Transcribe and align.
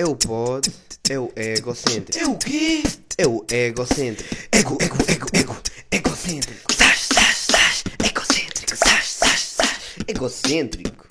É 0.00 0.04
o 0.06 0.16
pod, 0.16 0.66
é 1.10 1.18
o 1.18 1.30
egocêntrico. 1.36 2.18
É 2.18 2.26
o 2.26 2.38
quê? 2.38 2.82
É 3.18 3.26
o 3.26 3.44
egocêntrico. 3.50 4.34
Ego, 4.50 4.78
ego, 4.80 4.96
ego, 5.06 5.26
ego, 5.34 5.62
egocêntrico. 5.92 6.72
Sás, 6.72 7.00
sás, 7.00 7.36
sás, 7.36 7.84
egocêntrico. 8.02 8.76
Sás, 8.78 9.04
sás, 9.04 9.40
sás. 9.40 9.78
Egocêntrico. 10.08 11.06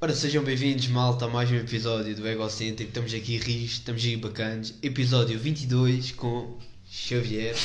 Ora, 0.00 0.14
sejam 0.14 0.42
bem-vindos, 0.42 0.86
malta, 0.86 1.26
a 1.26 1.28
mais 1.28 1.50
um 1.50 1.56
episódio 1.56 2.16
do 2.16 2.26
Egocêntrico. 2.26 2.88
Estamos 2.88 3.12
aqui 3.12 3.36
ris, 3.36 3.72
estamos 3.72 4.00
aqui 4.00 4.16
bacanas. 4.16 4.72
Episódio 4.82 5.38
22 5.38 6.12
com 6.12 6.56
Xavier. 6.90 7.58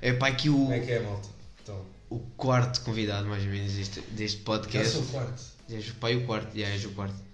É 0.00 0.14
para 0.14 0.28
aqui 0.28 0.48
o, 0.48 0.54
Como 0.54 0.72
é 0.72 0.80
que 0.80 0.92
é, 0.92 1.00
malta? 1.00 1.28
Então, 1.62 1.84
o 2.08 2.18
quarto 2.18 2.80
convidado, 2.80 3.28
mais 3.28 3.44
ou 3.44 3.50
menos, 3.50 3.74
deste, 3.74 4.00
deste 4.12 4.38
já 4.38 4.44
podcast. 4.44 4.92
sou 4.94 5.02
o 5.02 5.06
quarto. 5.08 5.42
Já 5.68 5.76
és 5.76 5.88
o 5.90 5.94
pai 5.96 6.16
o 6.16 6.24
quarto, 6.24 6.58
já 6.58 6.66
és 6.66 6.82
o 6.86 6.88
quarto. 6.92 7.25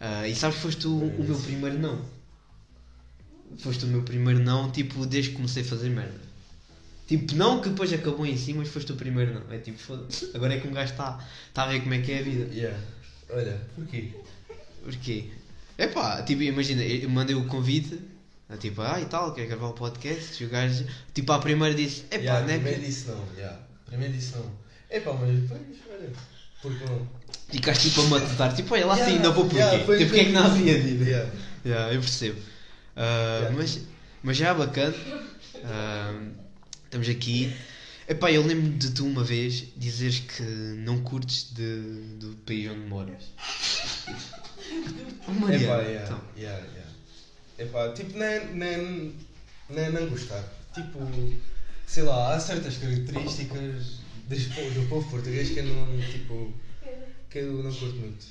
Ah, 0.00 0.28
e 0.28 0.34
sabes, 0.34 0.58
foste 0.58 0.86
o, 0.86 0.98
o 0.98 1.24
meu 1.24 1.38
primeiro 1.38 1.78
não. 1.78 2.04
Foste 3.58 3.84
o 3.84 3.88
meu 3.88 4.02
primeiro 4.02 4.40
não, 4.40 4.70
tipo, 4.70 5.06
desde 5.06 5.30
que 5.30 5.36
comecei 5.36 5.62
a 5.62 5.66
fazer 5.66 5.88
merda. 5.88 6.20
Tipo, 7.06 7.34
não 7.36 7.60
que 7.60 7.68
depois 7.68 7.92
acabou 7.92 8.26
em 8.26 8.36
si, 8.36 8.52
mas 8.52 8.68
foste 8.68 8.92
o 8.92 8.96
primeiro 8.96 9.34
não. 9.34 9.52
É 9.52 9.58
tipo, 9.58 9.78
foda-se. 9.78 10.30
Agora 10.34 10.54
é 10.54 10.60
que 10.60 10.66
um 10.66 10.72
gajo 10.72 10.92
está 10.92 11.24
tá 11.54 11.62
a 11.62 11.66
ver 11.68 11.80
como 11.80 11.94
é 11.94 12.00
que 12.00 12.12
é 12.12 12.18
a 12.18 12.22
vida. 12.22 12.52
Yeah. 12.52 12.78
Olha, 13.30 13.60
porquê? 13.74 14.10
Porquê? 14.82 15.30
É 15.78 15.86
pá, 15.86 16.22
tipo, 16.22 16.42
imagina, 16.42 16.82
eu 16.82 17.08
mandei 17.08 17.36
o 17.36 17.46
convite, 17.46 18.00
tipo, 18.58 18.80
ah 18.80 19.00
e 19.00 19.06
tal, 19.06 19.34
quer 19.34 19.46
gravar 19.46 19.68
o 19.68 19.72
podcast, 19.74 20.42
e 20.42 20.46
o 20.46 20.48
gajo, 20.48 20.86
tipo, 21.12 21.30
à 21.32 21.38
primeira 21.38 21.74
disse, 21.74 22.04
é 22.10 22.18
pá, 22.18 22.24
yeah, 22.24 22.46
não 22.46 22.52
é 22.52 22.54
primeiro 22.54 22.80
que... 22.80 22.86
disse 22.86 23.08
não, 23.08 23.24
yeah. 23.36 23.60
primeiro 23.84 24.14
disse 24.14 24.36
não. 24.36 24.50
É 24.88 25.00
pá, 25.00 25.12
mas 25.12 25.38
depois, 25.38 25.60
olha, 25.90 26.12
porque 26.62 26.84
não? 26.84 27.06
Ficaste 27.48 27.88
tipo 27.88 28.02
a 28.02 28.04
matutar, 28.08 28.54
tipo, 28.54 28.74
olha, 28.74 28.86
lá 28.86 28.94
Yeah, 28.96 29.12
sim, 29.16 29.22
não 29.22 29.32
vou 29.32 29.44
porquê, 29.44 29.58
yeah, 29.58 29.84
foi 29.84 29.98
tipo, 29.98 30.08
porque 30.10 30.20
é 30.20 30.24
que 30.26 30.32
não 30.32 30.44
havia 30.46 30.80
de 30.80 30.88
ir? 30.88 31.06
Yeah. 31.08 31.32
Yeah, 31.64 31.92
eu 31.94 32.00
percebo. 32.00 32.40
Ah, 32.96 33.38
Yeah. 33.40 33.56
mas, 33.56 33.80
mas 34.22 34.36
já 34.36 34.48
é 34.48 34.54
bacana, 34.54 34.94
Ah, 35.64 36.20
estamos 36.84 37.08
aqui. 37.08 37.52
Epá, 38.08 38.30
eu 38.30 38.46
lembro 38.46 38.70
de 38.78 38.90
tu 38.92 39.04
uma 39.04 39.24
vez 39.24 39.64
dizeres 39.76 40.20
que 40.20 40.42
não 40.42 41.00
curtes 41.02 41.52
de, 41.52 41.80
do 42.20 42.36
país 42.46 42.70
onde 42.70 42.80
moras. 42.86 43.22
Oh, 45.28 45.30
É 45.30 45.34
Mariana, 45.34 45.66
pá, 45.76 45.82
yeah, 45.82 46.04
então. 46.04 46.20
yeah, 46.36 46.58
yeah. 46.74 46.90
É 47.58 47.64
pá, 47.66 47.88
tipo, 47.92 48.18
nem, 48.18 48.46
nem, 48.54 49.14
nem 49.70 49.90
não 49.92 50.08
gostar. 50.08 50.42
Tipo, 50.74 50.98
sei 51.86 52.02
lá, 52.02 52.34
há 52.34 52.40
certas 52.40 52.76
características 52.78 54.00
do 54.28 54.88
povo 54.88 55.08
português 55.10 55.50
que 55.50 55.60
eu 55.60 55.64
não, 55.66 56.00
tipo, 56.00 56.52
que 57.30 57.38
eu 57.38 57.62
não 57.62 57.72
curto 57.72 57.96
muito. 57.96 58.26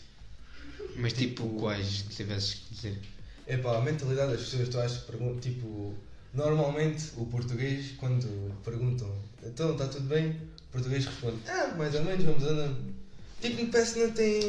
Mas 0.98 1.14
tipo, 1.14 1.44
Tipo- 1.44 1.60
quais 1.60 2.02
que 2.04 2.16
tivesses 2.16 2.54
que 2.56 2.76
dizer? 2.76 3.00
É 3.48 3.58
pá, 3.58 3.78
a 3.78 3.82
mentalidade 3.82 4.32
das 4.34 4.42
pessoas, 4.42 4.70
tu 4.70 4.80
achas 4.80 5.04
tipo, 5.42 5.94
normalmente 6.34 7.04
o 7.18 7.26
português, 7.28 7.92
quando 7.98 8.28
perguntam, 8.64 9.10
então 9.44 9.72
está 9.74 9.88
tudo 9.88 10.08
bem? 10.08 10.30
O 10.32 10.72
português 10.72 11.06
responde, 11.06 11.38
ah, 11.48 11.74
mais 11.78 11.94
ou 11.96 12.04
menos, 12.04 12.26
vamos 12.26 12.44
andando. 12.44 12.96
Tipo, 13.42 13.68
parece 13.68 13.94
que 13.94 14.00
não 14.00 14.12
tem, 14.12 14.42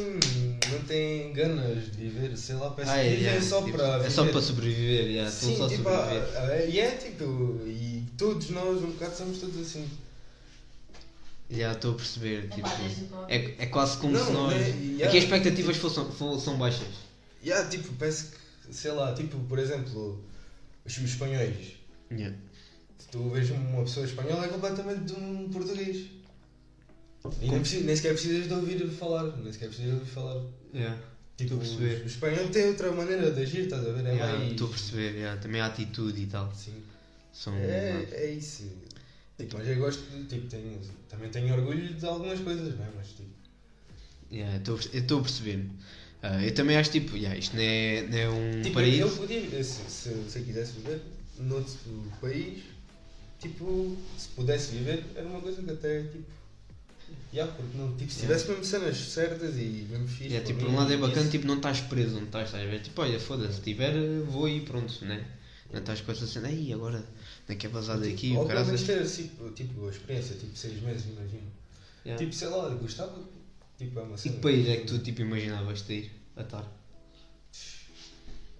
não 0.73 0.79
tem 0.87 1.33
ganas 1.33 1.85
de 1.85 1.91
viver, 1.91 2.37
sei 2.37 2.55
lá, 2.55 2.71
parece 2.71 2.93
Ah, 2.93 3.03
que 3.03 3.09
é, 3.09 3.13
yeah, 3.15 3.43
só 3.43 3.63
tipo, 3.63 3.77
para 3.77 3.89
é 3.89 3.99
viver. 3.99 4.11
só 4.11 4.25
para 4.27 4.41
sobreviver, 4.41 5.07
yeah, 5.11 5.31
Sim, 5.31 5.57
só 5.59 5.69
tipo, 5.69 5.83
sobreviver. 5.83 6.23
ah, 6.37 6.47
ah, 6.53 6.65
e 6.65 6.79
é 6.81 6.91
tipo, 6.93 7.61
e 7.67 8.05
todos 8.17 8.49
nós 8.51 8.79
um 8.83 8.93
bocado 8.93 9.17
somos 9.17 9.39
todos 9.39 9.61
assim. 9.61 9.87
Já 11.49 11.73
estou 11.73 11.93
a 11.93 11.95
perceber, 11.95 12.49
tipo, 12.49 12.69
é, 13.29 13.55
é 13.63 13.67
quase 13.67 13.99
como 13.99 14.13
Não, 14.13 14.27
se 14.27 14.33
nós. 14.33 14.53
yeah. 14.55 15.07
Aqui 15.07 15.19
as 15.19 15.25
expectativas 15.25 15.77
fossem, 15.77 16.05
fo- 16.11 16.41
são 16.41 16.59
baixas. 16.59 16.89
E 17.43 17.53
há, 17.53 17.65
tipo, 17.69 17.93
parece 17.95 18.27
que, 18.67 18.75
sei 18.75 18.91
lá, 18.91 19.15
tipo, 19.15 19.39
por 19.45 19.59
exemplo, 19.59 20.25
os, 20.85 20.97
os 20.97 21.05
espanhóis. 21.05 21.75
Yeah. 22.11 22.37
Se 22.99 23.09
tu 23.09 23.31
vês 23.31 23.49
uma 23.51 23.83
pessoa 23.85 24.05
espanhola 24.07 24.45
é 24.47 24.49
completamente 24.49 25.05
de 25.05 25.13
um 25.13 25.49
português. 25.51 26.07
E 27.41 27.49
nem, 27.51 27.61
preci- 27.61 27.81
nem 27.81 27.95
sequer 27.95 28.13
precisas 28.15 28.49
de 28.49 28.55
ouvir 28.55 28.89
falar, 28.91 29.37
nem 29.37 29.53
sequer 29.53 29.69
precisas 29.69 29.93
de 29.93 29.99
ouvir 30.01 30.11
falar. 30.11 30.43
Yeah. 30.75 30.97
Tipo, 31.37 31.55
Estou 31.55 31.59
a 31.59 31.61
perceber. 31.61 32.03
o 32.03 32.07
espanhol 32.07 32.49
tem 32.49 32.67
outra 32.67 32.91
maneira 32.93 33.31
de 33.31 33.43
agir, 33.43 33.65
estás 33.65 33.87
a 33.87 33.93
ver? 33.93 34.07
É 34.07 34.13
Yeah, 34.15 34.39
mais. 34.39 34.51
Estou 34.53 34.67
a 34.67 34.71
perceber, 34.71 35.15
yeah, 35.17 35.41
também 35.41 35.61
a 35.61 35.67
atitude 35.67 36.23
e 36.23 36.27
tal. 36.27 36.53
Sim. 36.55 36.83
São. 37.33 37.55
É, 37.55 38.07
é 38.11 38.31
isso. 38.33 38.65
Tipo, 39.39 39.59
mas 39.59 39.69
eu 39.69 39.77
gosto, 39.77 40.03
de- 40.11 40.25
tipo, 40.25 40.47
tenho, 40.49 40.81
também 41.09 41.29
tenho 41.31 41.55
orgulho 41.55 41.93
de 41.95 42.07
algumas 42.07 42.41
coisas, 42.41 42.77
não 42.79 42.85
é? 42.85 42.89
Mas 42.97 43.09
tipo. 43.09 43.29
Yeah, 44.33 44.61
eu 44.67 44.77
estou 44.77 45.19
a 45.21 45.23
perceber. 45.23 45.67
Ah, 46.23 46.43
eu 46.43 46.53
também 46.55 46.77
acho 46.77 46.91
tipo, 46.91 47.17
yeah, 47.17 47.39
isto 47.39 47.55
não 47.55 47.63
é, 47.63 48.03
não 48.09 48.19
é 48.19 48.29
um 48.31 48.63
Tipo, 48.63 48.75
paraíso. 48.75 49.01
eu 49.03 49.11
podia, 49.11 49.63
se, 49.63 49.83
se, 49.89 50.11
se 50.29 50.39
eu 50.39 50.45
quisesse 50.45 50.73
viver 50.73 51.01
noutro 51.39 51.75
país, 52.21 52.63
tipo, 53.39 53.97
se 54.17 54.29
pudesse 54.29 54.73
viver, 54.73 55.05
era 55.15 55.27
uma 55.29 55.41
coisa 55.41 55.63
que 55.63 55.71
até, 55.71 56.03
tipo, 56.05 56.25
yeah, 57.33 57.53
porque 57.53 57.77
não, 57.77 57.95
tipo, 57.97 58.11
se 58.11 58.21
tivesse 58.21 58.49
mesmo 58.49 58.65
cenas 58.65 58.97
certas 58.97 59.55
e 59.57 59.87
mesmo 59.91 60.09
fixe. 60.09 60.25
Yeah, 60.31 60.45
tipo, 60.47 60.61
por 60.61 60.69
um 60.71 60.77
lado 60.77 60.93
é 60.93 60.97
bacana, 60.97 61.21
isso. 61.21 61.31
tipo, 61.31 61.47
não 61.47 61.57
estás 61.57 61.81
preso 61.83 62.17
onde 62.17 62.25
estás, 62.27 62.49
estás 62.49 62.65
a 62.67 62.71
ver? 62.71 62.81
Tipo, 62.81 63.03
olha, 63.03 63.21
foda-se, 63.21 63.57
se 63.57 63.61
tiver, 63.61 63.93
vou 64.23 64.49
e 64.49 64.63
pronto, 64.63 65.05
né? 65.05 65.25
Não 65.71 65.81
estás 65.81 66.01
com 66.01 66.11
essa 66.11 66.27
cena, 66.27 66.49
aí 66.49 66.73
agora 66.73 67.05
não 67.49 67.57
quer 67.57 67.69
vazar 67.69 67.99
daqui, 67.99 68.33
Ou 68.37 68.45
o 68.45 68.47
pelo 68.47 68.65
menos 68.65 68.83
ter, 68.83 69.07
tipo, 69.09 69.51
tipo, 69.51 69.87
a 69.87 69.91
experiência, 69.91 70.37
tipo, 70.37 70.57
seis 70.57 70.81
meses, 70.83 71.07
imagino. 71.07 71.53
Yeah. 72.05 72.19
Tipo, 72.25 72.35
sei 72.35 72.49
lá, 72.49 72.69
gostava, 72.71 73.23
tipo, 73.79 73.99
é 73.99 74.03
uma 74.03 74.15
E 74.15 74.19
cena. 74.19 74.35
que 74.37 74.41
país 74.41 74.69
é 74.69 74.77
que 74.79 74.87
tu 74.87 74.99
tipo, 74.99 75.21
imaginavas 75.23 75.83
de 75.83 75.95
ir 75.95 76.13
a 76.37 76.43
estar? 76.43 76.73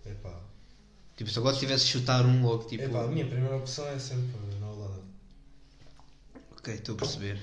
Epá, 0.05 0.41
Tipo, 1.17 1.31
se 1.31 1.39
agora 1.39 1.57
tivesse 1.57 1.87
chutar 1.87 2.25
um 2.27 2.43
logo, 2.45 2.65
tipo. 2.65 2.83
epá, 2.85 3.05
a 3.05 3.09
minha 3.09 3.27
primeira 3.27 3.57
opção 3.57 3.87
é 3.89 3.99
sempre 3.99 4.33
na 4.61 4.71
Holanda. 4.71 5.03
Ok, 6.53 6.75
estou 6.75 6.95
a 6.95 6.99
perceber. 6.99 7.41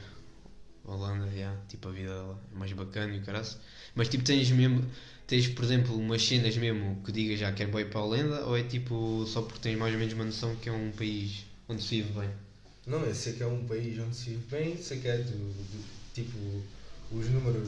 Holanda, 0.85 1.25
yeah, 1.27 1.57
tipo 1.69 1.87
a 1.87 1.91
vida 1.91 2.13
lá 2.13 2.37
é 2.53 2.57
mais 2.57 2.71
bacana 2.73 3.15
e 3.15 3.19
o 3.19 3.23
caraço. 3.23 3.59
Mas 3.95 4.09
tipo 4.09 4.23
tens 4.23 4.51
mesmo, 4.51 4.85
tens 5.33 5.47
por 5.47 5.63
exemplo 5.65 5.97
umas 5.97 6.21
cenas 6.23 6.55
mesmo 6.57 7.01
que 7.03 7.11
digas 7.11 7.39
já 7.39 7.51
quero 7.51 7.79
ir 7.79 7.89
para 7.89 7.99
a 8.01 8.03
Holanda 8.05 8.45
ou 8.45 8.55
é 8.55 8.61
tipo 8.61 9.25
só 9.25 9.41
porque 9.41 9.59
tens 9.61 9.75
mais 9.75 9.91
ou 9.91 9.99
menos 9.99 10.13
uma 10.13 10.25
noção 10.25 10.55
que 10.57 10.69
é 10.69 10.71
um 10.71 10.91
país 10.91 11.43
onde 11.67 11.81
se 11.81 12.01
vive 12.03 12.19
bem? 12.19 12.29
Não, 12.85 13.03
eu 13.03 13.15
sei 13.15 13.33
que 13.33 13.41
é 13.41 13.47
um 13.47 13.65
país 13.65 13.97
onde 13.97 14.15
se 14.15 14.29
vive 14.29 14.43
bem, 14.51 14.77
sei 14.77 14.99
que 14.99 15.07
é 15.07 15.17
do, 15.17 15.31
do- 15.31 15.85
tipo, 16.13 16.37
os 17.09 17.25
números, 17.29 17.67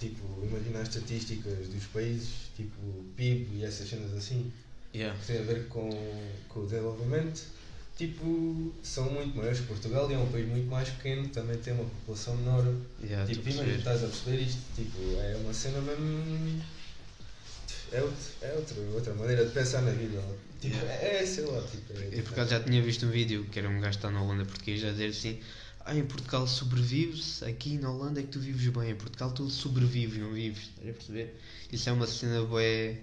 tipo, 0.00 0.24
imagina 0.44 0.80
as 0.80 0.88
estatísticas 0.88 1.68
dos 1.68 1.84
países, 1.84 2.28
tipo, 2.56 2.80
PIB 3.14 3.58
e 3.58 3.64
essas 3.64 3.88
cenas 3.88 4.12
assim, 4.14 4.50
Yeah. 4.94 5.16
que 5.20 5.26
têm 5.26 5.38
a 5.38 5.42
ver 5.42 5.68
com, 5.68 5.90
com 6.48 6.60
o 6.60 6.64
desenvolvimento, 6.64 7.42
tipo, 7.96 8.72
são 8.82 9.10
muito 9.10 9.36
maiores 9.36 9.60
que 9.60 9.66
Portugal 9.66 10.10
e 10.10 10.14
é 10.14 10.18
um 10.18 10.30
país 10.30 10.46
muito 10.48 10.68
mais 10.68 10.88
pequeno, 10.90 11.28
também 11.28 11.56
tem 11.58 11.72
uma 11.72 11.84
população 11.84 12.36
menor. 12.36 12.64
Yeah, 13.02 13.26
tipo, 13.32 13.48
imagina, 13.48 13.78
estás 13.78 14.04
a 14.04 14.06
perceber 14.06 14.42
isto, 14.42 14.60
tipo, 14.74 14.98
é 15.20 15.36
uma 15.36 15.52
cena 15.52 15.80
mesmo. 15.80 16.62
É, 17.92 18.02
outro, 18.02 18.18
é 18.42 18.52
outra, 18.52 18.80
outra 18.94 19.14
maneira 19.14 19.44
de 19.46 19.52
pensar 19.52 19.82
na 19.82 19.92
vida. 19.92 20.22
Tipo, 20.60 20.76
é, 20.86 21.22
é, 21.22 21.26
sei 21.26 21.44
lá, 21.44 21.62
tipo. 21.62 21.92
É, 21.92 22.18
Eu 22.18 22.22
por 22.24 22.32
acaso 22.32 22.50
já 22.50 22.60
tinha 22.60 22.82
visto 22.82 23.06
um 23.06 23.10
vídeo 23.10 23.46
que 23.50 23.58
era 23.58 23.68
um 23.68 23.80
gajo 23.80 23.90
que 23.90 23.96
está 23.96 24.10
na 24.10 24.22
Holanda 24.22 24.44
português 24.44 24.84
a 24.84 24.90
dizer 24.90 25.08
assim 25.08 25.40
ah, 25.86 25.94
em 25.94 26.04
Portugal 26.04 26.48
sobrevives, 26.48 27.44
aqui 27.44 27.78
na 27.78 27.92
Holanda 27.92 28.18
é 28.18 28.24
que 28.24 28.30
tu 28.30 28.40
vives 28.40 28.66
bem, 28.70 28.90
em 28.90 28.96
Portugal 28.96 29.30
tu 29.30 29.48
sobrevives, 29.48 30.18
não 30.18 30.32
vives, 30.32 30.64
estás 30.64 30.88
a 30.88 30.92
perceber? 30.92 31.40
Isso 31.72 31.88
é 31.88 31.92
uma 31.92 32.08
cena 32.08 32.42
bué, 32.42 32.98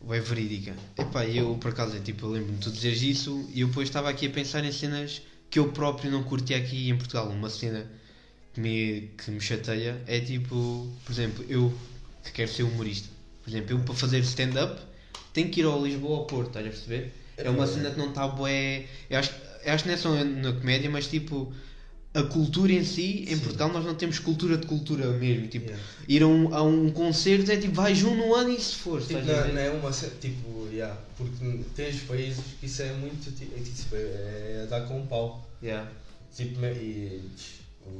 bué 0.00 0.20
verídica. 0.20 0.74
Epá, 0.98 1.26
eu 1.26 1.56
por 1.56 1.70
acaso, 1.70 1.96
é, 1.96 2.00
tipo, 2.00 2.26
lembro-me 2.26 2.58
de 2.58 2.64
tu 2.64 2.70
dizeres 2.70 3.02
isso 3.02 3.48
e 3.52 3.60
eu 3.60 3.68
depois 3.68 3.88
estava 3.88 4.08
aqui 4.08 4.26
a 4.26 4.30
pensar 4.30 4.64
em 4.64 4.72
cenas 4.72 5.22
que 5.50 5.58
eu 5.58 5.72
próprio 5.72 6.10
não 6.10 6.22
curti 6.22 6.54
aqui 6.54 6.88
em 6.88 6.96
Portugal. 6.96 7.28
Uma 7.28 7.50
cena 7.50 7.90
que 8.52 8.60
me, 8.60 9.10
que 9.16 9.30
me 9.30 9.40
chateia 9.40 10.00
é 10.06 10.20
tipo, 10.20 10.88
por 11.04 11.12
exemplo, 11.12 11.44
eu 11.48 11.72
que 12.24 12.32
quero 12.32 12.50
ser 12.50 12.64
humorista. 12.64 13.08
Por 13.42 13.50
exemplo, 13.50 13.76
eu 13.76 13.80
para 13.80 13.94
fazer 13.94 14.18
stand-up 14.20 14.80
tenho 15.32 15.50
que 15.50 15.60
ir 15.60 15.64
ao 15.64 15.84
Lisboa 15.84 16.12
ou 16.12 16.18
ao 16.20 16.26
Porto, 16.26 16.48
estás 16.48 16.66
a 16.66 16.70
perceber? 16.70 17.12
É 17.36 17.50
uma 17.50 17.66
cena 17.66 17.90
que 17.90 17.98
não 17.98 18.08
está 18.08 18.26
bué. 18.26 18.86
Eu 19.10 19.18
acho, 19.18 19.32
eu 19.64 19.72
acho 19.72 19.84
que 19.84 19.88
não 19.88 19.94
é 19.94 19.98
só 19.98 20.24
na 20.24 20.52
comédia, 20.52 20.90
mas 20.90 21.06
tipo. 21.06 21.52
A 22.16 22.22
cultura 22.22 22.72
em 22.72 22.82
si, 22.82 23.26
em 23.28 23.36
Sim. 23.36 23.40
Portugal 23.40 23.70
nós 23.70 23.84
não 23.84 23.94
temos 23.94 24.18
cultura 24.18 24.56
de 24.56 24.66
cultura 24.66 25.06
mesmo. 25.10 25.48
Tipo, 25.48 25.66
Yeah. 25.66 25.84
ir 26.08 26.22
a 26.22 26.26
um, 26.26 26.54
a 26.54 26.62
um 26.62 26.90
concerto 26.90 27.50
é 27.52 27.58
tipo, 27.58 27.74
vais 27.74 28.02
um 28.02 28.14
no 28.14 28.34
ano 28.34 28.50
e 28.50 28.58
se 28.58 28.74
for. 28.76 29.02
Tipo, 29.02 29.20
não, 29.20 29.52
não 29.52 29.60
é 29.60 29.70
uma 29.70 29.90
tipo, 29.90 30.66
yeah, 30.72 30.96
porque 31.14 31.60
tens 31.74 32.00
países 32.04 32.42
que 32.58 32.64
isso 32.64 32.80
é 32.80 32.92
muito, 32.94 33.28
é, 33.28 33.60
tipo, 33.60 33.96
é, 33.96 34.62
é 34.62 34.66
dar 34.70 34.80
com 34.82 34.98
um 34.98 35.06
pau. 35.06 35.46
Yeah. 35.62 35.90
Tipo, 36.34 36.64
e 36.64 37.20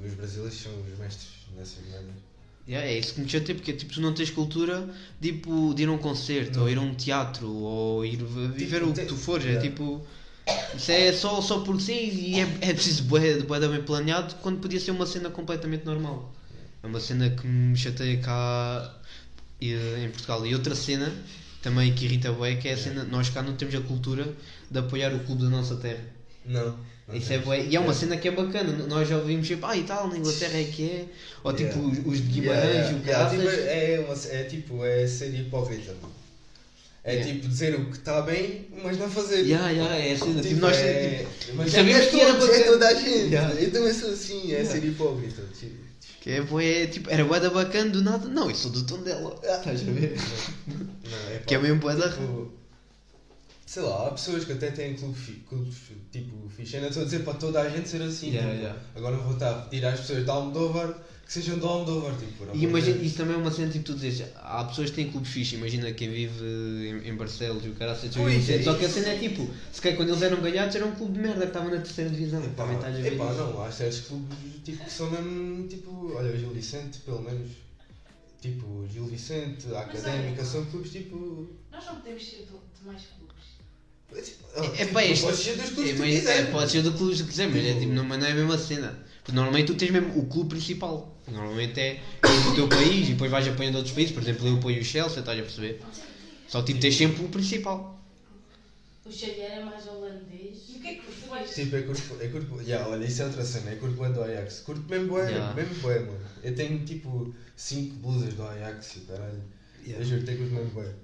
os 0.05 0.15
brasileiros 0.15 0.59
são 0.59 0.73
os 0.73 0.99
mestres 0.99 1.29
nessas 1.55 1.85
merdas. 1.91 2.15
Yeah, 2.67 2.89
é 2.89 2.99
isso 2.99 3.15
que 3.15 3.21
me 3.21 3.29
chateia, 3.29 3.55
porque 3.55 3.73
tipo, 3.75 3.93
tu 3.93 4.01
não 4.01 4.15
tens 4.15 4.31
cultura 4.31 4.89
tipo, 5.21 5.75
de 5.75 5.83
ir 5.83 5.89
a 5.89 5.93
um 5.93 5.99
concerto, 5.99 6.57
Não. 6.57 6.65
ou 6.65 6.71
ir 6.71 6.79
a 6.79 6.81
um 6.81 6.95
teatro, 6.95 7.49
ou 7.49 8.05
ir 8.05 8.17
viver 8.55 8.83
o 8.83 8.95
que 8.95 9.05
tu 9.05 9.15
fores. 9.15 9.45
É 9.45 9.51
yeah. 9.51 9.69
tipo. 9.69 10.01
Isso 10.77 10.93
é 10.93 11.13
só, 11.13 11.41
só 11.41 11.61
por 11.61 11.81
si 11.81 11.93
e 11.93 12.41
é, 12.41 12.43
é 12.71 12.73
preciso 12.73 13.05
bué, 13.05 13.35
bem 13.69 13.83
planeado 13.83 14.35
quando 14.43 14.61
podia 14.61 14.79
ser 14.79 14.93
uma 14.93 15.07
cena 15.07 15.29
completamente 15.31 15.85
normal. 15.85 16.33
É 16.83 16.87
uma 16.87 17.01
cena 17.01 17.31
que 17.31 17.47
me 17.47 17.77
chateia 17.77 18.19
cá. 18.19 18.95
em 19.61 20.11
Portugal. 20.11 20.47
E 20.47 20.55
outra 20.55 20.75
cena 20.75 21.13
também 21.63 21.93
que 21.95 22.05
irrita 22.05 22.31
bué 22.33 22.55
que 22.57 22.69
é 22.69 22.75
a 22.75 22.77
cena, 22.77 23.05
nós 23.05 23.29
cá 23.29 23.43
não 23.43 23.55
temos 23.57 23.75
a 23.75 23.81
cultura 23.81 24.29
de 24.71 24.79
apoiar 24.79 25.13
o 25.15 25.19
clube 25.21 25.43
da 25.43 25.49
nossa 25.49 25.77
terra. 25.77 26.05
Não. 26.45 26.79
não 27.09 27.17
Isso 27.17 27.33
é 27.33 27.39
bué. 27.39 27.65
E 27.67 27.75
é 27.75 27.81
uma 27.81 27.95
cena 27.95 28.17
que 28.17 28.29
é 28.29 28.31
bacana. 28.31 28.87
Nós 28.87 29.09
já 29.09 29.17
ouvimos 29.17 29.49
sempre, 29.49 29.65
ah 29.67 29.77
e 29.77 29.83
tal, 29.83 30.07
na 30.09 30.17
Inglaterra 30.19 30.59
é 30.59 30.65
que 30.65 30.85
é. 30.85 31.05
Ou 31.43 31.53
tipo 31.53 31.79
Yeah. 31.79 32.03
os, 32.09 32.19
de 32.29 32.39
Yeah, 32.41 32.61
Guimarães, 32.61 32.75
yeah, 32.75 32.99
o 32.99 33.01
yeah, 33.01 33.31
caraças. 33.31 33.41
tipo, 33.41 33.69
é, 33.69 34.01
uma- 34.07 34.39
é 34.41 34.45
tipo, 34.45 34.85
é 34.85 35.07
ser 35.09 35.35
hipócrita. 35.35 35.95
É 37.09 37.13
Yeah. 37.15 37.33
tipo 37.35 37.49
dizer 37.49 37.75
o 37.77 37.85
que 37.87 37.99
está 37.99 38.21
bem, 38.23 38.67
mas 38.83 38.99
não 38.99 39.09
fazer. 39.09 39.43
Yeah, 39.43 39.71
yeah, 39.71 39.95
é. 39.95 40.15
Tipo, 40.17 40.41
Tipo, 40.43 40.61
nós, 40.61 40.77
é, 40.77 41.25
tipo, 41.39 41.57
mas 41.57 41.71
sabemos 41.71 42.03
é 42.03 42.07
que 42.11 42.21
era 42.21 42.31
é 42.31 42.41
bacana. 42.41 42.65
toda 42.65 42.89
a 42.89 42.95
gente. 42.95 43.09
Yeah. 43.33 43.55
Eu 43.55 43.71
também 43.73 43.95
sou 43.95 44.11
assim, 44.13 44.53
é 44.53 44.65
ser 44.65 44.85
hipócrita. 44.85 45.43
Tipo, 45.57 45.87
que 46.21 46.31
é 46.33 46.41
bué, 46.43 46.87
tipo, 46.89 47.09
era 47.09 47.25
bué 47.25 47.39
da 47.39 47.51
bacana 47.51 47.91
do 47.91 48.03
nada. 48.03 48.29
Não, 48.29 48.51
eu 48.51 48.57
sou 48.57 48.73
do 48.73 48.83
tom 48.85 48.99
dela. 49.05 49.39
Estás 49.41 49.83
a 49.83 49.85
ver? 49.93 50.17
Não, 50.67 51.33
é 51.33 51.39
Que 51.47 51.55
é 51.55 51.59
mesmo 51.61 51.79
bué 51.79 51.95
da. 51.95 52.09
tipo, 52.11 52.53
Sei 53.65 53.83
lá, 53.83 54.09
há 54.09 54.11
pessoas 54.11 54.45
que 54.45 54.53
até 54.53 54.71
têm 54.73 54.95
clubes, 54.95 55.21
clubes 55.49 55.75
tipo 56.11 56.49
fixe. 56.57 56.79
Não 56.81 56.89
estou 56.89 57.03
a 57.03 57.05
dizer 57.05 57.21
para 57.21 57.35
toda 57.35 57.61
a 57.61 57.69
gente 57.69 57.89
ser 57.89 58.03
assim. 58.03 58.33
Tipo, 58.33 58.43
yeah. 58.45 58.77
Agora 58.97 59.17
vou 59.17 59.35
estar 59.35 59.51
a 59.51 59.55
pedir 59.63 59.85
às 59.87 60.01
pessoas 60.01 60.25
de 60.25 60.31
Almodóvar 60.31 60.93
que 61.27 61.33
sejam. 61.33 61.57
Tipo, 61.59 62.33
por 62.39 62.45
amor 62.45 62.57
E 62.57 62.65
imagina, 62.65 63.03
isso 63.03 63.17
também 63.17 63.35
é 63.35 63.39
uma 63.39 63.51
cena 63.51 63.71
tipo 63.73 63.85
tu 63.85 63.95
dizes, 63.95 64.27
há 64.37 64.63
pessoas 64.65 64.91
que 64.91 64.97
têm 64.97 65.11
clubes 65.11 65.29
fixe, 65.31 65.57
imagina 65.57 65.91
quem 65.93 66.09
vive 66.11 66.45
em, 66.45 67.09
em 67.09 67.15
Barcelos 67.17 67.65
e 67.65 67.69
o 67.69 67.75
cara 67.75 67.95
se 67.97 68.09
Pois 68.11 68.49
é 68.49 68.63
Só 68.63 68.75
que 68.75 68.85
a 68.85 68.89
cena 68.89 69.09
é 69.09 69.19
tipo, 69.19 69.49
se 69.73 69.81
calhar 69.83 69.97
quando 69.97 70.11
eles 70.11 70.23
eram 70.23 70.41
galhados 70.41 70.77
era 70.77 70.87
um 70.87 70.93
clube 70.95 71.15
de 71.15 71.19
merda 71.21 71.41
que 71.41 71.47
estava 71.49 71.69
na 71.69 71.79
terceira 71.79 72.11
divisão. 72.11 72.43
Epá, 72.45 72.63
Também 72.63 72.77
estás 72.77 72.97
a 72.97 73.01
ver 73.01 73.13
epá, 73.15 73.33
não, 73.33 73.63
há 73.65 73.71
certos 73.73 74.01
clubes 74.03 74.39
tipo, 74.65 74.85
que 74.85 74.91
são 74.91 75.11
mesmo 75.11 75.67
tipo, 75.67 76.13
olha, 76.15 76.33
o 76.33 76.39
Gil 76.39 76.51
Vicente, 76.51 76.99
pelo 77.01 77.21
menos, 77.23 77.51
tipo, 78.41 78.87
Gil 78.93 79.07
Vicente, 79.07 79.67
a 79.69 79.71
Mas 79.71 80.05
Académica, 80.05 80.43
olha- 80.43 80.45
são 80.45 80.65
clubes 80.67 80.93
tipo. 80.93 81.49
Nós 81.73 81.85
não 81.87 81.97
podemos 81.97 82.25
ser 82.25 82.37
de, 82.37 82.45
de 82.45 82.87
mais 82.87 83.03
clubes. 83.03 83.27
É, 84.15 84.21
tipo, 84.21 84.45
É, 84.55 84.83
é 84.83 84.87
tipo, 84.87 85.01
este- 85.01 85.25
podes 85.25 85.41
ser 85.41 85.57
dos 85.57 85.71
clubes 85.71 85.91
é, 85.91 85.95
que 85.95 85.99
mas- 86.01 86.27
é, 86.27 86.45
pode 86.53 86.71
ser 86.71 86.83
do 86.83 86.93
clube 86.93 87.17
que 87.17 87.25
quiser, 87.25 87.49
mas 87.49 87.57
é 87.65 87.69
Tipo- 87.69 87.81
tipo, 87.81 87.93
não, 87.93 88.05
mas 88.05 88.19
não 88.21 88.27
é 88.27 88.31
a 88.31 88.35
mesma 88.35 88.57
cena. 88.59 89.07
Porque 89.27 89.35
normalmente 89.35 89.67
tu 89.67 89.75
tens 89.75 89.91
mesmo 89.91 90.17
o 90.21 90.27
clube 90.27 90.51
principal. 90.51 91.13
Normalmente 91.27 91.81
é 91.81 92.01
o 92.49 92.55
teu 92.55 92.69
país 92.69 93.09
e 93.09 93.13
depois 93.13 93.29
vais 93.29 93.49
apoiando 93.49 93.77
outros 93.77 93.93
países. 93.93 94.15
Por 94.15 94.23
exemplo, 94.23 94.47
eu 94.47 94.55
apoio 94.55 94.81
o 94.81 94.85
Chelsea, 94.85 95.19
estás 95.19 95.37
a 95.37 95.43
perceber? 95.43 95.81
Só 96.47 96.63
tipo 96.63 96.79
tens 96.79 96.97
sempre 96.97 97.25
o 97.25 97.29
principal. 97.29 98.01
O 99.05 99.11
Xavier 99.11 99.51
é 99.51 99.65
mais 99.65 99.85
holandês. 99.89 100.69
E 100.69 100.77
o 100.77 100.81
que 100.81 100.87
é 100.87 100.95
que 100.95 101.11
tu 101.11 101.29
vais? 101.29 101.53
Tipo, 101.53 101.75
é 101.75 101.83
curto, 101.83 102.17
é 102.21 102.29
curto, 102.29 102.63
yeah, 102.63 102.89
olha, 102.89 103.05
isso 103.05 103.23
é 103.23 103.25
outra 103.25 103.45
cena, 103.45 103.73
é 103.73 103.75
curto 103.75 103.97
bué 103.97 104.11
do 104.11 104.23
Ajax. 104.23 104.61
Curto 104.61 104.89
mesmo 104.89 105.09
bué, 105.09 105.29
Yeah. 105.29 105.53
mesmo 105.55 105.75
bué, 105.75 105.99
mano. 105.99 106.21
Eu 106.45 106.55
tenho 106.55 106.85
tipo 106.85 107.35
5 107.57 107.97
blusas 107.97 108.33
do 108.35 108.45
Ajax 108.45 108.95
e 108.97 109.01
caralho. 109.01 109.43
Yeah. 109.85 110.05
Eu 110.05 110.09
juro, 110.09 110.25
tenho 110.25 110.39
curto 110.39 110.55
mesmo 110.55 110.71
bué. 110.71 110.95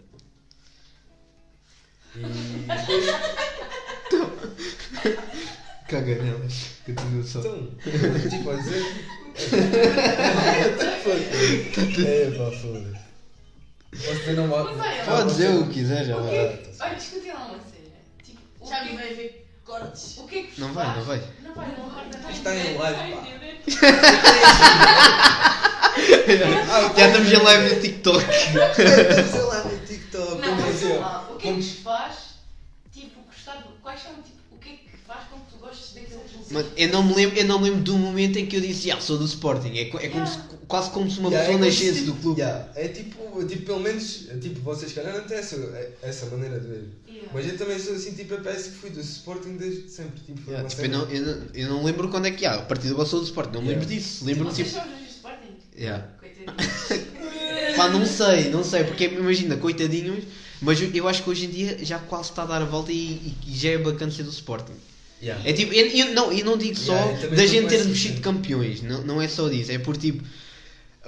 E 2.14 2.22
Caga 5.93 6.15
nelas. 6.23 6.55
Continua 6.87 7.23
só. 7.23 7.41
então, 7.41 7.69
tipo, 8.31 8.50
a 8.50 8.55
dizer. 8.56 8.83
É, 12.06 12.31
pá, 12.31 12.50
foda-se. 12.56 13.03
Posso 14.06 14.19
dizer 14.21 14.33
não 14.37 14.50
olha, 14.50 15.05
Pode 15.05 15.31
dizer 15.33 15.50
o 15.50 15.67
que 15.67 15.73
quiser, 15.75 16.06
já? 16.06 16.17
Olha, 16.17 16.59
discutir 16.97 17.33
lá 17.35 17.41
uma 17.44 17.59
cena. 17.59 17.93
Tipo, 18.25 18.41
o 18.61 18.67
Já 18.67 18.81
que 18.85 18.91
me 18.93 18.97
vai 18.97 19.12
ver 19.15 19.47
cortes. 19.67 20.17
O 20.19 20.27
que 20.27 20.39
é 20.39 20.43
que 20.44 20.59
Não 20.61 20.73
vai, 20.73 20.97
não 20.97 21.05
vai. 21.05 21.23
Não 21.43 21.55
vai, 21.55 21.69
não 21.77 21.91
vai. 21.91 22.05
não 22.11 22.21
vai. 22.23 22.33
Está 22.33 22.56
em 22.56 22.79
live, 22.79 23.12
pá. 23.15 23.23
Já 26.97 27.06
estamos 27.06 27.31
em 27.33 27.37
live 27.37 27.75
no 27.75 27.81
TikTok. 27.83 28.25
Sei 28.75 29.43
lá 29.43 29.65
no 29.65 29.79
TikTok, 29.87 30.31
Não, 30.31 30.41
como 30.41 30.56
mas 30.62 30.73
dizer. 30.75 30.87
sei 30.89 30.99
lá, 30.99 31.29
o 31.31 31.37
que 31.37 31.49
é 31.49 31.50
que 31.53 31.59
como- 31.59 31.62
vos 31.62 31.73
faz, 31.81 32.15
tipo, 32.93 33.21
gostar 33.23 33.56
de... 33.56 33.65
Quais 33.82 34.00
são, 34.00 34.12
tipo, 34.14 34.37
o 34.52 34.58
que 34.58 34.69
é 34.69 34.73
que 34.73 34.88
faz 35.06 35.29
com 35.29 35.38
que 35.40 35.52
tu 35.52 35.58
gostes 35.58 35.94
daqueles 35.94 36.50
Mas 36.50 36.67
eu 36.76 36.88
não 36.90 37.02
me 37.02 37.14
lembro, 37.14 37.37
eu 37.38 37.44
não 37.46 37.58
me 37.58 37.64
lembro 37.70 37.82
do 37.82 37.99
momento 37.99 38.38
em 38.38 38.46
que 38.46 38.56
eu 38.56 38.61
disse, 38.61 38.90
ah, 38.90 39.00
sou 39.00 39.19
do 39.19 39.25
Sporting. 39.25 39.76
É, 39.76 39.87
co- 39.87 39.99
é 39.99 40.08
como 40.08 40.26
se, 40.26 40.38
quase 40.69 40.90
como 40.90 41.11
se 41.11 41.19
uma 41.19 41.31
Yeah, 41.31 41.46
pessoa 41.46 41.67
é 41.67 41.70
como 41.70 41.73
se, 41.79 41.84
nascesse 41.87 42.05
tipo, 42.05 42.17
do 42.17 42.23
clube. 42.23 42.40
yeah, 42.40 42.69
é 42.76 42.88
tipo, 42.88 43.44
tipo, 43.46 43.62
pelo 43.67 43.81
menos, 43.81 44.26
tipo, 44.40 44.61
vocês 44.61 44.90
se 44.93 44.94
calhar 44.94 45.14
não 45.19 45.25
têm 45.26 45.38
essa, 45.38 45.56
essa 46.02 46.26
maneira 46.26 46.61
de 46.61 46.67
ver. 46.69 46.88
Yeah. 47.08 47.29
Mas 47.34 47.46
eu 47.49 47.58
também 47.58 47.79
sou 47.79 47.94
assim, 47.94 48.12
tipo, 48.14 48.34
eu 48.34 48.40
parece 48.43 48.70
que 48.70 48.76
fui 48.76 48.90
do 48.90 49.00
Sporting 49.00 49.56
desde 49.56 49.88
sempre. 49.88 50.20
Tipo, 50.20 50.40
foi 50.43 50.52
Yeah, 50.55 50.62
uma 50.62 50.69
tipo, 50.69 50.82
eu, 50.82 50.87
cena- 50.87 50.99
não, 50.99 51.11
eu, 51.11 51.23
não, 51.37 51.46
eu 51.55 51.69
não 51.69 51.84
lembro 51.84 52.08
quando 52.08 52.26
é 52.26 52.31
que 52.31 52.46
há. 52.46 52.55
A 52.55 52.62
partir 52.62 52.88
do 52.88 53.06
sou 53.06 53.20
do 53.20 53.26
Sporting, 53.26 53.52
não 53.55 53.62
me 53.62 53.69
lembro 53.69 53.84
Yeah. 53.84 54.00
disso. 54.00 54.25
Lembro-me 54.25 54.50
Vocês 54.55 54.69
tipo. 54.69 54.81
são 54.81 54.93
os 54.94 55.00
do 55.00 55.06
Sporting? 55.08 55.49
Yeah. 55.76 56.06
Coitadinhos. 56.20 57.12
Pá, 57.76 57.88
não 57.88 58.05
sei, 58.05 58.50
não 58.50 58.62
sei, 58.62 58.84
porque 58.84 59.05
imagina, 59.06 59.56
coitadinhos, 59.56 60.25
mas 60.62 60.81
eu, 60.81 60.91
eu 60.94 61.06
acho 61.09 61.23
que 61.23 61.29
hoje 61.31 61.44
em 61.47 61.50
dia 61.50 61.79
já 61.85 61.99
quase 61.99 62.31
está 62.31 62.43
a 62.43 62.47
dar 62.47 62.62
a 62.62 62.64
volta 62.64 62.91
e, 62.93 62.94
e- 62.97 63.35
e 63.49 63.56
já 63.56 63.70
é 63.70 63.79
bacana 63.79 64.11
ser 64.11 64.23
do 64.23 64.31
Sporting. 64.31 64.73
Yeah. 65.23 65.49
É 65.49 65.53
tipo, 65.53 65.73
eu, 65.73 65.87
eu 65.87 66.14
não, 66.14 66.32
eu 66.32 66.44
não 66.44 66.56
digo 66.56 66.76
só 66.76 66.94
Yeah, 66.94 67.29
da 67.37 67.47
gente 67.47 67.69
ter 67.69 67.85
cena. 67.97 68.20
campeões, 68.20 68.82
não, 68.82 69.03
não 69.03 69.23
é 69.23 69.29
só 69.29 69.49
disso, 69.49 69.70
é 69.70 69.79
por 69.79 69.97
tipo, 69.97 70.25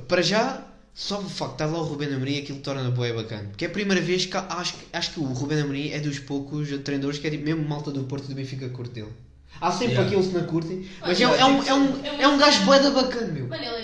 para 0.09 0.23
já, 0.23 0.65
só 0.95 1.19
o 1.21 1.29
facto 1.29 1.56
de 1.56 1.65
estar 1.65 1.67
lá 1.67 1.79
o 1.81 1.85
Ruben 1.85 2.15
Amorim 2.15 2.39
aquilo 2.39 2.59
torna 2.61 2.89
boa 2.91 3.12
bacana. 3.12 3.49
Porque 3.49 3.65
é 3.65 3.69
a 3.69 3.71
primeira 3.71 4.01
vez 4.01 4.27
que 4.27 4.37
acho, 4.37 4.75
que- 4.75 4.85
acho 4.93 5.11
que 5.12 5.21
o 5.21 5.25
Ruben 5.25 5.61
Amorim 5.61 5.91
é 5.91 5.99
dos 5.99 6.19
poucos 6.21 6.69
treinadores 6.85 7.19
que 7.19 7.27
é 7.27 7.31
tipo, 7.31 7.45
mesmo 7.45 7.67
malta 7.69 7.91
do 7.91 8.05
Porto 8.05 8.29
do 8.29 8.35
Benfica 8.35 8.69
curte 8.69 8.93
dele. 8.95 9.09
Há 9.61 9.71
sempre 9.71 9.95
Yeah. 9.95 10.07
aqueles 10.09 10.27
que 10.29 10.35
não 10.35 10.45
curtem, 10.47 10.85
mas 11.00 11.21
é, 11.21 11.27
Mas, 11.27 11.39
é 11.41 11.45
um, 11.45 11.62
é, 11.62 11.75
um, 11.75 12.05
é 12.23 12.29
um 12.29 12.39
gajo 12.39 12.65
boeda 12.65 12.91
bacana, 12.91 13.29
meu. 13.29 13.47
Mano, 13.47 13.62
ele 13.62 13.84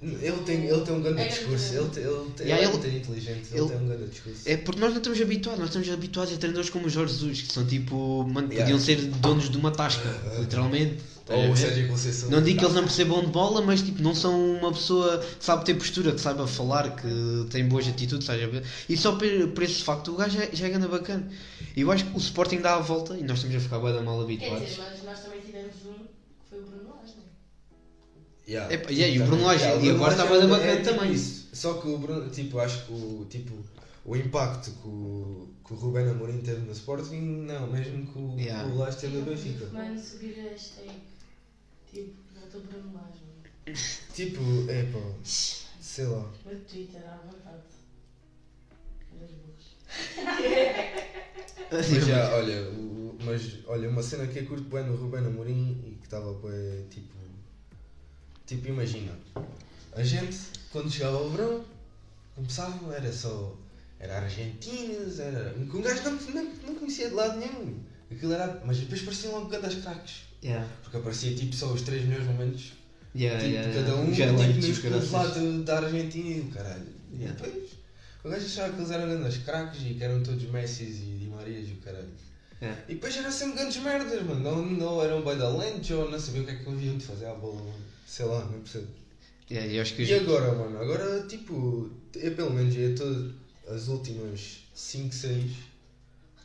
Ele 0.00 0.38
tem, 0.46 0.64
ele 0.66 0.80
tem 0.82 0.94
um 0.94 1.02
grande 1.02 1.22
É 1.22 1.26
discurso, 1.26 1.74
ele, 1.74 1.88
tem- 1.88 2.04
ele, 2.04 2.30
tem- 2.36 2.46
Yeah, 2.46 2.46
ele 2.46 2.52
é 2.52 2.62
ele- 2.62 2.68
muito 2.68 2.86
inteligente, 3.10 3.48
ele, 3.50 3.60
ele- 3.60 3.68
tem 3.68 3.76
um 3.78 3.88
grande 3.88 4.06
discurso. 4.06 4.40
É 4.48 4.56
porque 4.56 4.80
nós 4.80 4.90
não 4.90 4.98
estamos 4.98 5.20
habituados, 5.20 5.58
nós 5.60 5.68
estamos 5.70 5.88
habituados 5.90 6.32
a 6.34 6.36
treinadores 6.36 6.70
como 6.70 6.86
o 6.86 6.88
Jorge 6.88 7.14
Jesus, 7.14 7.42
que 7.42 7.52
são 7.52 7.66
tipo, 7.66 8.24
mano, 8.28 8.46
Yeah. 8.52 8.60
podiam 8.60 8.78
ser 8.78 8.96
donos 9.18 9.50
de 9.50 9.56
uma 9.56 9.72
tasca, 9.72 10.08
literalmente. 10.38 10.98
Estás 11.20 11.40
a 11.40 11.48
Ou 11.48 11.54
ver? 11.54 11.60
seja, 11.74 11.88
Conceição. 11.88 12.30
Não 12.30 12.40
digo 12.42 12.58
que 12.58 12.64
eles 12.64 12.74
não 12.76 12.84
percebam 12.84 13.20
de 13.20 13.26
bola, 13.26 13.60
mas 13.60 13.82
tipo, 13.82 14.00
não 14.00 14.14
são 14.14 14.52
uma 14.56 14.72
pessoa 14.72 15.18
que 15.18 15.44
sabe 15.44 15.64
ter 15.64 15.74
postura, 15.74 16.12
que 16.12 16.20
saiba 16.20 16.46
falar, 16.46 16.94
que 16.96 17.46
tem 17.50 17.66
boas 17.68 17.86
atitudes, 17.88 18.30
a 18.30 18.36
ver? 18.36 18.62
E 18.88 18.96
só 18.96 19.12
por, 19.16 19.28
por 19.48 19.62
esse 19.64 19.82
facto 19.82 20.12
o 20.12 20.16
gajo 20.16 20.38
já, 20.38 20.48
já 20.52 20.66
é 20.66 20.70
grande 20.70 20.86
bacana. 20.88 21.28
E 21.76 21.80
eu 21.82 21.90
acho 21.92 22.04
que 22.06 22.14
o 22.16 22.18
Sporting 22.18 22.60
dá 22.60 22.76
a 22.76 22.78
volta 22.80 23.14
e 23.18 23.22
nós 23.24 23.38
estamos 23.38 23.56
a 23.56 23.60
ficar 23.60 23.78
da 23.78 24.00
mal 24.00 24.16
Quer 24.18 24.22
habituados. 24.24 24.68
dizer, 24.68 24.82
mas 24.90 25.02
nós 25.04 25.18
também 25.24 25.40
tivemos 25.40 25.74
um 25.86 25.92
que 25.92 26.48
foi 26.48 26.58
o 26.60 26.62
Bruno 26.62 26.88
Lage, 28.48 28.54
não 28.54 28.62
é? 28.64 28.72
Yeah. 28.72 28.90
Yeah, 28.90 29.14
e 29.16 29.20
o. 29.20 29.26
Bruno 29.26 29.44
Lage, 29.44 29.64
Yeah, 29.64 29.82
o 29.82 29.86
e 29.86 29.90
agora 29.90 30.10
Lage 30.16 30.22
está 30.22 30.24
da 30.38 30.44
é- 30.44 30.46
bacana 30.48 30.70
é 30.72 30.76
tipo 30.76 30.90
também. 30.98 31.12
isso. 31.12 31.48
Só 31.52 31.74
que 31.74 31.88
o 31.88 31.98
Bruno, 31.98 32.30
tipo, 32.30 32.58
acho 32.58 32.86
que 32.86 32.92
o, 32.92 33.26
tipo, 33.28 33.54
o 34.04 34.16
impacto 34.16 34.70
que 34.70 34.86
o, 34.88 35.48
que 35.66 35.72
o 35.72 35.76
Ruben 35.76 36.08
Amorim 36.08 36.40
teve 36.40 36.60
no 36.60 36.72
Sporting, 36.72 37.20
não, 37.46 37.66
mesmo 37.70 38.06
que 38.12 38.18
o, 38.18 38.38
Yeah. 38.38 38.66
o 38.72 38.76
Lage 38.78 38.98
teve 38.98 39.16
no 39.18 39.24
Benfica. 39.24 39.66
Mano, 39.66 39.98
subir 40.00 40.38
a 40.40 40.42
hashtag. 40.50 40.90
Tipo, 41.92 42.12
voltou 42.40 42.60
Bruno 42.62 42.92
Lage, 42.94 43.20
mano. 43.24 43.78
Tipo, 44.14 44.40
é 44.70 44.82
pá, 44.84 45.00
sei 45.24 46.06
lá. 46.06 46.30
No 46.46 46.58
Twitter, 46.60 47.02
à 47.06 47.16
vontade. 47.16 47.62
Mas 51.70 51.86
já, 52.06 52.34
olha, 52.36 52.62
o- 52.70 53.16
mas, 53.24 53.58
olha, 53.66 53.88
uma 53.88 54.02
cena 54.02 54.26
que 54.26 54.38
eu 54.38 54.46
curto 54.46 54.64
bem 54.64 54.84
no 54.84 54.96
Ruben 54.96 55.26
Amorim 55.26 55.82
e 55.86 55.94
que 55.96 56.04
estava 56.04 56.32
tipo, 56.90 57.14
tipo, 58.48 58.68
imagina, 58.68 59.12
a 59.92 60.02
gente, 60.02 60.36
quando 60.72 60.90
chegava 60.90 61.18
o 61.22 61.30
verão, 61.30 61.64
começava, 62.34 62.94
era 62.94 63.12
só, 63.12 63.54
era 64.00 64.16
argentinos, 64.18 65.20
era, 65.20 65.54
um 65.56 65.82
gajo 65.82 66.02
não, 66.02 66.12
não, 66.12 66.44
não 66.66 66.74
conhecia 66.76 67.08
de 67.08 67.14
lado 67.14 67.38
nenhum, 67.38 67.78
aquilo 68.10 68.32
era, 68.32 68.62
mas 68.64 68.78
depois 68.78 69.02
pareciam 69.02 69.32
logo 69.34 69.48
grandes 69.48 69.82
craques, 69.82 70.26
Yeah. 70.42 70.64
porque 70.84 70.96
aparecia 70.96 71.34
tipo 71.34 71.52
só 71.54 71.66
os 71.72 71.82
três 71.82 72.04
melhores 72.04 72.26
momentos, 72.28 72.72
Yeah, 73.14 73.40
tipo, 73.42 73.52
yeah, 73.54 73.74
cada 73.74 73.88
yeah. 73.88 74.02
um, 74.08 74.14
Já 74.14 74.26
tipo, 74.26 74.38
nos 74.38 74.44
de- 75.34 75.64
da 75.64 75.78
Argentina 75.78 76.28
e 76.36 76.40
o 76.40 76.48
caralho, 76.50 76.86
e 77.12 77.16
Yeah. 77.16 77.36
depois, 77.36 77.70
o 78.24 78.28
gajo 78.28 78.46
achava 78.46 78.72
que 78.72 78.78
eles 78.80 78.90
eram 78.92 79.08
grandes 79.18 79.38
craques 79.38 79.80
e 79.82 79.94
que 79.94 80.04
eram 80.04 80.22
todos 80.22 80.44
Messis 80.44 80.96
e 80.98 81.16
Di 81.18 81.26
Marias 81.26 81.68
e 81.68 81.72
o 81.72 81.76
caralho. 81.76 82.08
Yeah. 82.60 82.82
E 82.88 82.94
depois 82.94 83.16
eram 83.16 83.30
sempre 83.30 83.58
grandes 83.58 83.76
merdas, 83.82 84.22
mano. 84.22 84.40
Não, 84.40 84.66
não 84.66 85.02
eram 85.02 85.22
bem 85.22 85.36
da 85.36 85.48
lente 85.48 85.92
ou 85.92 86.10
não 86.10 86.18
sabiam 86.18 86.42
o 86.42 86.46
que 86.46 86.52
é 86.52 86.56
que 86.56 86.68
haviam 86.68 86.98
de 86.98 87.04
fazer 87.04 87.26
à 87.26 87.34
bola, 87.34 87.60
mano. 87.62 87.84
Sei 88.06 88.26
lá, 88.26 88.44
não 88.44 88.60
percebo. 88.60 88.88
Yeah, 89.50 89.72
eu 89.72 89.80
acho 89.80 89.94
que 89.94 90.02
E 90.02 90.14
agora, 90.14 90.52
mano? 90.52 90.78
Agora, 90.80 91.22
tipo, 91.26 91.90
eu 92.14 92.34
pelo 92.34 92.50
menos 92.50 92.76
eu 92.76 92.94
todas 92.94 93.32
as 93.68 93.88
últimas 93.88 94.58
5, 94.74 95.14
6 95.14 95.52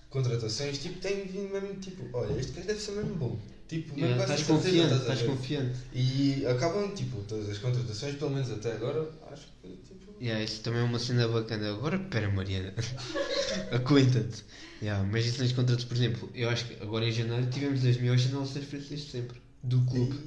contratações, 0.09 0.77
tipo, 0.77 0.99
tenho 0.99 1.25
vindo 1.25 1.51
mesmo, 1.51 1.73
tipo, 1.75 2.05
olha, 2.13 2.39
este 2.39 2.53
gajo 2.53 2.67
deve 2.67 2.79
ser 2.79 2.91
mesmo 2.91 3.15
bom. 3.15 3.39
Tipo, 3.67 3.95
mesmo 3.95 4.07
Yeah, 4.07 4.23
estás 4.23 4.43
confiante, 4.43 4.93
estás 4.93 5.21
confiante. 5.23 5.79
E 5.93 6.45
acabam, 6.45 6.93
tipo, 6.93 7.23
todas 7.23 7.49
as 7.49 7.57
contratações, 7.57 8.15
pelo 8.15 8.31
menos 8.31 8.51
até 8.51 8.73
agora, 8.73 9.09
acho 9.31 9.47
que, 9.61 9.69
tipo... 9.69 10.13
Yeah, 10.21 10.43
isso 10.43 10.61
também 10.61 10.81
é 10.81 10.83
uma 10.83 10.99
cena 10.99 11.27
bacana. 11.27 11.71
Agora, 11.71 11.97
pera, 11.97 12.29
Mariana. 12.29 12.73
Aguenta-te. 13.71 14.43
Yeah, 14.83 15.07
mas 15.09 15.25
isso 15.25 15.41
nas 15.41 15.53
contratos, 15.53 15.85
por 15.85 15.95
exemplo, 15.95 16.29
eu 16.35 16.49
acho 16.49 16.65
que 16.65 16.83
agora 16.83 17.07
em 17.07 17.11
janeiro 17.11 17.45
tivemos 17.45 17.85
as 17.85 17.95
melhores 17.95 18.23
de 18.23 18.29
transferências 18.29 18.99
de 18.99 19.11
sempre. 19.11 19.41
Do 19.63 19.79
clube. 19.85 20.19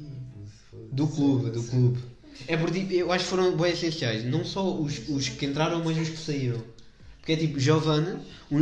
Do 0.93 1.07
clube, 1.09 1.51
do 1.51 1.63
clube. 1.63 1.99
É 2.49 2.57
porque 2.57 2.81
tipo, 2.81 2.95
eu 2.95 3.13
acho 3.13 3.25
que 3.25 3.31
foram 3.31 3.55
bem 3.55 3.73
essenciais. 3.73 4.25
Não 4.25 4.47
só 4.47 4.75
os, 4.75 5.11
os 5.11 5.29
que 5.29 5.45
entraram, 5.45 5.85
mas 5.85 5.99
os 5.99 6.09
que 6.09 6.17
saíram. 6.17 6.63
Porque 7.19 7.33
é 7.33 7.37
tipo, 7.37 7.61
Giovanna, 7.61 8.19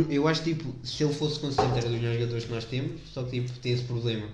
eu 0.09 0.27
acho 0.27 0.43
tipo, 0.43 0.75
se 0.83 1.01
ele 1.01 1.13
fosse 1.13 1.39
consistente 1.39 1.77
era 1.77 1.87
dos 1.87 1.91
melhores 1.91 2.19
jogadores 2.19 2.43
que 2.43 2.51
nós 2.51 2.65
temos, 2.65 2.99
só 3.13 3.23
que 3.23 3.39
tipo, 3.39 3.57
tem 3.59 3.71
esse 3.71 3.83
problema. 3.83 4.27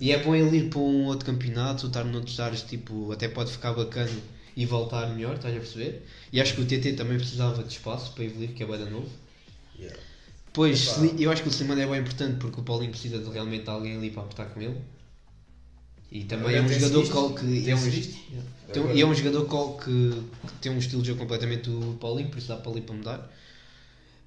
E 0.00 0.10
é 0.10 0.22
bom 0.22 0.34
ele 0.34 0.56
ir 0.56 0.70
para 0.70 0.78
um 0.78 1.04
outro 1.04 1.26
campeonato, 1.26 1.86
estar 1.86 2.04
noutros 2.04 2.40
áreas, 2.40 2.62
tipo, 2.62 3.12
até 3.12 3.28
pode 3.28 3.52
ficar 3.52 3.74
bacana 3.74 4.10
e 4.56 4.64
voltar 4.64 5.10
melhor, 5.10 5.36
estás 5.36 5.54
a 5.54 5.58
perceber? 5.58 6.06
E 6.32 6.40
acho 6.40 6.54
que 6.54 6.62
o 6.62 6.64
TT 6.64 6.94
também 6.94 7.18
precisava 7.18 7.62
de 7.62 7.72
espaço 7.72 8.12
para 8.12 8.24
evoluir, 8.24 8.54
que 8.54 8.62
é 8.62 8.66
bem 8.66 8.90
novo. 8.90 9.10
Yeah. 9.78 9.98
Pois, 10.54 10.96
Epá. 10.96 11.14
Eu 11.18 11.30
acho 11.32 11.42
que 11.42 11.48
o 11.48 11.52
Slimane 11.52 11.82
é 11.82 11.86
bem 11.86 12.00
importante 12.00 12.38
porque 12.38 12.60
o 12.60 12.62
Paulinho 12.62 12.92
precisa 12.92 13.18
de 13.18 13.28
realmente 13.28 13.68
alguém 13.68 13.96
ali 13.96 14.10
para 14.10 14.22
apertar 14.22 14.46
com 14.46 14.62
ele. 14.62 14.80
E 16.10 16.24
também 16.24 16.54
é 16.56 16.62
um 16.62 16.68
jogador 16.68 17.02
que, 17.40 17.70
é 17.70 17.74
um. 17.74 17.78
Tem- 18.72 18.96
e 18.96 19.00
é 19.02 19.06
um 19.06 19.14
jogador 19.14 19.44
que- 19.78 20.22
que 20.46 20.52
tem 20.62 20.72
um 20.72 20.78
estilo 20.78 21.02
de 21.02 21.08
jogo 21.08 21.20
completamente 21.20 21.68
do 21.68 21.96
Paulinho, 21.98 22.30
por 22.30 22.38
isso 22.38 22.48
dá 22.48 22.56
para 22.56 22.70
ali 22.70 22.80
para 22.82 22.94
mudar. 22.94 23.32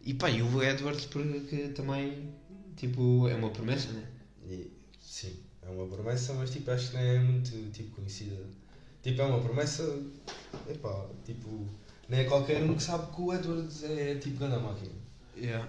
E 0.03 0.13
pá, 0.13 0.29
e 0.29 0.41
o 0.41 0.61
Edwards 0.63 1.05
porque 1.05 1.69
também 1.69 2.29
tipo, 2.75 3.27
é 3.29 3.35
uma 3.35 3.49
promessa, 3.49 3.89
né? 3.93 4.03
E, 4.49 4.69
sim, 5.01 5.33
é 5.61 5.69
uma 5.69 5.87
promessa, 5.87 6.33
mas 6.33 6.49
tipo, 6.51 6.69
acho 6.71 6.89
que 6.89 6.95
não 6.97 7.01
é 7.03 7.19
muito 7.19 7.71
tipo, 7.71 7.95
conhecida. 7.95 8.35
Tipo, 9.01 9.21
é 9.21 9.25
uma 9.25 9.39
promessa, 9.39 9.97
epá, 10.69 11.05
tipo, 11.25 11.65
não 12.09 12.17
é 12.17 12.25
qualquer 12.25 12.61
um 12.63 12.75
que 12.75 12.83
sabe 12.83 13.15
que 13.15 13.21
o 13.21 13.33
Edwards 13.33 13.83
é 13.83 14.15
tipo 14.15 14.37
grande 14.39 14.61
máquina. 14.61 14.91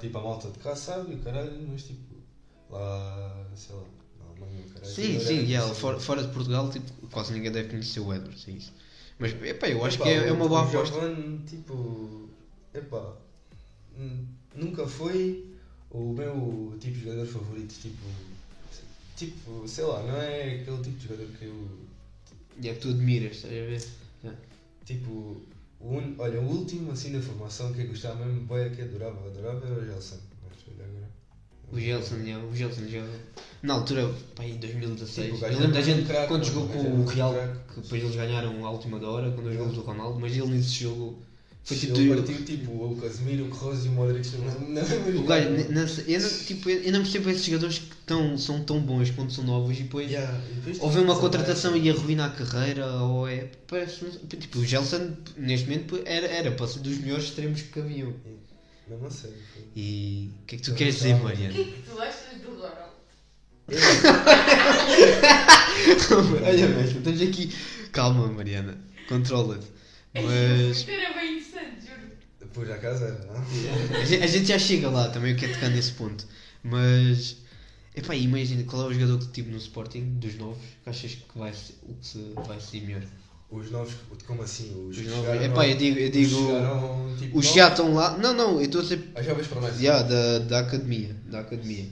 Tipo, 0.00 0.18
a 0.18 0.22
malta 0.22 0.50
de 0.50 0.58
cá 0.58 0.74
sabe, 0.74 1.14
o 1.14 1.18
caralho, 1.18 1.52
mas 1.68 1.82
tipo, 1.84 2.14
lá, 2.70 3.46
sei 3.54 3.74
lá, 3.76 3.82
na 4.18 4.24
Alemanha, 4.30 4.64
o 4.66 4.70
caralho. 4.70 4.92
Sim, 4.92 5.20
sim, 5.20 5.40
yeah, 5.46 5.74
fora, 5.74 5.98
fora 6.00 6.22
de 6.22 6.32
Portugal 6.32 6.70
tipo, 6.70 7.06
quase 7.08 7.32
ninguém 7.32 7.52
deve 7.52 7.68
conhecer 7.68 8.00
o 8.00 8.12
Edwards, 8.14 8.46
é 8.48 8.52
isso. 8.52 8.72
Mas 9.18 9.32
epá, 9.42 9.68
eu 9.68 9.84
acho 9.84 9.96
Epá, 9.96 10.04
que 10.04 10.10
é, 10.10 10.28
é 10.28 10.32
uma 10.32 10.44
o- 10.44 10.48
boa 10.48 10.62
o 10.62 10.68
aposta. 10.68 10.94
Giovane, 10.94 11.38
tipo, 11.46 12.28
epá, 12.72 13.16
nunca 14.54 14.86
foi 14.86 15.44
o 15.90 16.12
meu 16.12 16.76
tipo 16.80 16.94
de 16.98 17.04
jogador 17.04 17.26
favorito, 17.26 17.74
tipo, 17.80 18.06
tipo, 19.16 19.66
sei 19.68 19.84
lá, 19.84 20.02
não 20.02 20.16
é 20.16 20.60
aquele 20.60 20.82
tipo 20.82 20.96
de 20.98 21.08
jogador 21.08 21.26
que 21.38 21.44
eu, 21.44 21.78
E 22.62 22.68
é 22.68 22.74
que 22.74 22.80
tu 22.80 22.88
admiras, 22.90 23.36
estás 23.36 23.52
a 23.52 23.66
ver? 23.66 23.82
tipo, 24.84 25.10
o 25.10 25.42
un... 25.80 26.14
olha, 26.18 26.40
o 26.40 26.44
último 26.44 26.92
assim 26.92 27.12
da 27.12 27.20
formação 27.20 27.72
que 27.72 27.82
eu 27.82 27.86
gostava 27.86 28.24
mesmo, 28.24 28.40
boia 28.42 28.70
que 28.70 28.82
adorava, 28.82 29.26
adorava 29.26 29.64
era 29.66 29.74
o 29.74 29.84
Gelson. 29.84 30.18
O 31.70 31.78
Gelson, 31.78 32.16
yeah, 32.16 32.44
o 32.44 32.54
Gelson 32.54 32.86
já. 32.88 33.04
Na 33.62 33.74
altura, 33.74 34.10
pá, 34.34 34.44
em 34.44 34.56
2016. 34.58 35.34
Tipo, 35.34 35.44
o 35.44 35.48
eu 35.48 35.58
lembro 35.58 35.72
da 35.74 35.82
gente 35.82 36.06
craque, 36.06 36.28
quando 36.28 36.44
jogou 36.44 36.66
com 36.68 36.78
o 36.78 37.04
Real, 37.04 37.34
que 37.74 37.80
depois 37.80 38.02
eles 38.02 38.16
ganharam 38.16 38.64
à 38.64 38.70
última 38.70 38.98
da 38.98 39.08
hora 39.08 39.30
com 39.30 39.42
dois 39.42 39.56
gols 39.56 39.74
do 39.74 39.82
Ronaldo, 39.82 40.18
mas 40.18 40.32
ele 40.34 40.46
nesse 40.46 40.82
jogo 40.82 41.18
foi 41.68 41.76
tipo. 41.76 41.96
Ele 41.98 42.08
do- 42.08 42.14
partiu 42.16 42.44
tipo 42.44 42.70
o 42.70 42.96
Casemiro, 42.96 43.44
o 43.46 43.50
Kroos 43.50 43.84
e 43.84 43.88
o 43.88 43.92
Modric 43.92 44.26
na 44.38 44.80
na 44.80 45.20
O 45.20 45.24
gajo, 45.24 45.48
n- 45.50 45.64
nessa- 45.68 46.00
eu, 46.02 46.20
não, 46.20 46.28
tipo, 46.46 46.70
eu 46.70 46.92
não 46.92 47.02
percebo 47.02 47.28
esses 47.30 47.44
jogadores 47.44 47.78
que 47.78 47.96
tão, 48.06 48.38
são 48.38 48.64
tão 48.64 48.80
bons 48.80 49.10
quando 49.10 49.30
são 49.30 49.44
novos 49.44 49.78
e 49.78 49.82
depois 49.82 50.10
Yeah, 50.10 50.40
e 50.50 50.54
depois, 50.56 50.80
ou 50.80 50.90
vem 50.90 51.02
uma 51.04 51.12
tipo, 51.14 51.26
contratação 51.26 51.76
e 51.76 51.90
arruina 51.90 52.26
a 52.26 52.30
carreira 52.30 52.86
ou 53.02 53.28
é. 53.28 53.48
Parece, 53.66 54.06
tipo, 54.28 54.58
o 54.60 54.64
Gelson 54.64 55.10
neste 55.36 55.66
momento 55.68 56.00
era, 56.06 56.26
era 56.26 56.50
para 56.52 56.66
ser 56.66 56.80
dos 56.80 56.96
melhores 56.98 57.24
extremos 57.24 57.60
que 57.62 57.78
haviam. 57.80 58.14
A 58.90 59.10
sério. 59.10 59.36
foi. 59.52 59.62
E 59.76 60.30
o 60.42 60.46
que 60.46 60.54
é 60.54 60.58
que 60.58 60.64
tu 60.64 60.70
Eu 60.70 60.74
queres 60.76 60.94
dizer, 60.96 61.12
gostava. 61.12 61.34
O 61.34 61.36
que 61.36 61.42
Mariana? 61.44 61.60
é 61.60 61.64
que 61.72 61.82
tu 61.82 62.00
achas 62.00 62.40
do 62.40 62.50
Ronald? 62.54 62.88
Olha 66.46 66.68
mesmo, 66.68 66.98
estamos 66.98 67.22
aqui. 67.22 67.52
Calma, 67.92 68.26
Mariana, 68.28 68.78
controla-te. 69.08 69.66
Mas. 70.14 70.78
Isto 70.78 70.90
era 70.90 71.12
bem 71.14 71.38
Depois 72.48 72.70
à 72.70 72.78
casa 72.78 73.04
era, 73.06 73.24
não? 73.26 73.98
A 74.00 74.04
gente, 74.04 74.22
a 74.22 74.26
gente 74.26 74.46
já 74.46 74.58
chega 74.58 74.88
lá, 74.90 75.08
também 75.10 75.32
eu 75.32 75.36
quero 75.38 75.52
tocar 75.54 75.68
nesse 75.70 75.92
ponto. 75.92 76.26
Mas. 76.62 77.36
Epá, 77.94 78.14
imagina 78.14 78.62
qual 78.64 78.82
é 78.82 78.86
o 78.86 78.94
jogador 78.94 79.18
que 79.18 79.26
tipo 79.28 79.50
no 79.50 79.56
Sporting, 79.58 80.18
dos 80.18 80.36
novos, 80.36 80.58
que 80.84 80.88
achas 80.90 81.12
que 81.14 81.38
vai 81.38 81.52
ser, 81.52 81.74
o 81.82 81.94
que 81.94 82.06
se 82.06 82.32
vai 82.46 82.60
ser 82.60 82.80
melhor? 82.82 83.02
Os 83.50 83.70
novos, 83.70 83.94
como 84.26 84.42
assim? 84.42 84.70
Os, 84.88 84.96
Os 84.96 85.02
que 85.02 85.08
novos. 85.08 85.26
chegaram 85.26 85.44
Epá, 85.52 85.66
eu 85.66 85.76
digo, 85.76 85.98
eu 85.98 86.06
os 86.06 86.12
digo. 86.12 86.28
que 86.28 86.46
chegaram, 86.46 87.16
tipo, 87.18 87.38
Os 87.38 87.46
que 87.46 87.50
novos? 87.50 87.54
já 87.54 87.68
estão 87.68 87.94
lá. 87.94 88.18
Não, 88.18 88.34
não, 88.34 88.54
eu 88.58 88.62
estou 88.66 88.80
a 88.80 88.84
dizer. 88.84 89.10
As 89.14 89.24
jovens 89.26 89.46
promessas. 89.48 89.80
Yeah, 89.80 90.02
da, 90.06 90.38
da 90.40 90.58
academia. 90.60 91.16
Da 91.26 91.40
academia. 91.40 91.88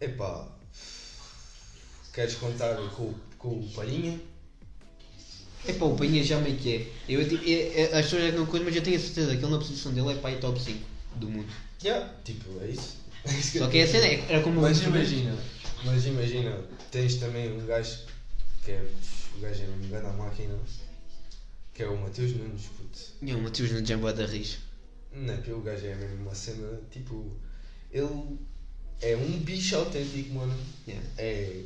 Epá, 0.00 0.46
queres 2.12 2.34
contar 2.34 2.74
com, 2.90 3.04
o- 3.04 3.14
com 3.38 3.48
o 3.60 3.68
Palhinha? 3.70 4.18
Epá, 5.66 5.84
o 5.84 5.96
Penha 5.96 6.22
já 6.22 6.38
meio 6.40 6.56
que 6.56 6.74
é. 6.76 6.86
Eu, 7.08 7.24
digo- 7.26 7.44
é- 7.44 7.80
é- 7.82 7.98
as 7.98 8.04
pessoas 8.04 8.22
é 8.24 8.30
que 8.30 8.36
não 8.36 8.46
coisa, 8.46 8.64
mas 8.64 8.76
eu 8.76 8.82
tenho 8.82 8.96
a 8.96 9.00
certeza 9.00 9.36
que 9.36 9.42
ele 9.44 9.50
na 9.52 9.58
posição 9.58 9.92
dele 9.92 10.08
é 10.12 10.26
aí 10.26 10.36
top 10.36 10.60
5 10.60 10.86
do 11.16 11.28
mundo. 11.28 11.48
Yeah, 11.82 12.12
tipo, 12.24 12.60
é 12.60 12.68
isso. 12.68 12.96
É 13.24 13.32
isso 13.32 13.58
Só 13.58 13.64
eu 13.64 13.70
que 13.70 13.78
é 13.78 13.82
a 13.82 13.86
cena, 13.86 14.06
é- 14.06 14.24
era 14.28 14.42
como 14.42 14.60
Mas 14.60 14.80
imagina, 14.80 15.36
mas 15.84 16.06
imagina, 16.06 16.64
tens 16.90 17.16
também 17.16 17.52
um 17.52 17.66
gajo 17.66 17.98
que 18.64 18.70
é, 18.70 18.82
o 19.36 19.40
gajo 19.40 19.62
é 19.64 19.66
um 19.66 19.88
grande 19.88 20.16
máquina, 20.16 20.54
que 21.74 21.82
é 21.82 21.88
o 21.88 21.96
Mateus 22.00 22.32
Nunes, 22.32 22.62
puto. 22.76 22.98
E 23.20 23.34
o 23.34 23.42
Matheus 23.42 23.72
no 23.72 23.84
Jamba 23.84 24.12
da 24.12 24.24
Riz. 24.24 24.58
Não 25.12 25.34
é 25.34 25.36
que 25.38 25.50
o 25.50 25.60
gajo 25.60 25.84
é 25.84 25.94
mesmo 25.96 26.22
uma 26.22 26.34
cena, 26.34 26.80
tipo, 26.92 27.36
ele 27.90 28.38
é 29.02 29.16
um 29.16 29.38
bicho 29.40 29.76
autêntico, 29.76 30.32
mano. 30.34 30.56
Yeah. 30.86 31.06
É 31.18 31.62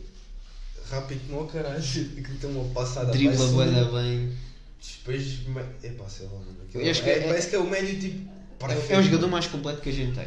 rápido 0.91 1.21
como 1.29 1.43
o 1.43 1.47
caralho, 1.47 1.81
que 1.83 2.35
tem 2.41 2.51
uma 2.51 2.65
passada 2.73 3.11
Dribla 3.13 3.45
um- 3.47 3.93
bem. 3.93 4.33
Depois, 4.99 5.39
epá, 5.83 6.09
sei 6.09 6.27
lá, 6.27 6.33
mano. 6.33 6.57
que 6.71 6.79
é- 6.79 6.91
é- 6.91 7.21
parece 7.29 7.49
que 7.49 7.57
é 7.57 7.59
o 7.59 7.69
médio 7.69 8.01
tipo. 8.01 8.31
É, 8.69 8.95
é 8.95 8.99
o 8.99 9.03
jogador 9.03 9.29
mais 9.29 9.47
completo 9.47 9.81
que 9.81 9.89
a 9.89 9.93
gente 9.93 10.15
tem. 10.15 10.27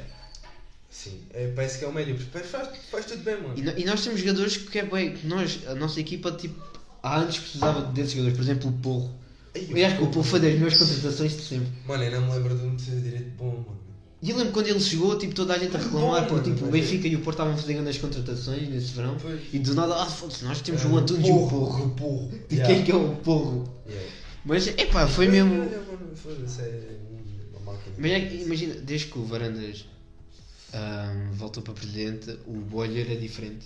Sim, 0.89 1.21
é, 1.33 1.47
parece 1.55 1.79
que 1.79 1.85
é 1.85 1.87
o 1.87 1.93
médio, 1.93 2.17
faz, 2.17 2.69
faz 2.89 3.05
tudo 3.05 3.23
bem, 3.23 3.35
mano. 3.41 3.53
E, 3.57 3.81
e 3.81 3.85
nós 3.85 4.01
temos 4.03 4.19
jogadores 4.19 4.57
que 4.57 4.79
é 4.79 4.85
bem. 4.85 5.13
que 5.13 5.27
Nós, 5.27 5.59
a 5.67 5.75
nossa 5.75 5.99
equipa, 5.99 6.31
tipo, 6.31 6.55
há 7.03 7.17
anos 7.17 7.37
precisava 7.37 7.81
desses 7.91 8.13
jogadores. 8.13 8.37
Por 8.37 8.43
exemplo, 8.43 8.69
o 8.69 8.73
Porro. 8.73 9.13
Eu 9.53 9.85
acho 9.85 9.97
que 9.97 10.03
o 10.03 10.07
Porro 10.07 10.23
foi 10.23 10.39
das 10.39 10.53
melhores 10.53 10.77
contratações 10.77 11.35
de 11.35 11.41
sempre. 11.43 11.67
Mano, 11.85 12.03
eu 12.03 12.11
não 12.21 12.27
me 12.27 12.33
lembro 12.33 12.57
de 12.57 12.65
um 12.65 12.75
defesa 12.75 12.95
de 12.97 13.01
direito 13.03 13.29
bom, 13.37 13.51
mano. 13.51 13.84
E 14.25 14.31
eu 14.31 14.37
lembro 14.37 14.53
quando 14.53 14.67
ele 14.67 14.79
chegou, 14.79 15.15
tipo, 15.19 15.35
toda 15.35 15.53
a 15.53 15.57
gente 15.59 15.75
a 15.75 15.79
Bom, 15.79 15.85
reclamar, 15.85 16.27
porque 16.27 16.49
mano, 16.49 16.55
tipo, 16.55 16.67
o 16.67 16.71
mas 16.71 16.79
é- 16.79 16.81
Benfica 16.81 17.07
e 17.07 17.15
o 17.15 17.19
Porto 17.19 17.35
estavam 17.35 17.53
a 17.53 17.57
fazer 17.57 17.73
grandes 17.75 17.97
contratações 17.99 18.67
nesse 18.69 18.87
verão. 18.93 19.17
Pois. 19.21 19.39
E 19.53 19.59
do 19.59 19.75
nada, 19.75 20.01
ah, 20.01 20.05
foda-se, 20.07 20.43
nós 20.43 20.61
temos 20.61 20.83
É, 20.83 20.87
o 20.87 20.97
Antunes 20.97 21.27
e 21.27 21.31
o 21.31 21.33
Porro. 21.47 21.49
Porro, 21.49 21.89
Porro. 21.91 22.31
De 22.49 22.55
Yeah. 22.55 22.73
quem 22.75 22.83
que 22.85 22.91
é 22.91 22.95
o 22.95 23.15
Porro? 23.17 23.71
Yeah. 23.87 24.09
Mas, 24.43 24.67
epá, 24.67 25.07
foi 25.07 25.27
mesmo. 25.27 25.69
Foda-se, 26.15 26.61
é. 26.61 26.97
Mas 27.97 28.11
é 28.11 28.19
que, 28.21 28.35
imagina, 28.41 28.73
desde 28.75 29.07
que 29.07 29.19
o 29.19 29.25
Varandas 29.25 29.85
ahm, 30.73 31.31
voltou 31.33 31.61
para 31.63 31.73
presidente, 31.73 32.37
o 32.47 32.53
Boyer 32.53 33.11
é 33.11 33.15
diferente. 33.15 33.65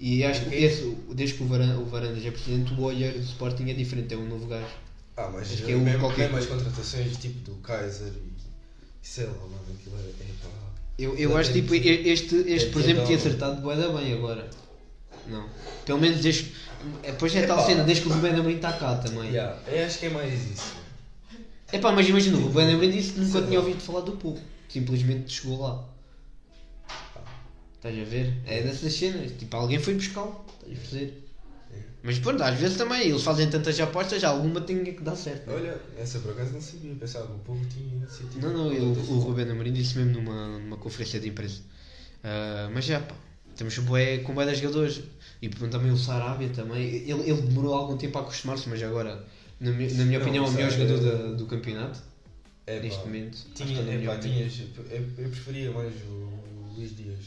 E 0.00 0.24
acho 0.24 0.46
que 0.46 0.54
esse, 0.54 0.96
desde 1.14 1.36
que 1.36 1.42
o 1.42 1.46
Varan- 1.46 1.78
o 1.78 1.84
Varandas 1.86 2.24
é 2.24 2.30
presidente, 2.30 2.72
o 2.72 2.76
Boyer 2.76 3.12
do 3.12 3.20
Sporting 3.24 3.68
é 3.70 3.74
diferente, 3.74 4.14
é 4.14 4.16
um 4.16 4.26
novo 4.28 4.46
gajo. 4.46 4.64
Ah, 5.16 5.28
mas 5.32 5.52
Acho 5.52 5.64
que 5.64 5.72
é 5.72 5.76
o 5.76 5.80
mesmo, 5.80 6.00
qualquer 6.00 6.32
mesmo 6.32 6.38
as 6.38 6.46
contratações 6.46 7.16
tipo 7.18 7.38
do 7.50 7.56
Kaiser 7.56 8.08
e 8.08 8.31
sei 9.02 9.26
lá, 9.26 9.32
mano, 9.32 9.58
aquilo 9.78 9.96
é. 9.96 10.00
é 10.00 10.26
pá. 10.42 10.48
Eu, 10.98 11.16
eu 11.16 11.36
acho 11.36 11.52
tem 11.52 11.62
tipo, 11.62 11.72
que- 11.74 11.88
este, 11.88 12.36
este 12.36 12.68
é 12.68 12.70
por 12.72 12.80
exemplo, 12.82 13.04
tinha 13.06 13.18
acertado 13.18 13.60
bué 13.60 13.76
da 13.76 13.88
bem 13.88 14.12
agora. 14.12 14.48
Não. 15.26 15.48
Pelo 15.84 15.98
menos 16.00 16.20
desde. 16.20 16.52
é, 17.02 17.12
Depois 17.12 17.34
é 17.34 17.46
tal 17.46 17.64
cena, 17.64 17.82
desde 17.84 18.02
que 18.04 18.08
o 18.10 18.12
Rubén 18.12 18.34
Amorim 18.34 18.56
está 18.56 18.72
cá 18.72 18.96
também. 18.96 19.30
Yeah, 19.30 19.58
eu 19.68 19.84
acho 19.86 19.98
que 19.98 20.06
é 20.06 20.10
mais 20.10 20.32
isso. 20.50 20.74
Epá, 21.72 21.92
mas 21.92 22.08
imagina, 22.08 22.36
o 22.38 22.42
Rubén 22.42 22.70
Amorim 22.72 22.90
disse 22.90 23.12
que 23.12 23.20
nunca 23.20 23.42
tinha 23.42 23.58
ouvido 23.60 23.80
falar 23.80 24.00
do 24.00 24.12
povo. 24.12 24.40
Simplesmente 24.68 25.32
chegou 25.32 25.60
lá. 25.60 25.84
Estás 27.76 27.98
a 27.98 28.04
ver? 28.04 28.34
É 28.46 28.62
dessas 28.62 28.92
cenas. 28.92 29.32
Tipo, 29.38 29.56
alguém 29.56 29.78
foi 29.80 29.94
buscá-lo. 29.94 30.44
Estás 30.60 30.72
a 30.72 30.80
perceber? 30.80 31.21
É. 31.72 31.76
Mas 32.02 32.18
pronto, 32.18 32.42
às 32.42 32.58
vezes 32.58 32.76
também 32.76 33.08
eles 33.08 33.22
fazem 33.22 33.48
tantas 33.48 33.78
apostas, 33.80 34.22
alguma 34.24 34.60
tinha 34.60 34.84
que 34.84 35.02
dar 35.02 35.14
certo. 35.16 35.46
né? 35.48 35.54
Olha, 35.54 35.80
essa 35.96 36.18
por 36.18 36.32
acaso 36.32 36.52
não 36.52 36.60
sabia, 36.60 36.94
pensava 36.96 37.26
que 37.28 37.32
o 37.34 37.38
povo 37.38 37.64
tinha. 37.66 38.06
Não, 38.40 38.52
não, 38.52 38.68
o 38.92 39.18
Rubén 39.20 39.48
Amorim 39.50 39.72
disse 39.72 39.96
mesmo 39.98 40.20
numa, 40.20 40.58
numa 40.58 40.76
conferência 40.76 41.20
de 41.20 41.28
imprensa. 41.28 41.62
Ah, 42.24 42.68
mas 42.74 42.84
já, 42.84 43.00
pá, 43.00 43.14
temos 43.56 43.76
bué, 43.78 44.18
com 44.18 44.34
bué 44.34 44.46
de 44.46 44.54
jogadores. 44.56 45.02
E 45.40 45.48
pronto, 45.48 45.70
também 45.72 45.90
o 45.92 45.96
Sarabia 45.96 46.48
também. 46.48 46.82
Ele, 46.86 47.30
ele 47.30 47.42
demorou 47.42 47.74
algum 47.74 47.96
tempo 47.96 48.18
a 48.18 48.22
acostumar-se, 48.22 48.68
mas 48.68 48.82
agora, 48.82 49.24
na, 49.60 49.70
mi- 49.70 49.92
na 49.92 50.04
minha 50.04 50.18
Não, 50.18 50.26
opinião, 50.26 50.44
é 50.44 50.48
o 50.48 50.50
o 50.50 50.54
melhor 50.54 50.70
jogador 50.70 51.00
da- 51.00 51.32
do 51.34 51.46
campeonato. 51.46 52.00
É, 52.66 52.76
pá, 52.78 52.82
neste 52.84 53.00
momento. 53.06 53.34
Acho 53.34 53.46
que 53.46 53.64
Tinha, 53.64 53.80
é 53.80 54.02
é, 54.02 54.06
pá, 54.06 54.16
tinhas, 54.18 54.60
eu, 54.90 55.02
eu 55.18 55.28
preferia 55.30 55.70
mais 55.72 55.92
o 56.08 56.74
Luís 56.76 56.96
Dias. 56.96 57.18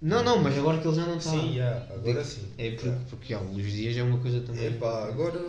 Não, 0.00 0.22
não, 0.22 0.38
mas 0.38 0.56
agora 0.56 0.78
que 0.78 0.86
ele 0.86 0.96
já 0.96 1.06
não 1.06 1.16
está. 1.16 1.30
Sim, 1.30 1.56
yeah, 1.56 1.92
agora 1.92 2.24
sim. 2.24 2.52
É 2.56 2.70
porque, 2.70 2.86
Yeah. 2.86 3.06
porque 3.10 3.34
já, 3.34 3.40
o 3.40 3.52
Luís 3.52 3.72
Dias 3.72 3.96
é 3.96 4.02
uma 4.02 4.18
coisa 4.18 4.40
também. 4.42 4.66
É 4.66 4.70
pá, 4.70 5.08
agora. 5.08 5.40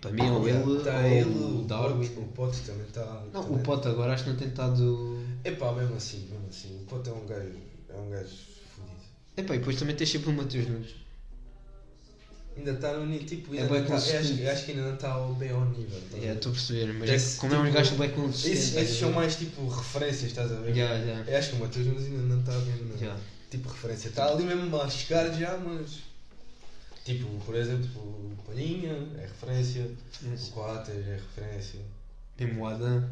Para 0.00 0.12
mim, 0.12 0.30
ou 0.30 0.48
ele, 0.48 0.84
tá 0.84 1.08
ele, 1.08 1.28
o 1.28 1.64
Darwin. 1.66 2.06
O 2.18 2.28
Pote 2.28 2.60
também 2.60 2.86
está. 2.86 3.24
Não, 3.32 3.52
o 3.52 3.58
Pote 3.58 3.88
agora 3.88 4.14
acho 4.14 4.24
que 4.24 4.30
não 4.30 4.36
tem 4.36 4.46
estado. 4.48 5.20
É 5.42 5.50
pá, 5.50 5.72
mesmo 5.72 5.96
assim, 5.96 6.28
mesmo 6.30 6.46
assim. 6.48 6.80
O 6.82 6.84
Pote 6.84 7.10
é 7.10 7.12
um 7.12 7.26
gajo. 7.26 7.58
É 7.88 7.96
um 7.96 8.10
gajo 8.10 8.36
fodido. 8.76 8.96
Epá, 9.36 9.56
e 9.56 9.58
depois 9.58 9.76
também 9.76 9.96
tens 9.96 10.10
sempre 10.10 10.30
o 10.30 10.32
Mateus 10.32 10.68
Nunes. 10.68 10.94
Ainda 12.58 12.72
está 12.72 12.92
no 12.92 13.06
nível. 13.06 13.26
Tipo, 13.26 13.54
É 13.54 13.58
ainda 13.58 13.68
bué 13.68 13.80
não 13.80 13.86
tá, 13.86 13.94
acho, 13.94 14.16
acho 14.16 14.64
que 14.64 14.70
ainda 14.72 14.82
não 14.82 14.94
está 14.94 15.16
bem 15.38 15.50
ao 15.50 15.64
nível. 15.66 16.00
tá 16.10 16.16
ver? 16.16 16.34
Estou 16.36 16.50
a 16.50 16.54
perceber, 16.54 16.92
mas 16.94 17.10
Esse, 17.10 17.36
é, 17.36 17.40
como 17.40 17.54
é 17.54 17.58
um 17.58 17.62
tipo, 17.64 17.74
gajo 17.76 17.94
bem 17.96 18.10
consistente. 18.10 18.58
Esses, 18.58 18.76
a 18.76 18.80
esses 18.82 18.98
são 18.98 19.12
mais 19.12 19.36
tipo 19.36 19.68
referências, 19.68 20.24
estás 20.24 20.50
a 20.52 20.56
ver? 20.56 20.76
Yeah, 20.76 20.96
yeah. 21.04 21.30
Eu 21.30 21.38
acho 21.38 21.50
que 21.50 21.56
o 21.56 21.58
Matheus 21.60 21.86
Nunes 21.86 22.04
ainda 22.04 22.18
não 22.34 22.40
está 22.40 22.52
bem. 22.58 22.92
Yeah. 23.00 23.20
Tipo 23.50 23.68
referência. 23.68 24.08
Está 24.08 24.26
ali 24.26 24.44
mesmo 24.44 24.80
a 24.80 24.90
chegar 24.90 25.32
já, 25.32 25.56
mas. 25.56 26.00
Tipo, 27.04 27.26
por 27.46 27.54
exemplo, 27.54 28.00
o 28.00 28.36
Palhinha 28.44 28.92
é 29.16 29.22
referência, 29.22 29.88
o 30.24 30.50
Coates 30.50 30.94
é 30.94 31.14
referência. 31.14 31.80
Mesmo 32.38 32.62
o 32.62 32.66
Adam, 32.66 33.08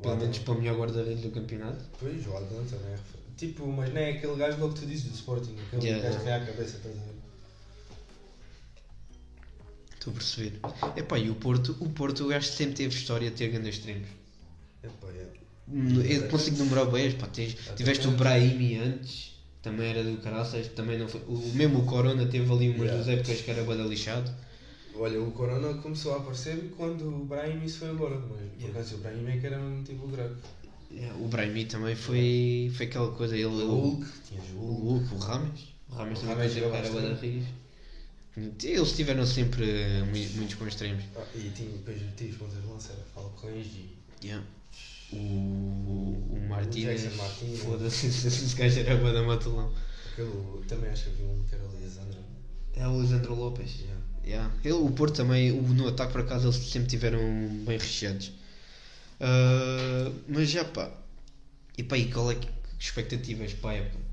pelo 0.00 0.16
menos 0.18 0.38
para 0.38 0.54
o 0.54 0.58
melhor 0.58 0.78
guarda-redes 0.78 1.22
do 1.22 1.30
campeonato. 1.30 1.84
Pois, 1.98 2.24
o 2.26 2.36
Adam 2.36 2.64
também 2.64 2.86
é 2.92 2.96
referência. 2.96 3.26
Tipo, 3.36 3.66
mas 3.66 3.92
não 3.92 4.00
é 4.00 4.10
aquele 4.10 4.36
gajo 4.36 4.58
logo 4.60 4.74
que 4.74 4.80
tu 4.80 4.86
dizes 4.86 5.04
do 5.06 5.14
Sporting, 5.14 5.56
aquele 5.66 5.84
Yeah, 5.88 6.02
gajo 6.08 6.18
que 6.20 6.24
yeah. 6.28 6.44
à 6.44 6.46
cabeça, 6.46 6.76
estás 6.76 6.94
a 6.96 7.00
ver? 7.00 7.15
Estou 10.06 10.12
a 10.12 10.16
perceber. 10.16 10.60
Epá, 10.96 11.18
e 11.18 11.30
o 11.30 11.34
Porto, 11.34 11.76
o 11.80 11.88
Porto 11.88 12.24
o 12.24 12.28
gajo 12.28 12.46
sempre 12.46 12.74
teve 12.74 12.94
história 12.94 13.28
de 13.28 13.36
ter 13.36 13.48
grandes 13.48 13.76
extremos. 13.76 14.08
Epá, 14.84 15.08
é. 15.08 15.26
Eu 16.14 16.28
consigo 16.28 16.58
numerar 16.58 16.86
bem, 16.86 17.10
pá, 17.12 17.26
tens, 17.26 17.56
tiveste 17.74 18.06
o 18.06 18.12
Brahimi 18.12 18.76
antes, 18.76 19.32
também 19.60 19.90
era 19.90 20.04
do 20.04 20.16
caraças, 20.18 20.68
também 20.68 20.96
não 20.96 21.08
foi. 21.08 21.20
O, 21.22 21.36
mesmo 21.54 21.80
o 21.80 21.86
Corona 21.86 22.24
teve 22.26 22.50
ali 22.52 22.68
umas 22.68 22.82
Yeah. 22.82 22.94
duas 23.02 23.08
épocas 23.08 23.40
que 23.40 23.50
era 23.50 23.64
bada 23.64 23.82
lixado. 23.82 24.30
Olha, 24.94 25.20
o 25.20 25.32
Corona 25.32 25.74
começou 25.82 26.14
a 26.14 26.18
aparecer 26.18 26.72
quando 26.76 27.08
o 27.08 27.24
Brahim 27.24 27.66
se 27.66 27.78
foi 27.78 27.88
embora, 27.90 28.14
mas 28.16 28.28
por 28.28 28.60
Yeah. 28.60 28.68
acaso 28.78 28.94
o 28.94 28.98
Brahim 28.98 29.26
é 29.26 29.36
que 29.38 29.46
era 29.46 29.58
mesmo 29.58 29.82
tipo 29.82 30.06
o 30.06 30.10
craque. 30.12 30.36
Yeah, 30.92 31.16
O 31.18 31.26
Brahimi 31.26 31.64
também 31.64 31.96
foi, 31.96 32.70
foi 32.76 32.86
aquela 32.86 33.10
coisa, 33.10 33.34
ele, 33.34 33.46
O 33.46 33.50
o, 33.50 33.80
Hulk, 33.90 34.06
o 34.54 34.60
o 34.60 34.98
Hulk. 34.98 35.14
O 35.14 35.18
Rames. 35.18 35.60
O 35.90 35.94
Rames 35.96 36.18
O 36.18 36.20
também 36.20 36.36
Rames 36.36 36.52
que 36.54 36.60
jogava 36.60 36.76
era 36.76 36.90
bada. 36.90 37.20
Eles 38.36 38.92
tiveram 38.92 39.24
sempre 39.26 39.64
eh, 39.70 40.02
mui- 40.02 40.28
muitos 40.34 40.54
bons 40.56 40.68
extremos. 40.68 41.02
Ah, 41.16 41.24
e 41.34 41.50
tinha, 41.50 41.70
depois 41.70 41.98
tive 42.16 42.32
de 42.36 42.66
lança, 42.66 42.92
era 42.92 43.02
Falcões 43.14 43.66
e 43.66 43.96
Yeah. 44.22 44.44
O, 45.12 45.16
o 45.16 46.38
Jackson 46.70 47.16
Martínez. 47.16 47.60
foda-se, 47.62 48.06
esse 48.28 48.56
gajo 48.56 48.80
era 48.80 48.96
bada 48.96 49.22
matulão. 49.22 49.72
aquele, 50.12 50.64
também 50.68 50.90
acho 50.90 51.04
que 51.04 51.10
havia 51.10 51.26
um 51.28 51.44
que 51.44 51.54
era 51.54 51.64
o 51.64 51.80
Lisandro. 51.80 52.18
É 52.74 52.86
o 52.88 53.00
Lisandro 53.00 53.34
Lopes. 53.34 53.80
Yeah. 53.80 54.00
Yeah. 54.24 54.54
Ele, 54.64 54.72
o 54.74 54.90
Porto 54.90 55.14
também, 55.16 55.52
o, 55.52 55.62
no 55.62 55.88
ataque 55.88 56.12
por 56.12 56.20
acaso, 56.22 56.46
eles 56.48 56.56
sempre 56.56 56.88
tiveram 56.88 57.20
bem 57.64 57.78
recheados. 57.78 58.32
Ah, 59.20 60.12
mas 60.28 60.50
já 60.50 60.64
pá. 60.64 60.90
E 61.78 61.82
pá, 61.82 61.96
e 61.96 62.10
qual 62.10 62.30
é 62.30 62.34
que 62.34 62.48
expectativas 62.78 63.52
para 63.54 63.70
a 63.70 63.74
época? 63.74 64.05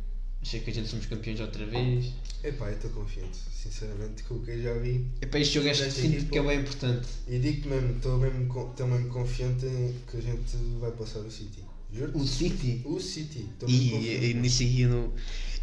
Achei 0.45 0.59
que 0.59 0.69
a 0.69 0.73
gente 0.73 0.89
somos 0.89 1.05
campeões 1.05 1.39
outra 1.39 1.65
vez. 1.65 2.11
Epá, 2.43 2.67
eu 2.69 2.73
estou 2.75 2.91
confiante, 2.91 3.37
sinceramente, 3.55 4.23
com 4.23 4.35
o 4.35 4.39
que 4.43 4.51
eu 4.51 4.61
já 4.61 4.73
vi. 4.73 5.05
E 5.21 5.25
pá, 5.25 5.39
este 5.39 5.53
jogo 5.55 5.67
Desta 5.67 5.89
sinto 5.89 6.15
equipa- 6.15 6.31
que 6.31 6.37
é 6.37 6.43
bem 6.43 6.59
importante. 6.59 7.07
E 7.29 7.39
digo-te 7.39 7.67
mesmo, 7.69 7.91
estou 7.95 8.17
mesmo, 8.17 8.39
mesmo 8.39 9.07
confiante 9.09 9.65
que 10.11 10.17
a 10.17 10.21
gente 10.21 10.57
vai 10.81 10.91
passar 10.91 11.19
o 11.19 11.31
City. 11.31 11.63
Juro? 11.93 12.17
O 12.17 12.27
City. 12.27 12.81
O 12.83 12.99
City. 12.99 13.45
Estou 13.53 13.69
mesmo 13.69 13.83
E, 13.85 13.89
confiante. 13.91 14.25
e 14.25 14.33
nisso 14.33 14.63
aí 14.63 14.81
eu 14.81 14.89
não. 14.89 15.13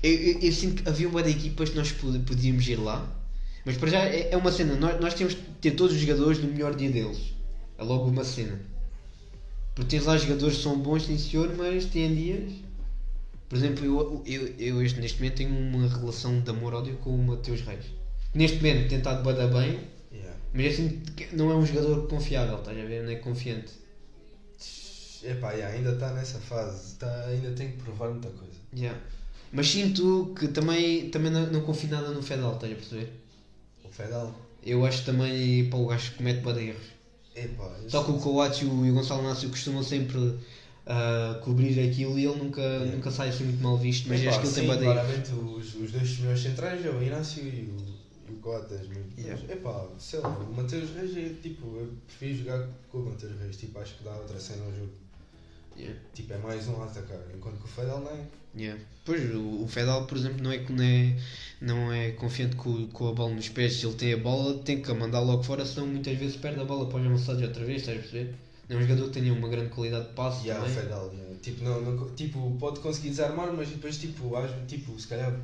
Eu, 0.02 0.12
eu, 0.14 0.38
eu 0.40 0.52
sinto 0.52 0.82
que 0.82 0.88
havia 0.88 1.08
uma 1.08 1.22
de 1.22 1.30
equipas 1.30 1.68
que 1.68 1.76
nós 1.76 1.92
pod- 1.92 2.18
podíamos 2.20 2.66
ir 2.66 2.76
lá. 2.76 3.16
Mas 3.66 3.76
para 3.76 3.90
já 3.90 3.98
é, 4.06 4.30
é 4.32 4.36
uma 4.38 4.50
cena, 4.50 4.74
nós, 4.76 4.98
nós 4.98 5.12
temos 5.12 5.34
de 5.34 5.42
ter 5.60 5.72
todos 5.72 5.94
os 5.94 6.00
jogadores 6.00 6.38
no 6.42 6.48
melhor 6.50 6.74
dia 6.74 6.90
deles. 6.90 7.34
É 7.76 7.82
logo 7.84 8.08
uma 8.08 8.24
cena. 8.24 8.58
Porque 9.74 9.90
tens 9.90 10.06
lá 10.06 10.16
jogadores 10.16 10.56
que 10.56 10.62
são 10.62 10.78
bons, 10.78 11.04
sim 11.04 11.18
senhor, 11.18 11.54
mas 11.54 11.84
têm 11.84 12.14
dias. 12.14 12.50
Por 13.50 13.56
exemplo, 13.56 13.84
eu, 13.84 14.22
eu, 14.24 14.46
eu 14.58 14.82
este- 14.82 15.00
neste 15.00 15.18
momento 15.18 15.36
tenho 15.36 15.50
uma 15.54 15.86
relação 15.88 16.40
de 16.40 16.48
amor-ódio 16.50 16.96
com 16.98 17.10
o 17.10 17.18
Mateus 17.18 17.60
Reis. 17.62 17.84
Neste 18.34 18.56
momento 18.58 18.88
tem 18.88 18.98
estado 18.98 19.22
bada 19.22 19.46
bem, 19.48 19.78
Yeah. 20.12 20.36
mas 20.54 20.66
eu 20.66 20.72
sinto 20.72 21.12
que 21.12 21.36
não 21.36 21.50
é 21.50 21.54
um 21.54 21.66
jogador 21.66 22.06
confiável, 22.08 22.58
estás 22.58 22.78
a 22.78 22.84
ver? 22.84 23.02
Não 23.04 23.10
é 23.10 23.16
confiante. 23.16 23.72
Epá, 25.22 25.52
yeah, 25.52 25.76
ainda 25.76 25.90
está 25.92 26.12
nessa 26.12 26.38
fase, 26.38 26.94
tá, 26.94 27.24
ainda 27.26 27.50
tem 27.50 27.72
que 27.72 27.76
provar 27.82 28.08
muita 28.10 28.28
coisa. 28.30 28.54
Yeah. 28.74 28.98
Mas 29.52 29.68
sinto 29.68 30.32
que 30.38 30.48
também, 30.48 31.10
também 31.10 31.30
não, 31.30 31.46
não 31.50 31.60
confio 31.62 31.90
nada 31.90 32.10
no 32.10 32.22
Fedal, 32.22 32.54
estás 32.54 32.72
a 32.72 32.76
perceber? 32.76 33.12
O 33.84 33.88
Fedal. 33.88 34.34
Eu 34.64 34.84
acho 34.86 35.04
também 35.04 35.68
pá, 35.68 35.76
o 35.76 35.86
gajo 35.86 36.14
comete 36.16 36.40
bada 36.40 36.62
erros. 36.62 36.86
Epá, 37.34 37.70
Só 37.88 38.02
que 38.04 38.10
o 38.12 38.18
Coates 38.18 38.62
e 38.62 38.64
o 38.64 38.86
e 38.86 38.90
o 38.90 38.94
Gonçalo 38.94 39.22
Nácio 39.22 39.48
costumam 39.50 39.82
sempre 39.82 40.34
ah, 40.92 41.38
cobrir 41.44 41.78
aquilo 41.88 42.18
e 42.18 42.26
ele 42.26 42.36
nunca, 42.36 42.80
nunca 42.80 43.12
sai 43.12 43.28
assim 43.28 43.44
muito 43.44 43.62
mal 43.62 43.78
visto, 43.78 44.08
mas 44.08 44.26
acho 44.26 44.40
que 44.40 44.46
ele 44.46 44.54
tem 44.54 44.66
bada 44.66 44.82
claramente 44.82 45.30
os, 45.32 45.74
os 45.76 45.92
dois 45.92 46.18
melhores 46.18 46.42
centrais 46.42 46.84
é 46.84 46.90
o 46.90 47.00
Inácio 47.00 47.44
e 47.44 47.70
o, 47.70 47.76
e 48.28 48.32
o 48.34 48.36
Cotas. 48.38 48.88
Mas, 48.88 49.00
Yeah. 49.20 49.40
mas, 49.42 49.50
epá, 49.50 49.86
sei 49.98 50.18
lá, 50.20 50.30
o 50.30 50.54
Mateus 50.54 50.90
Reis 50.90 51.16
é 51.16 51.28
tipo, 51.42 51.66
eu 51.76 51.92
prefiro 52.06 52.38
jogar 52.38 52.68
com 52.90 52.98
o 52.98 53.10
Mateus 53.10 53.38
Reis, 53.38 53.56
tipo, 53.56 53.78
acho 53.78 53.98
que 53.98 54.04
dá 54.04 54.16
outra 54.16 54.40
cena 54.40 54.64
ao 54.64 54.72
jogo. 54.72 54.92
Yeah. 55.76 56.00
Tipo, 56.14 56.32
é 56.32 56.38
mais 56.38 56.66
um 56.68 56.82
a 56.82 56.86
atacar, 56.86 57.20
enquanto 57.36 57.58
que 57.58 57.64
o 57.64 57.68
Fedal 57.68 58.00
não 58.00 58.10
é. 58.10 58.24
Yeah. 58.56 58.82
Pois, 59.04 59.34
o, 59.34 59.62
o 59.62 59.68
Fedal, 59.68 60.06
por 60.06 60.16
exemplo, 60.16 60.42
não 60.42 60.50
é, 60.50 60.58
não 60.58 60.82
é, 60.82 61.16
não 61.60 61.92
é 61.92 62.10
confiante 62.12 62.56
com, 62.56 62.86
com 62.88 63.08
a 63.08 63.12
bola 63.12 63.34
nos 63.34 63.48
pés. 63.48 63.74
Se 63.74 63.86
ele 63.86 63.94
tem 63.94 64.14
a 64.14 64.16
bola, 64.16 64.58
tem 64.58 64.80
que 64.82 64.90
a 64.90 64.94
mandar 64.94 65.20
logo 65.20 65.42
fora, 65.42 65.64
senão 65.64 65.86
muitas 65.86 66.16
vezes 66.18 66.36
perde 66.36 66.60
a 66.60 66.64
bola 66.64 66.88
para 66.88 66.98
os 66.98 67.06
avançados 67.06 67.42
outra 67.42 67.64
vez, 67.64 67.82
estás 67.82 67.98
a 67.98 68.00
perceber? 68.00 68.34
É 68.70 68.76
um 68.76 68.80
jogador 68.82 69.04
que 69.10 69.20
tenha 69.20 69.32
uma 69.34 69.48
grande 69.48 69.70
qualidade 69.70 70.08
de 70.08 70.14
passe 70.14 70.46
Yeah, 70.46 70.64
também. 70.64 70.82
Fedal, 70.82 71.10
yeah. 71.12 71.34
tipo, 71.42 71.64
não, 71.64 71.80
não, 71.82 72.10
tipo, 72.14 72.56
pode 72.60 72.78
conseguir 72.80 73.10
desarmar, 73.10 73.52
mas 73.52 73.68
depois, 73.68 73.96
tipo, 73.98 74.36
acho, 74.36 74.54
tipo 74.66 74.98
se 74.98 75.08
calhar, 75.08 75.36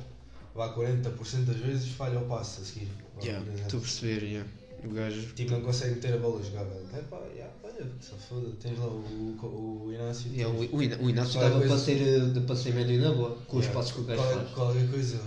vá 0.55 0.73
40% 0.73 1.43
das 1.45 1.57
vezes 1.57 1.89
falha 1.89 2.19
o 2.19 2.25
passe 2.25 2.61
a 2.61 2.63
seguir. 2.65 2.87
Yeah. 3.21 3.45
Estou 3.53 3.79
a 3.79 3.81
perceber, 3.81 4.23
yeah. 4.23 4.49
o 4.83 4.89
gajo. 4.93 5.33
Tipo, 5.33 5.51
não 5.51 5.61
consegue 5.61 5.95
meter 5.95 6.13
a 6.13 6.17
bola 6.17 6.41
jogável. 6.41 6.81
Epá, 6.97 7.17
yeah, 7.35 7.51
olha, 7.63 7.85
só 7.99 8.15
foda, 8.15 8.49
tens 8.61 8.79
lá 8.79 8.85
o, 8.87 9.35
o, 9.43 9.83
o 9.87 9.93
Inácio. 9.93 10.31
Yeah, 10.33 10.57
tens- 10.57 10.71
o, 10.71 10.77
o 10.77 10.83
Iná- 10.83 10.97
o 10.97 11.09
Inácio 11.09 11.39
dava 11.41 11.59
para 11.59 11.77
ser, 11.77 12.01
eh, 12.01 12.19
de- 12.39 12.55
ser 12.57 12.73
médio 12.73 13.01
na 13.01 13.11
boa, 13.11 13.35
com 13.47 13.57
os 13.57 13.65
Yeah. 13.65 13.73
passos 13.77 13.91
que 13.91 14.01
o 14.01 14.03
gajo 14.05 14.21
Qual- 14.21 14.33
faz. 14.35 14.49
Qualquer 14.51 14.89
coisa 14.89 15.19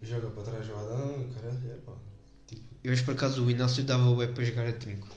joga 0.00 0.30
para 0.30 0.42
trás 0.44 0.68
o 0.70 0.74
Adão, 0.76 1.26
caralho, 1.34 1.58
é 1.70 1.74
pá. 1.84 1.92
Tipo, 2.46 2.62
Eu 2.82 2.92
acho 2.92 3.04
por 3.04 3.12
acaso 3.12 3.44
o 3.44 3.50
Inácio 3.50 3.84
dava 3.84 4.04
o 4.04 4.16
web 4.16 4.32
para 4.32 4.44
jogar 4.44 4.66
a 4.66 4.72
trinco. 4.72 5.08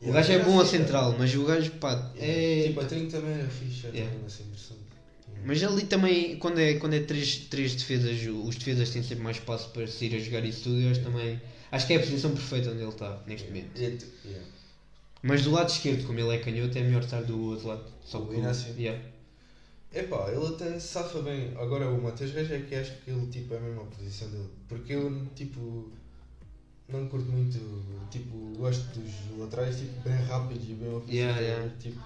O 0.00 0.12
gajo 0.12 0.32
é 0.32 0.38
bom 0.38 0.60
a 0.60 0.66
central, 0.66 1.16
mas 1.18 1.34
o 1.34 1.44
gajo, 1.44 1.72
pá, 1.72 2.12
é. 2.16 2.64
Tipo, 2.68 2.80
a 2.80 2.84
30 2.84 3.18
também 3.18 3.34
era 3.34 3.48
fixe, 3.48 3.86
era 3.86 3.96
Yeah. 3.96 4.16
assim 4.26 4.44
interessante. 4.44 4.80
Yeah. 5.28 5.42
Mas 5.44 5.62
ali 5.64 5.84
também, 5.86 6.36
quando 6.38 6.60
é, 6.60 6.74
quando 6.74 6.94
é 6.94 7.00
três, 7.00 7.36
três 7.50 7.74
defesas, 7.74 8.20
os 8.26 8.56
defesas 8.56 8.90
têm 8.90 9.02
sempre 9.02 9.24
mais 9.24 9.38
espaço 9.38 9.70
para 9.70 9.86
sair 9.88 10.14
a 10.14 10.18
jogar 10.18 10.44
isso 10.44 10.64
tudo. 10.64 10.80
Eu 10.80 10.90
acho 10.90 11.02
também. 11.02 11.40
Acho 11.70 11.86
que 11.86 11.92
é 11.94 11.96
a 11.96 12.00
posição 12.00 12.30
perfeita 12.30 12.70
onde 12.70 12.80
ele 12.80 12.88
está 12.88 13.22
neste 13.26 13.48
momento. 13.48 13.70
É 13.76 13.80
yeah. 13.80 14.46
Mas 15.20 15.42
do 15.42 15.50
lado 15.50 15.68
esquerdo, 15.68 16.06
como 16.06 16.18
ele 16.20 16.34
é 16.34 16.38
canhoto, 16.38 16.78
é 16.78 16.82
melhor 16.82 17.02
estar 17.02 17.22
do 17.22 17.40
outro 17.40 17.68
lado. 17.68 17.84
Só 18.04 18.22
O 18.22 18.32
Inácio? 18.32 18.72
Yeah. 18.78 19.02
Epá, 19.92 20.30
ele 20.30 20.46
até 20.46 20.78
safa 20.78 21.22
bem. 21.22 21.54
Agora 21.58 21.88
o 21.90 22.00
Matheus 22.00 22.32
Reis 22.32 22.50
é 22.50 22.60
que 22.60 22.74
acho 22.74 22.92
que 23.04 23.10
ele 23.10 23.26
tipo, 23.26 23.54
é 23.54 23.56
a 23.56 23.84
posição 23.84 24.30
dele. 24.30 24.48
Porque 24.68 24.92
eu 24.92 25.26
tipo 25.34 25.90
não 26.88 27.06
curto 27.08 27.30
muito, 27.30 27.58
tipo, 28.10 28.36
gosto 28.56 28.82
dos 28.98 29.38
laterais 29.38 29.76
tipo, 29.76 30.00
bem 30.00 30.16
rápidos 30.26 30.64
e 30.68 30.72
bem 30.72 30.88
ofensivos. 30.88 31.14
Yeah, 31.14 31.40
yeah. 31.40 31.70
Tipo, 31.78 32.00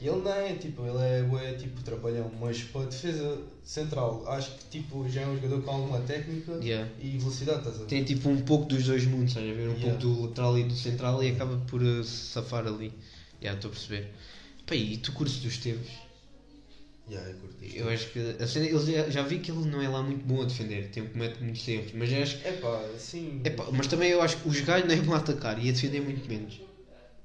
e 0.00 0.08
ele 0.08 0.16
não 0.22 0.32
é, 0.32 0.54
tipo, 0.54 0.82
ele 0.86 0.98
é 0.98 1.22
bué, 1.24 1.52
tipo 1.54 1.82
trapalhão, 1.82 2.30
mas 2.40 2.62
para 2.62 2.82
a 2.82 2.86
defesa 2.86 3.38
central 3.62 4.24
acho 4.28 4.52
que 4.56 4.64
tipo, 4.78 5.06
já 5.08 5.22
é 5.22 5.26
um 5.26 5.34
jogador 5.34 5.62
com 5.62 5.70
alguma 5.72 6.00
técnica 6.00 6.58
Yeah. 6.62 6.88
e 6.98 7.18
velocidade, 7.18 7.58
estás 7.58 7.76
a 7.76 7.78
ver? 7.80 7.86
Tem 7.86 8.04
tipo 8.04 8.28
um 8.30 8.40
pouco 8.40 8.64
dos 8.66 8.84
dois 8.84 9.04
mundos, 9.04 9.30
estás 9.36 9.48
a 9.50 9.52
ver? 9.52 9.68
Um 9.68 9.74
Yeah. 9.74 9.82
pouco 9.82 9.98
do 9.98 10.22
lateral 10.28 10.58
e 10.58 10.64
do 10.64 10.74
central 10.74 11.22
e 11.22 11.30
acaba 11.32 11.56
por 11.66 11.82
eh, 11.84 12.02
safar 12.04 12.66
ali. 12.66 12.92
Já 13.42 13.52
estou 13.54 13.68
a 13.70 13.72
perceber. 13.72 14.10
Pá, 14.66 14.74
e 14.74 14.96
tu 14.96 15.12
curtes 15.12 15.38
dos 15.40 15.52
Esteves? 15.54 15.88
Yeah, 17.10 17.28
eu 17.28 17.36
curto. 17.38 17.56
Eu 17.64 17.88
acho 17.88 18.08
que 18.12 18.36
a 18.40 18.46
cena, 18.46 18.66
eu 18.66 18.78
já, 18.86 19.10
já 19.10 19.22
vi 19.22 19.40
que 19.40 19.50
ele 19.50 19.66
não 19.68 19.82
é 19.82 19.88
lá 19.88 20.00
muito 20.00 20.24
bom 20.24 20.42
a 20.42 20.44
defender, 20.44 20.88
tem, 20.90 21.04
comete 21.06 21.42
muitos 21.42 21.66
erros, 21.66 21.90
mas 21.92 22.12
acho 22.12 22.36
que 22.38 22.48
Epá, 22.48 22.84
sim. 22.96 23.40
Epá, 23.44 23.66
mas 23.72 23.86
também 23.88 24.10
eu 24.10 24.22
acho 24.22 24.36
que 24.36 24.48
os 24.48 24.60
gajos 24.60 24.86
não 24.88 24.94
é 24.94 24.98
bom 25.00 25.14
a 25.14 25.16
atacar 25.16 25.58
e 25.58 25.68
a 25.68 25.72
defender 25.72 26.00
muito 26.02 26.28
menos. 26.28 26.60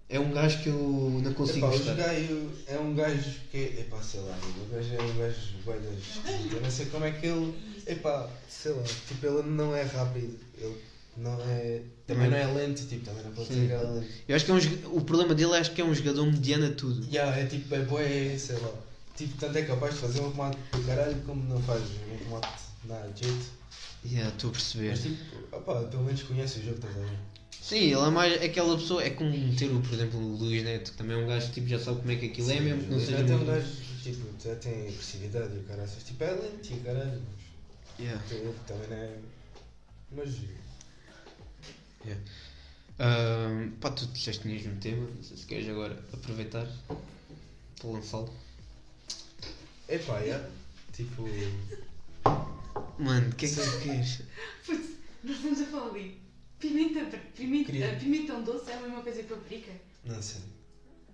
É 0.10 0.20
um 0.20 0.32
gajo 0.32 0.62
que 0.62 0.70
eu 0.70 1.22
não 1.24 1.34
consigo 1.34 1.60
Epá, 1.60 1.68
o 1.68 1.72
gostar. 1.72 1.94
gajo 1.94 2.52
é 2.68 2.78
um 2.80 2.96
gajo 2.96 3.32
que 3.52 3.58
é. 3.58 3.80
Epá, 3.82 4.02
sei 4.02 4.20
lá, 4.22 4.38
o 4.38 4.74
gajo 4.74 4.96
é 4.96 5.02
um 5.02 5.18
gajo 5.18 5.40
bué 5.66 5.78
das 5.80 5.98
esquisito. 5.98 6.56
Eu 6.56 6.62
não 6.62 6.72
sei 6.72 6.86
como 6.88 7.06
é 7.06 7.12
que 7.12 7.26
ele. 7.28 7.54
Epá, 7.88 8.30
sei 8.48 8.72
lá, 8.72 8.84
tipo, 9.08 9.26
ele 9.26 9.44
não 9.50 9.76
é 9.76 9.84
rápido. 9.84 10.40
Ele 10.58 10.76
não 11.18 11.40
é. 11.42 11.82
Também 12.08 12.30
não 12.30 12.38
é 12.38 12.46
lento, 12.46 12.86
tipo, 12.88 13.04
também 13.04 13.24
não 13.24 13.32
pode 13.32 13.48
Sim. 13.48 13.68
ser 13.68 13.78
lento. 13.78 14.08
Eu 14.28 14.36
acho 14.36 14.46
que 14.46 14.52
é 14.52 14.54
um, 14.54 14.96
o 14.96 15.02
problema 15.02 15.34
dele 15.34 15.56
acho 15.56 15.72
que 15.72 15.82
é 15.82 15.84
um 15.86 15.94
jogador 15.94 16.26
mediano 16.26 16.68
a 16.68 16.70
tudo. 16.70 17.04
Yeah, 17.12 17.36
é 17.36 17.46
tipo, 17.46 17.74
é 17.74 17.82
bué, 17.82 18.38
sei 18.38 18.58
lá. 18.58 18.85
Tipo, 19.16 19.38
tanto 19.38 19.58
é 19.58 19.62
capaz 19.64 19.94
de 19.96 20.00
fazer 20.02 20.20
um 20.22 20.30
remate 20.32 20.58
do 20.72 20.84
caralho 20.86 21.22
como 21.26 21.44
não 21.48 21.62
faz 21.64 21.82
um 21.84 22.18
remate 22.24 22.64
nada 22.84 23.08
de 23.12 23.26
jeito. 23.28 23.46
Yeah, 24.06 24.30
Estou 24.34 24.50
a 24.50 24.54
perceber. 24.54 24.90
Mas 24.90 25.02
tipo, 25.02 25.56
opá, 25.56 25.82
pelo 25.84 26.04
menos 26.04 26.24
conhece 26.24 26.60
o 26.60 26.64
jogo, 26.64 26.76
estás 26.76 26.96
a 26.98 27.00
ver? 27.00 27.18
Sim, 27.62 27.78
ele 27.78 27.94
é 27.96 28.10
mais 28.10 28.44
aquela 28.44 28.78
pessoa, 28.78 29.02
é 29.04 29.10
como 29.10 29.32
ter, 29.56 29.72
o, 29.72 29.82
por 29.82 29.94
exemplo, 29.94 30.20
o 30.20 30.36
Luís 30.38 30.64
Neto, 30.64 30.92
que 30.92 30.98
também 30.98 31.18
é 31.20 31.24
um 31.24 31.28
gajo 31.28 31.48
que 31.48 31.54
tipo, 31.54 31.68
já 31.68 31.80
sabe 31.80 32.00
como 32.00 32.12
é 32.12 32.16
que 32.18 32.26
aquilo 32.28 32.52
é, 32.52 32.60
mesmo 32.60 32.84
que 32.84 32.90
não 32.92 33.00
já 33.00 33.06
seja 33.06 33.24
tem 33.24 33.36
um 33.36 33.46
gajo, 33.46 33.68
tipo, 34.04 34.26
já 34.44 34.56
tem 34.58 34.82
agressividade 34.88 35.56
e 35.56 35.60
o 35.60 35.64
caralho. 35.64 35.90
Tipo, 36.06 36.24
é 36.24 36.32
lento 36.32 36.70
e 36.70 36.74
o 36.74 36.80
caralho. 36.82 37.22
mas- 37.22 37.46
Yeah. 37.98 38.22
Também 38.68 38.88
não 38.90 38.98
é. 38.98 39.18
Mas. 40.12 40.36
Ahm, 43.00 43.72
pá, 43.82 43.90
tu 43.92 44.06
disseste 44.08 44.48
um 44.48 44.78
tema, 44.80 45.08
não 45.16 45.24
sei 45.24 45.36
se 45.38 45.46
queres 45.46 45.68
agora 45.70 45.98
aproveitar 46.14 46.68
para 46.88 47.90
lançá-lo. 47.90 48.32
Epá, 49.90 50.20
é. 50.20 50.42
Tipo. 50.94 51.28
Mano, 52.98 53.30
o 53.30 53.36
que 53.36 53.46
é 53.46 53.50
que 53.50 53.56
tu 53.56 53.80
queres? 53.82 54.22
Putz, 54.66 54.90
nós 55.24 55.36
estamos 55.38 55.62
a 55.62 55.66
falar 55.66 55.90
ali. 55.92 56.18
Pimenta, 56.60 57.18
pimenta, 57.36 57.72
Queria- 57.72 57.96
pimentão 58.00 58.44
doce 58.44 58.72
é 58.72 58.76
a 58.76 58.80
mesma 58.82 59.02
coisa 59.02 59.22
que 59.22 59.30
paprika? 59.34 59.72
Não 60.06 60.22
sei. 60.22 60.42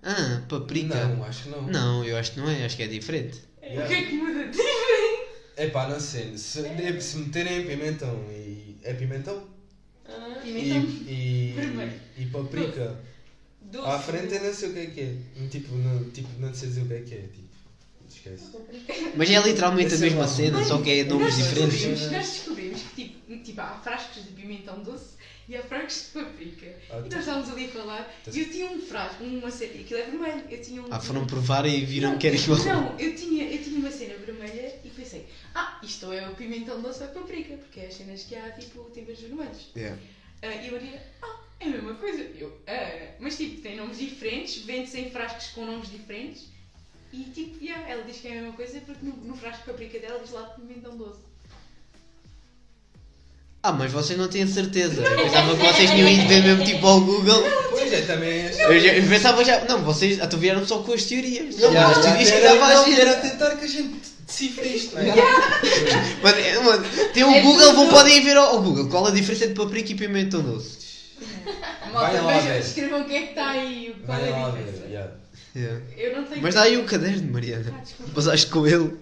Ah, 0.04 0.42
paprika. 0.48 1.08
Não, 1.08 1.24
acho 1.24 1.44
que 1.44 1.50
não. 1.50 1.62
Não, 1.64 2.06
eu 2.06 2.18
acho 2.18 2.34
que 2.34 2.40
não 2.40 2.50
é, 2.50 2.64
acho 2.66 2.78
que 2.78 2.84
é 2.84 2.88
diferente. 2.88 3.42
O 3.58 3.88
que 3.88 3.94
é 3.94 4.02
que 4.06 4.14
muda? 4.14 4.52
Epá, 5.58 5.88
não 5.90 6.00
sei. 6.00 6.38
Se, 6.38 7.02
se 7.02 7.18
meterem 7.18 7.66
pimentão 7.68 8.16
e. 8.32 8.78
É 8.84 8.94
pimentão? 8.94 9.48
Ah, 10.06 10.40
E, 10.44 10.54
pimentão 10.54 10.90
e, 11.08 11.54
vermelho. 11.56 12.00
e 12.18 12.26
paprika. 12.28 13.00
doce. 13.62 13.88
À 13.90 14.00
frente 14.00 14.34
eu 14.36 14.44
não 14.44 14.54
sei 14.54 14.70
o 14.70 14.74
que 14.74 14.80
é 14.80 14.86
que 14.88 15.02
é. 15.02 15.48
Tipo, 15.50 15.76
não, 15.76 16.10
tipo, 16.12 16.30
não 16.40 16.54
sei 16.54 16.70
dizer 16.70 16.82
o 16.84 16.88
que 16.88 16.94
é 16.94 17.02
que 17.02 17.14
é. 17.16 17.22
Tipo, 17.22 17.51
esquece. 18.22 18.52
Mas 19.16 19.30
é 19.30 19.40
literalmente 19.42 19.94
a 19.94 19.96
Esse 19.96 20.06
é 20.06 20.10
mesma 20.10 20.28
cena, 20.28 20.64
só 20.64 20.82
que 20.82 20.92
é 20.92 21.04
nomes 21.04 21.38
nós 21.38 21.48
diferentes. 21.48 21.80
Descobrimos, 21.82 22.12
nós 22.12 22.30
descobrimos 22.30 22.82
que 22.82 23.04
tipo, 23.04 23.44
tipo, 23.44 23.62
há 23.62 23.80
frascos 23.84 24.24
de 24.24 24.32
pimentão 24.32 24.82
doce 24.84 25.16
e 25.50 25.58
há 25.58 25.64
frascos 25.64 26.08
de 26.14 26.24
paprika. 26.24 26.68
Ah, 26.90 26.98
E 27.00 27.10
nós 27.10 27.20
estávamos 27.20 27.50
ali 27.50 27.66
a 27.66 27.70
falar 27.70 28.16
e 28.32 28.40
eu 28.40 28.50
tinha 28.50 28.66
um 28.72 28.80
frasco, 28.80 29.24
uma 29.24 29.52
cena, 29.52 29.82
aquilo 29.82 30.00
é 30.00 30.04
vermelho. 30.04 30.44
Eu 30.50 30.62
tinha 30.62 30.82
um. 30.82 30.88
Ah, 30.92 31.00
foram 31.00 31.26
provar 31.26 31.66
e 31.66 31.84
viram 31.84 32.18
que 32.18 32.28
era 32.28 32.36
igual. 32.36 32.60
Não, 32.60 33.00
eu 33.00 33.16
tinha, 33.16 33.44
eu 33.52 33.64
tinha 33.64 33.80
uma 33.80 33.92
cena 33.92 34.14
vermelha 34.16 34.76
e 34.84 34.90
pensei, 34.90 35.26
ah, 35.56 35.80
isto 35.84 36.12
é 36.14 36.28
o 36.30 36.36
pimentão 36.36 36.82
doce 36.82 37.04
ou 37.04 37.10
é 37.10 37.12
paprika, 37.12 37.56
porque 37.56 37.80
é 37.80 37.88
as 37.88 37.96
cenas 37.96 38.24
que 38.24 38.36
há 38.36 38.52
tipo 38.52 38.84
temperos 38.92 39.22
vermelhos. 39.22 39.70
Yeah. 39.76 39.98
Ah, 40.44 40.56
e 40.56 40.70
a 40.70 40.72
Maria, 40.72 41.02
ah, 41.22 41.40
é 41.60 41.66
a 41.66 41.70
mesma 41.70 41.96
coisa. 41.96 42.22
Eu, 42.38 42.58
ah, 42.68 43.16
mas 43.20 43.38
tipo, 43.38 43.62
tem 43.62 43.76
nomes 43.76 43.98
diferentes, 43.98 44.64
vende-se 44.64 45.00
em 45.00 45.12
frascos 45.12 45.48
com 45.48 45.66
nomes 45.66 45.90
diferentes. 45.90 46.52
E 47.14 47.24
tipo, 47.26 47.64
yeah, 47.64 47.90
ela 47.90 48.04
diz 48.04 48.18
que 48.18 48.28
é 48.28 48.32
a 48.32 48.36
mesma 48.36 48.54
coisa 48.54 48.80
porque 48.86 49.06
no, 49.06 49.16
no 49.18 49.36
frasco 49.36 49.66
de 49.66 49.72
paprika 49.72 50.00
dela 50.00 50.20
diz 50.24 50.32
lá 50.32 50.44
pimentão 50.44 50.96
doce. 50.96 51.20
Ah, 53.64 53.74
mas 53.74 53.92
vocês 53.92 54.18
não 54.18 54.28
têm 54.28 54.48
certeza. 54.48 55.02
Eu 55.02 55.24
pensava 55.24 55.56
que 55.56 55.64
vocês 55.64 55.92
tinham 55.92 56.08
ido 56.08 56.28
ver 56.28 56.42
mesmo 56.42 56.66
tipo 56.66 56.88
ao 56.88 57.02
Google. 57.02 57.44
Pois 57.70 57.94
é, 57.94 58.02
também 58.02 58.48
é. 58.48 58.52
Eu, 58.60 58.80
já, 58.80 58.94
eu 58.94 59.08
pensava 59.08 59.46
já. 59.46 59.64
Não, 59.66 59.84
vocês 59.84 60.20
até 60.20 60.36
vieram 60.36 60.66
só 60.66 60.80
com 60.80 60.94
as 60.94 61.04
teorias. 61.04 61.58
Não, 61.58 61.68
as 61.68 61.74
já, 61.98 62.02
teorias 62.02 62.32
que 62.32 62.40
dava 62.42 62.66
a 62.66 62.84
gente. 62.86 63.02
era 63.02 63.16
tentar 63.18 63.56
que 63.58 63.66
a 63.66 63.68
gente 63.68 64.02
decifre 64.26 64.68
isto, 64.68 64.96
não 64.96 65.02
é? 65.02 65.14
Mano, 66.24 66.38
é, 66.40 66.60
mano, 66.60 66.86
tem 67.14 67.24
o 67.24 67.32
É 67.32 67.42
Google, 67.42 67.74
vão 67.74 67.90
podem 67.90 68.18
ir 68.18 68.22
ver 68.22 68.38
ao, 68.38 68.56
ao 68.56 68.64
Google. 68.64 68.88
Qual 68.90 69.06
a 69.06 69.12
diferença 69.12 69.46
entre 69.46 69.64
paprika 69.64 69.92
e 69.92 69.96
pimentão 69.96 70.42
doce? 70.42 70.80
Malta, 71.92 72.58
escrevam 72.58 73.02
o 73.02 73.06
que 73.06 73.16
é 73.16 73.22
que 73.22 73.30
está 73.30 73.50
aí, 73.50 73.96
qual 74.06 74.18
Vai 74.18 74.30
é 74.30 74.34
a 74.34 74.50
diferença. 74.50 75.21
Yeah. 75.56 75.82
Yeah. 75.96 75.96
Eu 75.98 76.22
não 76.22 76.28
tenho. 76.28 76.42
Mas 76.42 76.56
dá 76.56 76.64
aí 76.64 76.78
o 76.78 76.86
caderno, 76.86 77.32
Mariana. 77.32 77.74
Ah, 77.76 77.82
desculpa. 77.82 78.12
Passaste 78.14 78.48
com 78.48 78.68
ele. 78.68 78.98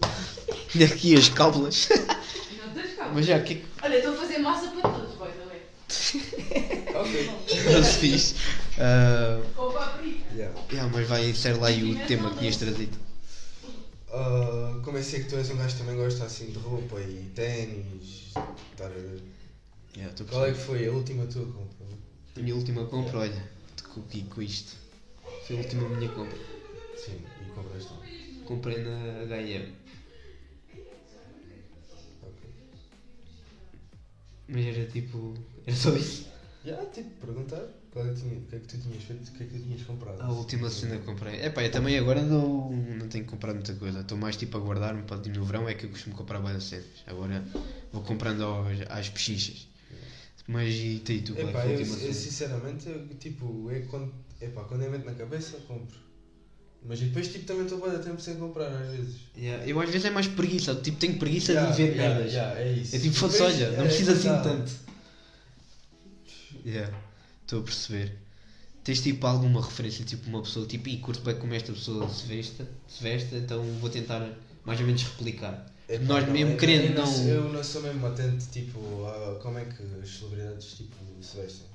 E 0.75 0.83
aqui 0.83 1.15
as 1.15 1.29
cábulas. 1.29 1.89
Não 1.89 2.73
tens 2.73 2.95
calma. 2.95 3.13
Mas 3.15 3.25
já, 3.25 3.39
que 3.39 3.53
é 3.53 3.55
que 3.57 3.65
Olha, 3.83 3.95
estou 3.95 4.13
a 4.13 4.17
fazer 4.17 4.37
massa 4.39 4.67
para 4.71 4.89
todos, 4.89 5.13
the 5.13 5.45
way. 5.45 6.87
Ok. 6.95 7.29
não 7.73 7.83
se 7.83 7.97
fiz? 7.97 8.35
Ah, 8.77 9.41
Com 9.55 9.71
paprika. 9.71 10.25
Yeah. 10.35 10.59
yeah, 10.71 10.91
mas 10.93 11.07
vai 11.07 11.33
ser 11.33 11.53
lá 11.53 11.67
aí 11.67 11.83
o 11.83 12.07
tema 12.07 12.31
que 12.31 12.39
tinhas 12.39 12.57
trazido. 12.57 12.97
Ah, 14.11 14.79
como 14.83 15.01
sei 15.03 15.23
que 15.23 15.29
tu 15.29 15.35
és 15.35 15.49
um 15.49 15.57
gajo 15.57 15.75
que 15.75 15.81
também 15.83 15.95
gosta 15.95 16.25
assim 16.25 16.47
de 16.47 16.57
roupa 16.57 16.99
e 16.99 17.31
ténis, 17.35 18.33
ver. 18.77 19.21
Yeah, 19.95 20.13
Qual 20.29 20.45
é 20.45 20.51
que 20.51 20.59
foi 20.59 20.87
a 20.87 20.91
última 20.91 21.25
tua 21.25 21.45
compra? 21.45 21.87
A 22.37 22.39
minha 22.39 22.55
última 22.55 22.85
compra, 22.85 23.19
olha, 23.19 23.49
te 23.75 23.83
coloquei 23.83 24.23
com 24.23 24.41
isto. 24.41 24.77
Foi 25.49 25.57
a 25.57 25.61
última 25.61 25.89
minha 25.89 26.07
compra. 26.09 26.37
Sim, 26.95 27.23
e 27.41 27.49
compraste 27.55 27.91
um. 27.91 28.43
Comprei 28.45 28.83
na 28.83 29.21
H&M. 29.23 29.73
Ok. 32.21 32.49
Mas 34.47 34.65
era 34.67 34.85
tipo. 34.85 35.33
Era 35.65 35.75
só 35.75 35.95
isso. 35.95 36.27
Já, 36.63 36.85
tipo, 36.85 37.09
perguntar 37.25 37.63
qual 37.91 38.05
é 38.05 38.13
que 38.13 38.21
tinha, 38.21 38.37
o 38.37 38.41
que 38.41 38.55
é 38.57 38.59
que 38.59 38.67
tu 38.67 38.77
tinhas 38.77 39.01
feito, 39.01 39.27
o 39.27 39.31
que 39.31 39.43
é 39.43 39.45
que 39.47 39.57
tu 39.57 39.63
tinhas 39.63 39.81
comprado. 39.81 40.21
A 40.21 40.29
última 40.31 40.69
cena 40.69 40.99
que 40.99 41.05
comprei. 41.05 41.43
Epá, 41.43 41.63
eu 41.63 41.71
também 41.71 41.97
agora 41.97 42.21
não, 42.21 42.71
não 42.71 43.07
tenho 43.07 43.25
comprado 43.25 43.55
muita 43.55 43.73
coisa. 43.73 44.01
Estou 44.01 44.19
mais 44.19 44.35
tipo 44.37 44.55
a 44.55 44.59
guardar-me 44.59 45.01
para 45.01 45.17
no 45.17 45.45
verão 45.45 45.67
é 45.67 45.73
que 45.73 45.85
eu 45.87 45.89
costumo 45.89 46.15
comprar 46.15 46.37
várias 46.37 46.65
cenas. 46.65 46.85
Agora 47.07 47.43
vou 47.91 48.03
comprando 48.03 48.43
aos, 48.43 48.81
às 48.87 49.09
pechinchas. 49.09 49.67
Mas 50.47 50.75
e 50.75 51.01
tu, 51.03 51.11
e 51.11 51.21
tu 51.23 51.33
qual 51.33 51.47
é 51.47 51.51
que 51.51 51.57
Epá, 51.57 51.61
foi 51.63 51.71
a 51.71 51.73
eu, 51.73 51.79
última 51.79 51.95
eu 51.95 52.01
cena? 52.01 52.13
sinceramente, 52.13 52.89
eu, 52.89 53.07
tipo, 53.19 53.71
é 53.71 53.79
quando, 53.81 54.11
epá, 54.41 54.63
quando 54.63 54.83
eu 54.83 54.91
meto 54.91 55.05
na 55.05 55.13
cabeça, 55.13 55.57
compro. 55.67 55.97
Mas 56.85 56.99
depois, 56.99 57.27
tipo, 57.31 57.45
também 57.45 57.63
estou 57.63 57.79
bem 57.81 57.99
tempo 57.99 58.21
sem 58.21 58.35
comprar, 58.37 58.67
às 58.67 58.89
vezes. 58.95 59.15
Yeah, 59.37 59.65
Eu 59.67 59.81
às 59.81 59.89
vezes 59.89 60.05
é 60.05 60.09
mais 60.09 60.27
preguiça, 60.27 60.73
tipo 60.75 60.97
tenho 60.97 61.17
preguiça 61.19 61.51
Yeah, 61.51 61.71
de 61.71 61.77
ver 61.83 61.89
yeah, 61.95 62.15
merdas. 62.15 62.33
yeah, 62.33 62.59
é 62.59 62.71
isso. 62.71 62.95
É 62.95 62.99
tipo, 62.99 63.15
foda-se, 63.15 63.41
olha, 63.41 63.71
não 63.71 63.83
é, 63.83 63.87
precisa 63.87 64.11
assim 64.13 64.27
exato. 64.29 64.47
tanto. 64.49 64.71
Yeah, 66.65 66.97
estou 67.43 67.59
a 67.59 67.63
perceber. 67.63 68.15
Tens 68.83 69.01
tipo 69.01 69.27
alguma 69.27 69.61
referência, 69.61 70.05
tipo 70.05 70.27
uma 70.29 70.41
pessoa, 70.41 70.65
tipo, 70.65 70.87
e 70.89 70.97
curto 70.99 71.21
bem 71.21 71.35
como 71.35 71.53
esta 71.53 71.71
pessoa 71.73 72.07
se 72.09 72.25
veste, 72.27 72.63
se 72.87 73.03
veste, 73.03 73.35
então 73.35 73.61
vou 73.79 73.89
tentar 73.89 74.27
mais 74.65 74.79
ou 74.79 74.85
menos 74.85 75.03
replicar. 75.03 75.69
Nós 76.03 76.25
não, 76.25 76.33
mesmo 76.33 76.53
eu- 76.53 76.57
querendo 76.57 76.97
eu 76.97 77.05
não- 77.05 77.27
Eu 77.27 77.53
não 77.53 77.63
sou 77.63 77.81
mesmo 77.81 78.05
atento, 78.07 78.45
tipo, 78.51 78.79
a 79.05 79.39
como 79.41 79.57
é 79.59 79.65
que 79.65 79.83
as 80.01 80.09
celebridades, 80.09 80.73
tipo, 80.77 80.95
se 81.21 81.35
vestem. 81.35 81.67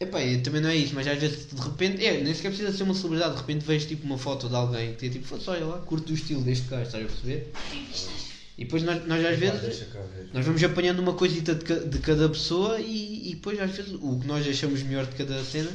Epá, 0.00 0.18
também 0.44 0.60
não 0.60 0.68
é 0.70 0.76
isso, 0.76 0.94
mas 0.94 1.06
às 1.08 1.18
vezes 1.18 1.46
de 1.52 1.60
repente, 1.60 2.04
é, 2.06 2.20
nem 2.22 2.32
sequer 2.32 2.50
precisa 2.50 2.72
ser 2.72 2.84
uma 2.84 2.94
celebridade, 2.94 3.32
de 3.34 3.40
repente 3.40 3.64
vejo 3.64 3.88
tipo 3.88 4.06
uma 4.06 4.16
foto 4.16 4.48
de 4.48 4.54
alguém 4.54 4.92
que 4.92 4.98
tem 5.00 5.10
tipo, 5.10 5.26
foda-se, 5.26 5.50
olha 5.50 5.64
lá, 5.66 5.78
curto 5.78 6.12
o 6.12 6.14
estilo 6.14 6.40
deste 6.42 6.68
gajo, 6.68 6.84
estás 6.84 7.04
a 7.04 7.08
perceber? 7.08 7.52
E 8.56 8.64
depois 8.64 8.82
nós, 8.84 9.04
nós 9.06 9.24
às 9.24 9.36
vezes, 9.38 9.82
nós 10.32 10.44
vamos 10.46 10.62
apanhando 10.62 11.00
uma 11.00 11.14
coisita 11.14 11.52
de, 11.54 11.64
ca- 11.64 11.74
de 11.80 11.98
cada 11.98 12.28
pessoa 12.28 12.78
e, 12.80 13.30
e 13.30 13.34
depois 13.34 13.58
às 13.60 13.70
vezes 13.72 13.92
o 14.00 14.18
que 14.20 14.26
nós 14.26 14.46
achamos 14.46 14.82
melhor 14.82 15.04
de 15.06 15.16
cada 15.16 15.44
cena. 15.44 15.70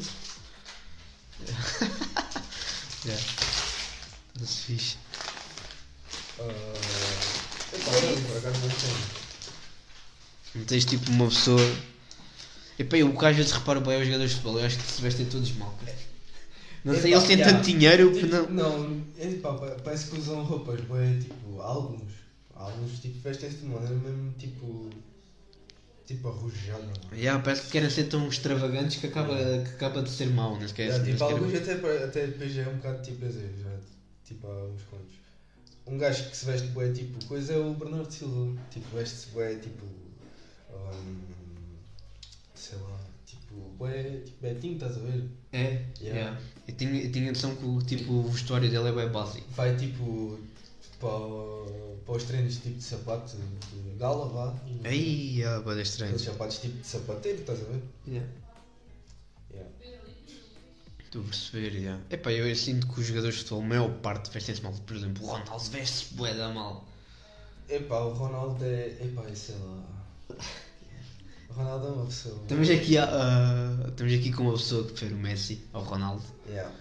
yeah. 3.06 3.24
Fixe. 4.46 4.96
Ah, 6.40 6.44
epá, 7.74 7.92
não, 7.92 8.24
por 8.24 8.38
acaso 8.38 8.60
não 8.60 8.70
tenho. 8.70 8.96
Não 10.56 10.64
tens 10.66 10.86
tipo 10.86 11.12
uma 11.12 11.28
pessoa. 11.28 11.76
Epá, 12.78 12.98
eu 12.98 13.10
o 13.10 13.18
que 13.18 13.26
às 13.26 13.36
vezes 13.36 13.52
reparo 13.52 13.82
bem 13.82 13.96
aos 13.96 14.06
jogadores 14.06 14.32
de 14.32 14.38
futebol, 14.38 14.60
eu 14.60 14.66
acho 14.66 14.78
que 14.78 14.84
se 14.92 15.02
vestem 15.02 15.26
todos 15.28 15.52
mal, 15.54 15.74
cara. 15.84 15.96
Não 16.84 16.94
sei, 17.00 17.14
eles 17.14 17.24
têm 17.26 17.38
tanto 17.42 17.62
dinheiro 17.64 18.12
que 18.12 18.22
Tipo, 18.22 18.36
não. 18.36 18.50
Não, 18.50 19.02
é, 19.18 19.28
pá, 19.36 19.54
pa- 19.54 19.78
parece 19.84 20.10
que 20.10 20.18
usam 20.20 20.44
roupas, 20.44 20.82
bem, 20.82 21.20
tipo, 21.20 21.62
alguns. 21.62 22.12
Alguns, 22.56 23.00
tipo, 23.00 23.20
vestem-se 23.22 23.58
de 23.58 23.66
maneira 23.66 23.96
mesmo, 23.96 24.34
tipo. 24.38 24.90
Tipo, 26.06 26.28
arrojada. 26.28 26.92
Yeah, 27.14 27.42
parece 27.42 27.64
que 27.64 27.72
querem 27.72 27.90
ser 27.90 28.06
tão 28.06 28.28
extravagantes 28.28 28.98
que 28.98 29.08
acaba, 29.08 29.38
que 29.38 29.70
acaba 29.76 30.02
de 30.02 30.10
ser 30.10 30.30
mau, 30.32 30.56
não 30.58 30.66
esquece. 30.66 30.90
Yeah, 30.98 31.12
tipo, 31.12 31.24
alguns 31.24 31.56
até, 31.56 32.04
até 32.04 32.28
depois 32.28 32.58
é 32.58 32.68
um 32.68 32.76
bocado 32.76 33.02
tipo 33.02 33.24
exagero, 33.26 33.54
já. 33.64 33.70
Tipo, 34.26 34.48
há 34.48 34.66
uns 34.66 34.82
quantos. 34.84 35.16
Um 35.88 35.98
gajo 35.98 36.30
que 36.30 36.36
se 36.36 36.46
veste 36.46 36.68
bué, 36.68 36.92
tipo, 36.92 37.24
coisa 37.26 37.54
é 37.54 37.58
o 37.58 37.74
Bernardo 37.74 38.12
Silva. 38.12 38.60
Tipo, 38.70 38.98
veste-se 38.98 39.28
bué, 39.30 39.56
tipo. 39.56 39.86
hum, 40.70 41.22
sei 42.63 42.78
lá, 42.80 42.97
tipo, 43.26 43.56
bué, 43.78 44.21
tipo, 44.23 44.41
Betinho, 44.41 44.73
estás 44.76 44.95
a 44.97 44.99
ver? 45.02 45.30
É, 45.52 45.84
Yeah. 46.02 46.19
yeah. 46.19 46.41
Eu 46.67 46.76
tinha, 46.76 47.04
eu 47.04 47.12
tinha 47.12 47.32
noção 47.32 47.56
que 47.56 47.65
o, 47.65 47.82
tipo, 47.82 48.13
o 48.13 48.30
vestuário 48.30 48.69
dele 48.69 48.88
é 48.88 48.91
bem 48.91 49.10
básico. 49.10 49.45
Vai 49.52 49.76
tipo 49.76 50.39
para, 50.99 51.10
para 52.06 52.15
os 52.15 52.23
treinos 52.23 52.56
tipo 52.56 52.78
de 52.78 52.84
sapato 52.84 53.36
de 53.36 53.97
gala, 53.97 54.30
vá. 54.30 54.56
Aí, 54.86 55.43
ah, 55.43 55.60
bada 55.60 55.82
estranho. 55.82 56.13
Aqueles 56.13 56.26
sapatos 56.26 56.58
tipo 56.60 56.78
de 56.78 56.88
sapateiro, 56.88 57.39
estás 57.41 57.60
a 57.60 57.65
ver? 57.65 57.84
Yeah. 58.08 58.30
Yeah. 59.52 59.69
Estou 61.04 61.21
a 61.21 61.26
perceber, 61.26 61.76
yeah. 61.76 62.02
Epá, 62.10 62.32
eu, 62.32 62.47
eu 62.47 62.56
sinto 62.56 62.88
que 62.88 62.99
os 63.02 63.06
jogadores 63.06 63.36
de 63.36 63.41
futebol, 63.41 63.63
a 63.63 63.67
maior 63.67 63.89
parte, 63.99 64.32
vestem-se 64.32 64.63
mal. 64.63 64.73
Por 64.73 64.95
exemplo, 64.95 65.23
o 65.26 65.28
Ronaldo 65.28 65.69
veste-se 65.69 66.13
bué 66.15 66.34
da 66.34 66.49
mal. 66.49 66.86
Epá, 67.69 67.99
o 67.99 68.13
Ronaldo 68.13 68.63
é. 68.63 68.88
Epá, 69.02 69.23
sei 69.36 69.56
lá. 69.56 69.84
Ronaldo 71.56 71.88
é 71.88 71.92
uma 71.92 72.06
pessoa. 72.06 72.39
Estamos 72.42 72.70
aqui, 72.70 72.98
a, 72.98 73.06
ah, 73.06 73.88
estamos 73.89 74.13
aqui 74.13 74.32
com 74.32 74.44
uma 74.44 74.54
pessoa 74.54 74.84
que 74.84 74.92
prefere 74.92 75.13
o 75.13 75.18
Messi 75.18 75.62
ao 75.72 75.84
Ronaldo. 75.84 76.24
Yeah. 76.48 76.72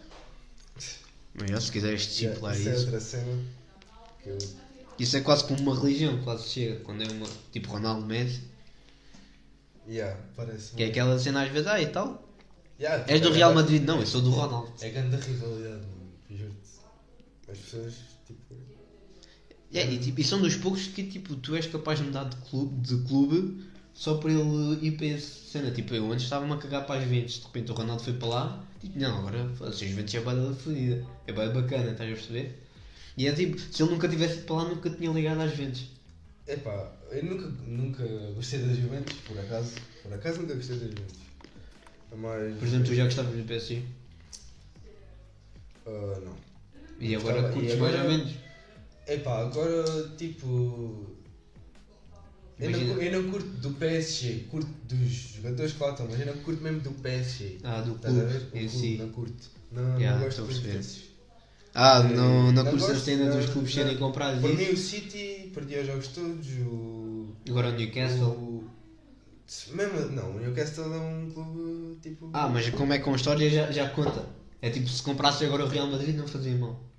Mas 1.34 1.64
se 1.64 1.72
quiseres 1.72 2.02
disciplinar 2.02 2.54
Yeah, 2.54 2.58
isso. 2.58 2.70
isso. 2.70 2.80
é 2.80 2.84
outra 2.84 3.00
cena. 3.00 3.42
Eu... 4.26 4.38
Isso 4.98 5.16
é 5.16 5.20
quase 5.20 5.44
como 5.44 5.60
uma 5.60 5.74
religião, 5.78 6.22
quase 6.22 6.48
chega. 6.48 6.80
Quando 6.80 7.02
é 7.02 7.08
uma, 7.10 7.26
tipo 7.50 7.68
Ronaldo 7.70 8.06
Messi. 8.06 8.42
Yeah, 9.88 10.18
parece. 10.36 10.74
Que 10.74 10.84
é 10.84 10.86
aquela 10.86 11.18
cena 11.18 11.42
às 11.42 11.50
vezes, 11.50 11.66
ah 11.66 11.80
e 11.80 11.86
tal. 11.86 12.22
Yeah, 12.78 13.04
És 13.08 13.20
do 13.20 13.26
tipo, 13.26 13.36
Real 13.36 13.50
é- 13.50 13.54
Madrid? 13.54 13.82
Não, 13.84 14.00
eu 14.00 14.06
sou 14.06 14.20
do 14.20 14.30
Ronaldo. 14.30 14.72
É 14.80 14.88
grande 14.90 15.16
rivalidade, 15.16 15.86
mano. 15.86 16.12
Juro-te. 16.30 17.50
As 17.50 17.58
pessoas, 17.58 17.94
tipo. 18.26 18.54
Yeah, 19.74 19.90
e, 19.90 19.98
tipo, 19.98 20.20
e 20.20 20.24
são 20.24 20.40
dos 20.40 20.54
poucos 20.56 20.86
que 20.88 21.02
tipo, 21.04 21.34
tu 21.36 21.56
és 21.56 21.66
capaz 21.66 21.98
de 21.98 22.04
mudar 22.04 22.24
de 22.24 22.36
clube, 22.36 22.80
de 22.86 22.96
clube 23.08 23.71
só 23.94 24.16
para 24.16 24.30
ele 24.32 24.78
ir 24.86 24.92
para 24.96 25.06
essa 25.06 25.26
cena. 25.50 25.70
Tipo, 25.70 25.94
eu 25.94 26.10
antes 26.10 26.24
estava-me 26.24 26.52
a 26.52 26.56
cagar 26.56 26.86
para 26.86 26.96
as 27.00 27.04
Juventus, 27.04 27.34
de 27.38 27.44
repente 27.44 27.70
o 27.70 27.74
Ronaldo 27.74 28.02
foi 28.02 28.12
para 28.14 28.28
lá, 28.28 28.64
tipo, 28.80 28.98
não, 28.98 29.18
agora 29.18 29.48
foda-se, 29.56 29.84
as 29.84 29.90
Juventus 29.90 30.14
é 30.14 30.20
bada 30.20 30.54
fodida, 30.54 31.06
é 31.26 31.32
bada 31.32 31.50
bacana, 31.60 31.90
estás 31.92 32.10
a 32.10 32.14
perceber? 32.14 32.62
E 33.16 33.26
é 33.28 33.32
tipo, 33.32 33.58
se 33.58 33.82
ele 33.82 33.90
nunca 33.92 34.08
tivesse 34.08 34.38
ido 34.38 34.44
para 34.46 34.56
lá, 34.56 34.64
nunca 34.64 34.88
tinha 34.90 35.10
ligado 35.10 35.40
às 35.40 35.50
Juventus. 35.50 35.84
Epá, 36.46 36.90
eu 37.10 37.24
nunca, 37.24 37.46
nunca 37.66 38.04
gostei 38.34 38.58
das 38.60 38.76
Juventus, 38.76 39.14
por 39.26 39.38
acaso. 39.38 39.72
Por 40.02 40.12
acaso 40.12 40.40
nunca 40.40 40.54
gostei 40.54 40.76
das 40.76 40.88
Juventus. 40.88 41.22
Mas. 42.16 42.58
Por 42.58 42.66
exemplo, 42.68 42.86
tu 42.86 42.94
já 42.94 43.04
gostavas 43.04 43.34
do 43.36 43.44
PSG 43.44 43.82
Ah, 45.86 46.20
não. 46.24 46.34
e 47.00 47.14
agora 47.14 47.50
curtes 47.52 47.78
mais 47.78 47.94
ou 48.00 48.08
menos. 48.10 48.32
Epá, 49.06 49.40
agora 49.40 49.84
tipo. 50.16 51.11
Eu 52.58 52.70
não, 52.70 52.78
eu 53.02 53.22
não 53.22 53.30
curto 53.30 53.48
do 53.48 53.70
PSG, 53.72 54.46
curto 54.50 54.70
dos 54.84 55.08
jogadores 55.36 55.72
que 55.72 55.82
lá 55.82 55.90
estão, 55.90 56.06
mas 56.08 56.20
eu 56.20 56.26
não 56.26 56.42
curto 56.42 56.62
mesmo 56.62 56.80
do 56.80 56.90
PSG. 56.92 57.58
Ah, 57.64 57.80
do 57.80 57.94
Estás 57.96 58.18
a 58.18 58.24
ver? 58.24 58.40
clube 58.40 58.48
O 58.52 58.58
em 58.58 58.68
clube, 58.68 58.68
si. 58.68 58.96
Não 58.98 59.08
curto. 59.10 59.50
Não, 59.72 59.82
Yeah, 59.98 60.18
não 60.20 60.28
estou 60.28 60.28
gosto 60.28 60.42
a 60.44 60.46
muito 60.46 60.60
perceber. 60.60 60.78
desses. 60.78 61.02
Ah, 61.74 62.02
Eh, 62.02 62.14
não, 62.14 62.52
não 62.52 62.64
curtes 62.64 62.88
a 62.90 62.94
gosto, 62.94 63.04
cena 63.04 63.26
dos 63.30 63.46
não, 63.46 63.52
clubes 63.52 63.74
não. 63.74 63.82
serem 63.84 63.96
comprados 63.98 64.40
Por 64.40 64.50
e 64.50 64.54
mim 64.56 64.62
isso? 64.64 64.72
o 64.72 64.76
City 64.76 65.50
perdia 65.54 65.80
os 65.80 65.86
jogos 65.86 66.08
todos, 66.08 66.46
o. 66.66 67.26
Agora 67.48 67.68
o 67.68 67.72
Newcastle. 67.72 68.36
o 68.36 68.64
mesmo, 69.70 70.00
não, 70.10 70.36
o 70.36 70.40
Newcastle 70.40 70.92
é 70.94 70.98
um 70.98 71.30
clube 71.30 71.98
tipo. 72.00 72.30
Ah, 72.32 72.48
mas 72.48 72.68
como 72.70 72.92
é 72.92 72.98
com 72.98 73.14
história 73.14 73.48
já, 73.50 73.70
já 73.70 73.88
conta. 73.88 74.28
É 74.60 74.70
tipo, 74.70 74.88
se 74.88 75.02
comprasse 75.02 75.44
agora 75.44 75.64
o 75.64 75.68
Real 75.68 75.86
Madrid 75.88 76.16
não 76.16 76.26
fazia 76.26 76.56
mal. 76.56 76.91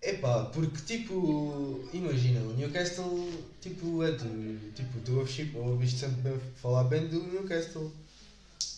Epá, 0.00 0.44
porque 0.44 0.78
tipo, 0.86 1.84
imagina, 1.92 2.40
o 2.40 2.52
Newcastle 2.54 3.28
tipo 3.60 4.02
é 4.04 4.12
do. 4.12 4.72
Tipo, 4.74 5.00
tu 5.04 5.18
ouves, 5.18 5.34
tipo, 5.34 5.58
ouviste 5.58 5.98
sempre 6.00 6.34
falar 6.62 6.84
bem 6.84 7.08
do 7.08 7.20
Newcastle. 7.24 7.90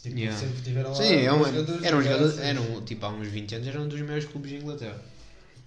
Tipo, 0.03 0.17
Yeah. 0.19 0.39
sempre 0.39 0.63
tiveram 0.63 0.91
lá. 0.91 0.97
Sim, 0.97 1.13
é 1.17 1.33
um, 1.33 1.45
jogadores 1.45 1.85
era 1.85 1.97
um 1.97 1.99
do 1.99 2.05
jogador, 2.05 2.25
caraças. 2.33 2.45
era 2.45 2.61
um, 2.63 2.85
tipo 2.85 3.05
há 3.05 3.09
uns 3.11 3.29
20 3.29 3.55
anos 3.55 3.69
era 3.69 3.81
um 3.83 3.89
dos 3.89 4.01
maiores 4.01 4.25
clubes 4.25 4.51
de 4.51 4.57
Inglaterra. 4.57 5.05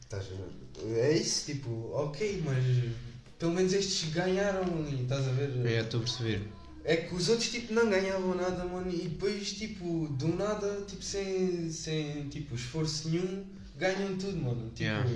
Estás 0.02 0.26
a 0.26 0.86
ver? 0.86 1.00
É 1.00 1.13
isso, 1.16 1.46
tipo, 1.46 1.70
ok, 1.94 2.42
mas 2.44 2.66
pelo 3.38 3.52
menos 3.54 3.74
estes 3.74 4.12
ganharam 4.12 4.63
e 4.89 5.04
estás 5.04 5.28
a 5.28 5.32
ver? 5.34 5.52
É, 5.68 5.82
estou 5.82 6.00
a 6.00 6.04
perceber. 6.04 6.42
É 6.84 6.96
que 6.98 7.13
os 7.13 7.30
outros 7.30 7.50
tipo 7.50 7.74
não 7.76 7.89
ganhavam 7.92 8.34
nada, 8.36 8.66
mano, 8.66 8.89
e 8.92 9.08
depois 9.08 9.54
tipo, 9.54 10.08
do 10.18 10.30
nada, 10.36 10.82
tipo, 10.88 11.04
sem, 11.04 11.70
sem 11.72 12.28
tipo, 12.30 12.56
esforço 12.56 13.10
nenhum, 13.10 13.46
ganham 13.78 14.18
tudo, 14.18 14.36
mano. 14.38 14.70
Tipo, 14.72 14.82
Yeah. 14.84 15.10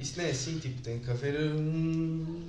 Isso 0.00 0.18
não 0.18 0.24
é 0.24 0.30
assim, 0.30 0.58
tipo, 0.58 0.80
tem 0.82 0.98
que 0.98 1.10
haver 1.10 1.40
um. 1.54 2.48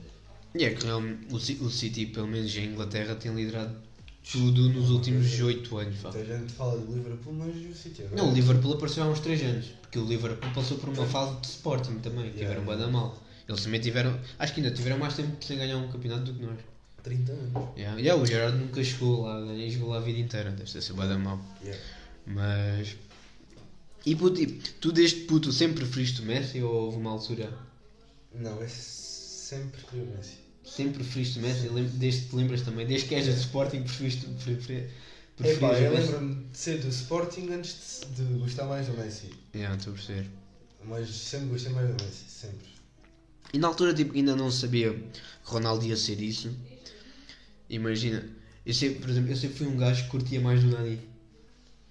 E 0.54 0.64
é 0.64 0.74
que 0.74 0.86
realmente 0.86 1.28
o, 1.32 1.36
o 1.66 1.70
City, 1.70 2.06
pelo 2.08 2.28
menos 2.28 2.56
em 2.56 2.66
Inglaterra, 2.66 3.16
tem 3.16 3.34
liderado 3.34 3.76
tudo 4.32 4.70
nos 4.70 4.90
últimos 4.90 5.40
8 5.40 5.78
anos. 5.78 6.02
Muita 6.02 6.26
gente 6.26 6.54
fala 6.54 6.78
do 6.78 6.94
Liverpool, 6.94 7.34
mas 7.34 7.56
o 7.56 7.74
City 7.76 8.04
agora. 8.04 8.16
Não, 8.16 8.32
o 8.32 8.34
Liverpool 8.34 8.74
apareceu 8.74 9.04
há 9.04 9.08
uns 9.08 9.20
3 9.20 9.44
anos, 9.44 9.66
porque 9.82 10.00
o 10.00 10.06
Liverpool 10.06 10.50
passou 10.54 10.78
por 10.78 10.90
uma 10.90 11.06
fase 11.06 11.40
de 11.42 11.48
Sporting 11.48 12.00
também, 12.00 12.26
Yeah. 12.26 12.40
tiveram 12.40 12.66
bada 12.66 12.88
mal. 12.88 13.22
Eles 13.48 13.62
também 13.62 13.80
tiveram, 13.80 14.20
acho 14.40 14.54
que 14.54 14.62
ainda 14.62 14.74
tiveram 14.74 14.98
mais 14.98 15.16
tempo 15.16 15.44
sem 15.44 15.58
ganhar 15.58 15.78
um 15.78 15.88
campeonato 15.92 16.32
do 16.32 16.34
que 16.34 16.46
nós. 16.46 16.58
30 17.04 17.32
anos. 17.32 17.54
Yeah. 17.78 18.00
Yeah, 18.00 18.22
o 18.22 18.26
Gerard 18.26 18.58
nunca 18.58 18.84
chegou 18.84 19.22
lá, 19.26 19.40
nem 19.46 19.70
jogou 19.70 19.90
lá 19.90 19.98
a 19.98 20.02
vida 20.02 20.18
inteira, 20.20 20.50
deve 20.50 20.72
ter 20.72 20.82
sido 20.82 20.96
bada 20.96 21.18
mal. 21.20 21.40
Yeah. 21.62 21.80
Mas. 22.26 22.96
E 24.06 24.16
puto, 24.16 24.40
e 24.40 24.46
tu 24.46 24.92
desde 24.92 25.22
puto 25.22 25.52
sempre 25.52 25.84
preferiste 25.84 26.22
o 26.22 26.26
Messi 26.26 26.62
ou 26.62 26.72
houve 26.72 26.98
uma 26.98 27.10
altura? 27.12 27.52
Não, 28.34 28.62
é 28.62 28.68
sempre 28.68 29.82
o 29.94 30.06
Messi. 30.16 30.38
Sempre 30.64 31.04
preferiste 31.04 31.40
o 31.40 31.42
Messi? 31.42 31.70
Desde 31.70 32.22
que 32.22 32.30
te 32.30 32.36
lembras 32.36 32.62
também? 32.62 32.86
Desde 32.86 33.08
que 33.08 33.16
és 33.16 33.26
de 33.26 33.32
Sporting 33.32 33.82
preferiste. 33.82 34.28
Prefer, 34.28 34.92
preferias 35.36 35.58
Epá, 35.58 35.80
eu 35.80 35.94
lembro-me 35.94 36.36
de 36.46 36.58
ser 36.58 36.80
do 36.80 36.90
Sporting 36.90 37.50
antes 37.52 38.02
de, 38.16 38.24
de 38.24 38.40
gostar 38.40 38.66
mais 38.66 38.86
do 38.86 38.94
Messi. 38.94 39.32
Yeah, 39.56 39.76
estou 39.76 39.94
a 39.94 39.96
perceber. 39.96 40.30
Mas 40.84 41.10
sempre 41.10 41.48
gostei 41.48 41.72
mais 41.72 41.88
do 41.88 42.04
Messi, 42.04 42.26
sempre. 42.28 42.68
E 43.54 43.58
na 43.58 43.68
altura 43.68 43.94
tipo, 43.94 44.16
ainda 44.16 44.36
não 44.36 44.52
sabia 44.52 44.94
que 44.94 45.20
Ronaldo 45.44 45.84
ia 45.84 45.98
ser 45.98 46.22
isso. 46.22 46.56
Imagina, 47.70 48.24
eu 48.64 48.74
sempre, 48.74 49.00
por 49.00 49.10
exemplo, 49.10 49.32
eu 49.32 49.36
sempre 49.36 49.58
fui 49.58 49.68
um 49.68 49.78
gajo 49.78 50.04
que 50.04 50.10
curtia 50.10 50.40
mais 50.40 50.62
do 50.62 50.70
Nani. 50.70 51.00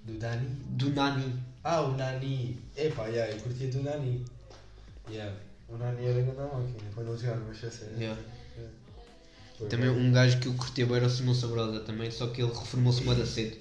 Do 0.04 0.14
Dani? 0.14 0.46
Do 0.68 0.90
Nani. 0.90 1.53
Ah, 1.64 1.80
o 1.80 1.96
Nani. 1.96 2.58
Epá, 2.76 3.06
yeah, 3.06 3.32
eu 3.32 3.40
curtia 3.40 3.68
do 3.68 3.82
Nani. 3.82 4.22
Yeah. 5.10 5.34
O 5.68 5.76
Nani 5.78 6.04
era 6.04 6.20
grande 6.20 6.36
máquina 6.36 6.90
quando 6.94 7.08
ele 7.10 7.18
jogava 7.18 7.40
no 7.40 7.46
Manchester. 7.46 7.88
Yeah. 7.98 8.20
Foi 9.56 9.68
Também 9.68 9.88
um 9.88 10.12
gajo 10.12 10.40
que 10.40 10.48
eu 10.48 10.54
curtia 10.54 10.84
bem 10.84 10.96
era 10.96 11.06
o 11.06 11.10
Simão 11.10 11.34
Sabrosa 11.34 11.80
também, 11.80 12.10
só 12.10 12.26
que 12.26 12.42
ele 12.42 12.52
reformou-se 12.52 13.02
da 13.04 13.24
cedo. 13.24 13.56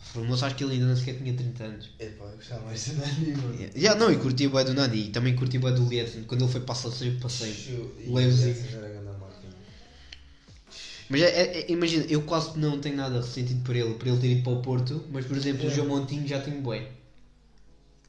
Reformou-se, 0.00 0.44
acho 0.44 0.54
que 0.56 0.64
ele 0.64 0.74
ainda 0.74 0.86
nem 0.86 0.96
sequer 0.96 1.16
tinha 1.16 1.32
30 1.34 1.64
anos. 1.64 1.90
Epá, 1.98 2.24
eu 2.24 2.36
gostava 2.36 2.66
mais 2.66 2.86
do 2.88 2.94
Nani, 2.96 3.36
mano. 3.36 3.54
Yeah, 3.54 3.72
yeah, 3.78 3.98
não, 4.00 4.12
e 4.12 4.16
curtia 4.18 4.50
bem 4.50 4.64
do 4.64 4.74
Nani 4.74 5.06
e 5.06 5.08
também 5.10 5.34
curtia 5.34 5.58
bem 5.60 5.74
do 5.74 5.88
Lietzen. 5.88 6.24
Quando 6.24 6.42
ele 6.44 6.52
foi 6.52 6.60
para 6.60 6.72
a 6.72 6.76
Salseiro, 6.76 7.16
passei. 7.20 7.54
Chu- 7.54 7.90
e 8.04 8.10
Leipzig. 8.10 8.50
essa 8.50 8.76
era 8.76 8.88
grande 8.88 9.06
máquina. 9.18 9.54
Mas 11.08 11.22
é, 11.22 11.24
é- 11.26 11.60
é- 11.60 11.70
imagina, 11.72 12.04
eu 12.08 12.22
quase 12.22 12.58
não 12.58 12.78
tenho 12.80 12.96
nada 12.96 13.20
ressentido 13.20 13.62
para 13.62 13.78
ele, 13.78 13.94
para 13.94 14.08
ele 14.08 14.20
ter 14.20 14.28
ido 14.32 14.42
para 14.42 14.52
o 14.52 14.60
Porto, 14.62 15.04
mas 15.10 15.24
por 15.24 15.36
exemplo, 15.36 15.66
o. 15.66 15.70
João 15.70 15.88
Montinho 15.88 16.26
já 16.26 16.40
tenho 16.40 16.60
bem. 16.60 16.86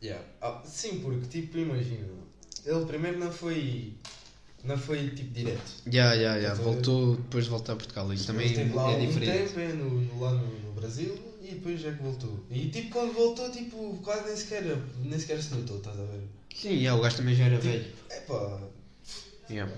Yeah. 0.02 0.24
Ah, 0.42 0.62
sim, 0.66 1.00
porque 1.00 1.28
tipo, 1.28 1.58
imagina, 1.58 2.08
ele 2.66 2.86
primeiro 2.86 3.20
não 3.20 3.32
foi. 3.32 3.94
Não 4.64 4.78
foi 4.78 5.10
tipo 5.10 5.32
direto. 5.32 5.72
Já, 5.86 6.18
já, 6.18 6.42
já, 6.42 6.54
voltou 6.56 7.16
depois 7.18 7.44
de 7.44 7.50
voltar 7.52 7.74
a 7.74 7.76
Portugal. 7.76 8.12
Isso 8.12 8.26
também 8.28 8.52
teve 8.52 8.76
é 8.78 9.00
diferente. 9.00 9.54
tempo 9.54 9.60
é, 9.60 9.74
no, 9.74 10.20
lá 10.20 10.32
no, 10.32 10.60
no 10.60 10.72
Brasil 10.72 11.16
e 11.44 11.54
depois 11.54 11.80
já 11.80 11.92
que 11.92 12.02
voltou. 12.02 12.44
E 12.50 12.70
tipo, 12.70 12.90
quando 12.90 13.14
voltou, 13.14 13.52
tipo, 13.52 14.00
quase 14.04 14.26
nem 14.26 14.36
sequer, 14.36 14.64
nem 15.04 15.20
sequer 15.20 15.42
se 15.42 15.54
notou, 15.54 15.78
estás 15.78 16.00
a 16.00 16.04
ver? 16.04 16.22
Sim, 16.56 16.82
já, 16.82 16.96
o 16.96 17.02
gajo 17.02 17.18
também 17.18 17.36
já 17.36 17.46
era 17.46 17.60
velho. 17.60 17.86
Epá, 18.10 18.60
Yeah. 19.48 19.72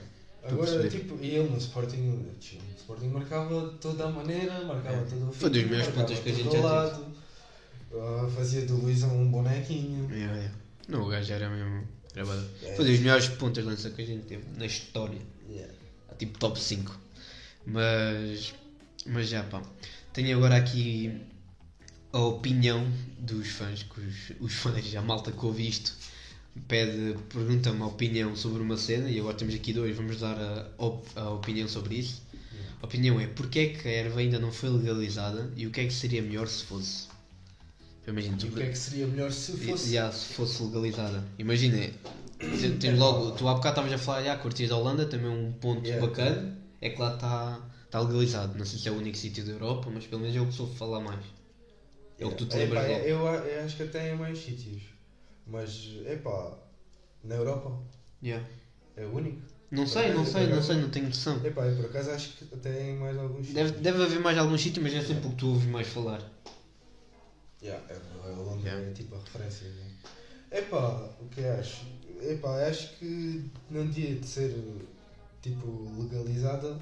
agora 0.43 0.87
tipo, 0.87 1.17
e 1.21 1.35
ele 1.35 1.49
no 1.49 1.57
Sporting, 1.57 1.97
no 1.97 2.31
Sporting 2.77 3.07
marcava 3.07 3.67
toda 3.81 4.05
a 4.05 4.09
maneira, 4.09 4.63
marcava 4.63 5.05
todo 5.05 5.29
o 5.29 5.33
Foi 5.33 5.49
dos 5.49 5.61
fim, 5.61 5.69
melhores 5.69 5.93
pontas 5.93 6.19
que 6.19 6.29
a 6.29 6.33
gente 6.33 6.51
já 6.53 6.61
lado, 6.61 7.05
ah, 7.93 8.29
fazia 8.35 8.65
do 8.65 8.75
Luizão 8.77 9.15
um 9.17 9.29
bonequinho. 9.29 10.09
Yeah, 10.11 10.35
yeah. 10.35 10.53
Não, 10.87 11.03
o 11.03 11.07
gajo 11.07 11.31
era 11.33 11.49
mesmo. 11.49 11.87
Era. 12.15 12.49
É. 12.63 12.75
Foi 12.75 12.85
dos 12.85 12.99
melhores 12.99 13.27
pontas 13.29 13.63
de 13.63 13.69
lança 13.69 13.89
que 13.91 14.01
a 14.01 14.05
gente 14.05 14.25
teve 14.25 14.43
na 14.57 14.65
história. 14.65 15.19
Yeah. 15.49 15.73
Tipo 16.17 16.39
top 16.39 16.59
5. 16.59 16.99
Mas. 17.65 18.53
Mas 19.05 19.29
já 19.29 19.43
pá. 19.43 19.61
Tenho 20.13 20.35
agora 20.37 20.55
aqui 20.57 21.21
a 22.11 22.19
opinião 22.19 22.85
dos 23.19 23.47
fãs, 23.49 23.83
que 23.83 23.99
os, 24.01 24.15
os 24.39 24.53
fãs, 24.53 24.95
a 24.95 25.01
malta 25.01 25.31
que 25.31 25.45
ouve 25.45 25.67
isto, 25.67 25.93
pede, 26.67 27.15
pergunta-me 27.29 27.81
a 27.81 27.85
opinião 27.85 28.35
sobre 28.35 28.61
uma 28.63 28.77
cena 28.77 29.09
e 29.09 29.19
agora 29.19 29.35
temos 29.35 29.53
aqui 29.53 29.73
dois, 29.73 29.95
vamos 29.95 30.19
dar 30.19 30.35
a, 30.39 30.69
op- 30.83 31.07
a 31.15 31.29
opinião 31.31 31.67
sobre 31.67 31.95
isso. 31.95 32.23
A 32.81 32.85
opinião 32.85 33.19
é 33.19 33.27
porque 33.27 33.59
é 33.59 33.65
que 33.69 33.87
a 33.87 33.91
erva 33.91 34.19
ainda 34.19 34.39
não 34.39 34.51
foi 34.51 34.69
legalizada 34.69 35.51
e 35.55 35.67
o 35.67 35.71
que 35.71 35.81
é 35.81 35.85
que 35.85 35.93
seria 35.93 36.21
melhor 36.21 36.47
se 36.47 36.63
fosse. 36.63 37.06
Imagina, 38.07 38.37
tu, 38.37 38.47
o 38.47 38.51
que 38.51 38.63
é 38.63 38.69
que 38.69 38.77
seria 38.77 39.05
melhor 39.05 39.31
se 39.31 39.57
fosse? 39.57 39.91
já, 39.93 40.09
se 40.11 40.33
fosse 40.33 40.63
legalizada. 40.63 41.23
Imagina, 41.37 41.77
tens 42.79 42.97
logo, 42.97 43.31
tu 43.31 43.47
há 43.49 43.53
bocado 43.53 43.81
estavas 43.81 43.93
a 43.93 43.97
falar, 44.03 44.23
já, 44.23 44.35
curtias 44.37 44.69
da 44.69 44.77
Holanda, 44.77 45.05
também 45.05 45.27
é 45.27 45.29
um 45.29 45.51
ponto 45.51 45.85
Yeah. 45.85 46.07
bacana, 46.07 46.57
é 46.81 46.89
que 46.89 47.01
lá 47.01 47.13
está 47.15 47.61
tá 47.91 47.99
legalizado. 47.99 48.57
Não 48.57 48.65
sei 48.65 48.79
se 48.79 48.87
é 48.87 48.91
o 48.91 48.95
único 48.95 49.17
sítio 49.17 49.45
da 49.45 49.51
Europa, 49.51 49.89
mas 49.93 50.07
pelo 50.07 50.21
menos 50.21 50.35
é 50.37 50.39
o 50.39 50.47
que 50.47 50.53
soube 50.53 50.73
falar 50.77 51.01
mais. 51.01 51.25
É 52.17 52.25
o 52.25 52.29
que 52.31 52.35
tu 52.37 52.45
te 52.45 52.55
Epá, 52.57 52.81
lembras 52.81 53.05
eu, 53.05 53.17
eu 53.27 53.65
acho 53.65 53.75
que 53.75 53.83
até 53.83 54.13
em 54.13 54.17
mais 54.17 54.39
sítios. 54.39 54.83
Mas, 55.45 55.91
epá, 56.05 56.57
na 57.23 57.35
Europa 57.35 57.77
Yeah. 58.23 58.45
é 58.95 59.05
o 59.05 59.13
único. 59.15 59.41
Não 59.69 59.85
sei, 59.85 60.13
não 60.13 60.25
sei, 60.25 60.47
não 60.47 60.61
sei, 60.61 60.77
não 60.77 60.89
tenho 60.89 61.07
noção. 61.07 61.45
Epá, 61.45 61.65
eu 61.65 61.75
por 61.75 61.85
acaso 61.85 62.11
acho 62.11 62.37
que 62.37 62.45
até 62.55 62.89
em 62.89 62.95
mais 62.97 63.17
alguns 63.17 63.47
Deve, 63.47 63.67
sítios. 63.67 63.83
deve 63.83 64.03
haver 64.03 64.19
mais 64.21 64.37
algum 64.37 64.57
sítio, 64.57 64.81
mas 64.81 64.93
é 64.93 65.01
sempre 65.01 65.27
o 65.27 65.31
que 65.31 65.35
tu 65.35 65.49
ouves 65.49 65.67
mais 65.67 65.87
falar. 65.87 66.21
Yeah, 67.61 67.83
é, 67.89 67.95
a 67.95 68.39
Holanda 68.39 68.61
Yeah. 68.67 68.89
é 68.89 68.93
tipo 68.93 69.15
a 69.15 69.19
referência. 69.19 69.67
Né? 69.69 69.91
Epá, 70.51 71.09
o 71.19 71.25
que 71.29 71.41
eu 71.41 71.53
acho? 71.53 71.85
Epá, 72.21 72.67
acho 72.67 72.95
que 72.97 73.49
não 73.69 73.85
devia 73.87 74.15
de 74.15 74.27
ser 74.27 74.55
tipo 75.41 75.87
legalizada, 75.99 76.77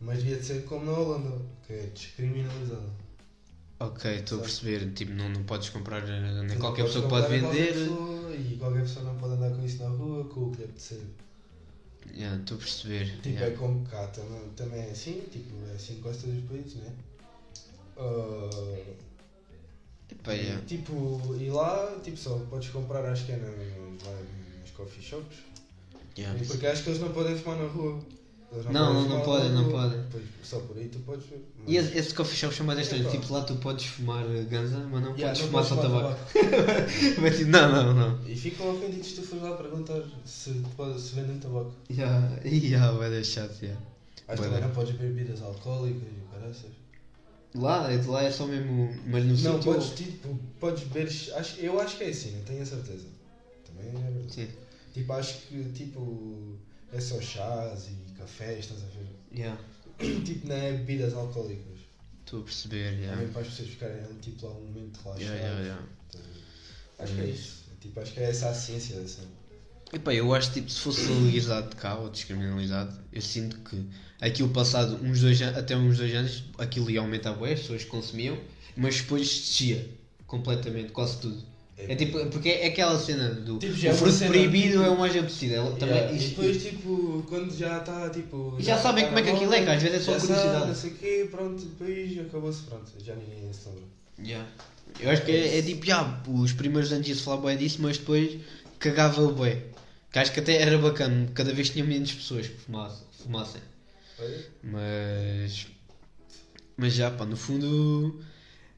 mas 0.00 0.18
devia 0.18 0.36
de 0.36 0.44
ser 0.44 0.64
como 0.64 0.84
na 0.86 0.92
Holanda, 0.98 1.40
que 1.66 1.72
é 1.72 1.82
descriminalizada. 1.94 3.06
Ok, 3.80 4.10
estou 4.16 4.38
a 4.38 4.42
perceber. 4.42 4.92
Tipo, 4.92 5.12
não, 5.12 5.28
não 5.28 5.44
podes 5.44 5.68
comprar, 5.70 6.02
eh, 6.08 6.42
nem 6.42 6.56
Tu 6.56 6.60
qualquer 6.60 6.84
pessoa 6.84 7.08
pode 7.08 7.26
a 7.26 7.40
qualquer 7.40 7.72
vender. 7.72 7.72
pessoa 7.74 8.34
e 8.36 8.56
qualquer 8.58 8.80
pessoa 8.82 9.04
não 9.06 9.16
pode 9.16 9.34
andar 9.34 9.50
com 9.50 9.64
isso 9.64 9.82
na 9.82 9.88
rua, 9.90 10.24
com 10.24 10.40
o 10.44 10.50
que 10.52 10.58
lhe 10.58 10.64
apetecer. 10.64 11.00
Yeah, 12.14 12.40
Estou 12.40 12.56
a 12.56 12.60
perceber. 12.60 13.06
Tipo, 13.16 13.28
yeah. 13.28 13.46
é 13.46 13.50
como 13.56 13.84
cá 13.86 14.06
também, 14.06 14.48
também 14.56 14.80
é 14.80 14.90
assim, 14.90 15.20
tipo, 15.30 15.54
é 15.70 15.74
assim 15.74 15.96
com 16.00 16.10
todos 16.12 16.24
os 16.24 16.44
países, 16.48 16.74
né? 16.76 16.92
Ah, 17.98 18.94
Epá, 20.10 20.32
yeah. 20.32 20.62
Tipo, 20.66 21.34
e 21.38 21.50
lá, 21.50 21.98
tipo, 22.02 22.16
só 22.16 22.38
podes 22.50 22.68
comprar, 22.70 23.04
acho 23.06 23.26
que 23.26 23.32
é 23.32 23.36
nos, 23.36 24.02
lá 24.04 24.12
nos 24.60 24.70
coffee 24.70 25.02
shops. 25.02 25.36
Yeah. 26.18 26.40
E 26.40 26.46
Porque 26.46 26.66
acho 26.66 26.82
que 26.84 26.90
eles 26.90 27.00
não 27.00 27.12
podem 27.12 27.36
fumar 27.36 27.58
na 27.58 27.66
rua. 27.66 28.00
Eles 28.52 28.64
Não, 28.66 28.94
não, 28.94 29.08
não 29.08 29.20
podem, 29.22 29.50
não 29.50 29.68
podem. 29.70 30.00
Pois, 30.10 30.24
só 30.42 30.60
por 30.60 30.78
aí 30.78 30.88
tu 30.88 31.00
podes 31.00 31.26
ver. 31.26 31.44
E 31.66 31.76
esse, 31.76 31.98
esse 31.98 32.14
coffee 32.14 32.36
shop 32.36 32.54
chama 32.54 32.80
estranho, 32.80 33.02
Epá. 33.02 33.10
tipo 33.10 33.32
lá 33.34 33.42
tu 33.42 33.56
podes 33.56 33.86
fumar 33.86 34.24
ganza, 34.48 34.78
mas 34.90 35.02
não 35.02 35.16
Yeah, 35.16 35.38
podes 35.38 35.40
não 35.40 35.48
fumar 35.48 35.64
só 35.64 35.76
tabaco. 35.76 36.20
Mas 37.20 37.36
tipo, 37.38 37.50
não, 37.50 37.72
não, 37.72 37.94
não. 37.94 38.26
E 38.28 38.36
ficam 38.36 38.70
ofendidos 38.74 39.08
se 39.08 39.14
tu 39.16 39.22
fores 39.22 39.42
lá 39.42 39.56
perguntar 39.56 40.00
se, 40.24 40.50
pode- 40.76 41.00
se 41.00 41.16
vendem 41.16 41.38
tabaco. 41.38 41.72
Yeah, 41.90 42.38
yeah, 42.46 42.92
vai 42.92 43.08
yeah. 43.10 43.20
Acho 43.20 43.52
que 43.60 43.60
Bué 43.62 44.36
também 44.36 44.60
da- 44.60 44.66
não 44.68 44.74
podes 44.74 44.92
beber 44.92 45.12
bebidas 45.12 45.42
alcoólicas 45.42 46.02
e 46.08 46.32
caraças. 46.32 46.70
Lá, 47.54 47.90
é- 47.90 48.04
lá 48.06 48.22
é 48.22 48.30
só 48.30 48.46
mesmo, 48.46 48.92
mas 49.06 49.24
no 49.24 49.30
Não, 49.30 49.56
sítio... 49.56 49.72
podes, 49.72 49.90
tipo, 49.96 50.38
podes 50.60 50.84
beber. 50.84 51.06
Acho, 51.34 51.60
eu 51.60 51.80
acho 51.80 51.96
que 51.96 52.04
é 52.04 52.08
assim, 52.08 52.32
não 52.32 52.42
tenho 52.44 52.62
a 52.62 52.66
certeza. 52.66 53.06
Também 53.66 53.88
é 53.88 53.92
verdade. 54.10 54.34
Sim, 54.34 54.48
Tipo, 54.92 55.12
acho 55.12 55.34
que 55.46 55.64
tipo. 55.74 56.58
É 56.92 57.00
só 57.00 57.20
chás 57.20 57.88
e 57.88 58.12
cafés, 58.12 58.60
estás 58.60 58.82
a 58.82 58.86
ver? 58.86 59.06
yeah, 59.34 59.60
tipo, 60.24 60.46
não 60.46 60.54
é 60.54 60.72
bebidas 60.72 61.12
alcoólicas. 61.14 61.78
estou 62.20 62.40
a 62.40 62.44
perceber, 62.44 62.92
yeah. 62.94 63.10
Também 63.16 63.28
para 63.32 63.42
as 63.42 63.48
pessoas 63.48 63.68
ficarem 63.68 64.02
tipo 64.22 64.46
lá 64.46 64.52
um 64.52 64.60
momento 64.60 64.96
relaxado. 65.02 65.20
Yeah, 65.20 65.46
yeah, 65.46 65.60
yeah. 65.62 65.82
ver? 66.14 67.02
Acho 67.02 67.14
que 67.14 67.20
é 67.20 67.24
isso. 67.26 67.64
Tipo, 67.80 68.00
acho 68.00 68.12
que 68.14 68.20
é 68.20 68.30
essa 68.30 68.48
a 68.50 68.54
ciência 68.54 69.00
da 69.00 69.06
cena. 69.08 69.28
Epá, 69.92 70.12
eu 70.12 70.34
acho 70.34 70.52
tipo, 70.52 70.70
se 70.70 70.80
fosse 70.80 71.06
legalizado 71.06 71.74
cá 71.76 71.94
ou 71.96 72.10
descriminalizado, 72.10 72.98
eu 73.12 73.22
sinto 73.22 73.56
que 73.58 73.84
aquilo 74.20 74.48
passado 74.48 74.98
uns 75.02 75.20
dois 75.20 75.40
anos, 75.40 75.56
até 75.58 75.76
uns 75.76 75.98
dois 75.98 76.14
anos, 76.14 76.44
aquilo 76.58 76.90
ia 76.90 77.00
aumentar 77.00 77.32
bué, 77.34 77.52
as 77.52 77.60
pessoas 77.60 77.84
consumiam, 77.84 78.36
mas 78.76 78.96
depois 79.00 79.22
descia 79.28 79.88
completamente, 80.26 80.90
quase 80.92 81.18
tudo. 81.18 81.40
É 81.78 81.94
tipo, 81.94 82.18
porque 82.30 82.48
é 82.48 82.66
aquela 82.68 82.98
cena 82.98 83.34
do 83.34 83.58
Tipo, 83.58 83.74
já 83.74 83.90
é 83.90 83.92
o 83.92 83.94
uma 83.94 83.98
fruto 83.98 84.16
cena, 84.16 84.30
proibido 84.30 84.68
tipo- 84.72 84.82
é 84.82 84.88
o 84.88 84.98
mais 84.98 85.14
apetecido. 85.14 85.54
É, 85.54 85.70
também, 85.78 85.96
Yeah, 85.96 86.12
e 86.12 86.18
depois, 86.18 86.62
tipo, 86.62 87.24
quando 87.28 87.54
já 87.54 87.78
está, 87.78 88.08
tipo... 88.08 88.56
Já 88.58 88.78
sabem 88.78 89.04
tá 89.04 89.08
como 89.10 89.18
é 89.18 89.22
que 89.22 89.30
aquilo 89.30 89.52
é, 89.52 89.62
que 89.62 89.70
às 89.70 89.82
vezes 89.82 89.98
é 89.98 90.00
só 90.00 90.12
já 90.12 90.20
curiosidade. 90.20 90.52
Sabe, 90.54 90.66
não 90.68 90.74
sei 90.74 90.90
o 90.90 90.94
quê, 90.94 91.28
pronto, 91.30 91.64
depois 91.64 92.18
acabou-se, 92.18 92.62
pronto, 92.62 92.90
já 93.04 93.14
ninguém 93.14 93.52
se 93.52 93.68
lembra. 93.68 93.84
Yeah. 94.18 94.48
Eu 94.98 95.10
acho 95.10 95.22
que 95.26 95.30
é, 95.30 95.58
é 95.58 95.62
tipo, 95.62 95.84
já, 95.84 96.22
os 96.26 96.52
primeiros 96.54 96.90
anos 96.92 97.06
ia-se 97.06 97.20
falar 97.22 97.36
bué 97.42 97.56
disso, 97.56 97.78
mas 97.82 97.98
depois 97.98 98.38
cagava 98.78 99.22
o 99.22 99.32
bué. 99.32 99.62
Que 100.10 100.18
acho 100.18 100.32
que 100.32 100.40
até 100.40 100.60
era 100.62 100.78
bacana, 100.78 101.28
cada 101.34 101.52
vez 101.52 101.70
tinha 101.70 101.84
menos 101.84 102.12
pessoas 102.12 102.46
que 102.46 102.56
fumassem. 102.56 103.06
fumassem. 103.22 103.62
Mas. 104.62 105.66
Mas 106.76 106.92
já, 106.94 107.10
pá, 107.10 107.24
no 107.24 107.36
fundo. 107.36 108.22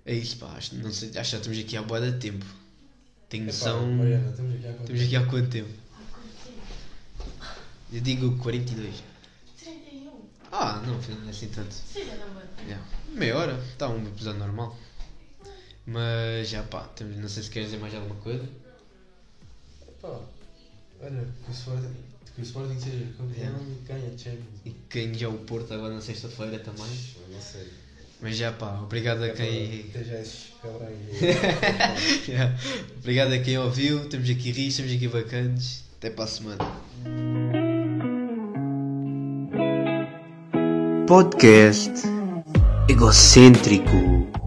É 0.05 0.15
isso, 0.15 0.37
pá. 0.39 0.53
Acho, 0.57 0.75
não 0.77 0.93
sei, 0.93 1.09
acho 1.11 1.15
que 1.15 1.23
já 1.31 1.39
estamos 1.39 1.59
aqui 1.59 1.77
há 1.77 1.83
boa 1.83 2.01
de 2.01 2.19
tempo. 2.19 2.47
Tenho 3.29 3.45
epá, 3.45 3.53
noção. 3.53 3.93
Mariana, 3.93 4.31
estamos 4.31 4.55
aqui 4.55 4.67
a 4.67 4.71
Estamos 4.71 5.03
aqui 5.03 5.17
há 5.17 5.27
quanto 5.27 5.51
tempo? 5.51 5.71
Eu 7.93 8.01
digo 8.01 8.39
42. 8.39 9.03
31. 9.63 10.21
Ah, 10.51 10.83
não, 10.85 10.95
não 10.95 11.27
é 11.27 11.31
assim 11.31 11.49
tanto. 11.49 11.73
Seja 11.73 12.17
na 12.17 12.27
banda. 12.27 12.49
Yeah. 12.65 12.85
Meia 13.13 13.37
hora, 13.37 13.65
está 13.73 13.89
um 13.89 14.07
episódio 14.07 14.41
normal. 14.41 14.77
Mas 15.87 16.49
já 16.51 16.63
pá, 16.63 16.83
temos, 16.89 17.17
não 17.17 17.29
sei 17.29 17.43
se 17.43 17.51
queres 17.51 17.71
dizer 17.71 17.81
mais 17.81 17.95
alguma 17.95 18.17
coisa. 18.17 18.47
Epá, 19.89 20.21
olha, 21.03 21.27
que 21.45 21.51
o 21.51 21.55
Sporting, 21.55 21.95
que 22.35 22.41
o 22.41 22.45
Sporting 22.45 22.81
seja 22.81 23.07
campeão 23.17 23.47
Yeah. 23.47 23.65
e 23.65 23.87
ganha 23.87 24.19
Champions. 24.19 24.61
E 24.65 24.71
quem 24.91 25.15
já 25.15 25.29
o 25.29 25.39
Porto 25.39 25.73
agora 25.75 25.95
na 25.95 26.01
sexta-feira 26.01 26.59
também. 26.59 26.87
Eu 26.87 27.35
não 27.35 27.41
sei. 27.41 27.69
Mas 28.21 28.37
já 28.37 28.51
pá, 28.53 28.81
obrigado 28.81 29.23
a 29.23 29.29
quem. 29.31 29.85
Yeah. 32.29 32.57
Obrigado 32.99 33.33
a 33.33 33.39
quem 33.39 33.57
ouviu. 33.59 34.03
Estamos 34.03 34.29
aqui 34.29 34.51
rios, 34.51 34.75
estamos 34.75 34.93
aqui 34.93 35.07
bacanas. 35.09 35.85
Até 35.99 36.11
para 36.11 36.25
a 36.25 36.27
semana. 36.27 36.59
Podcast 41.07 42.03
egocêntrico. 42.89 44.38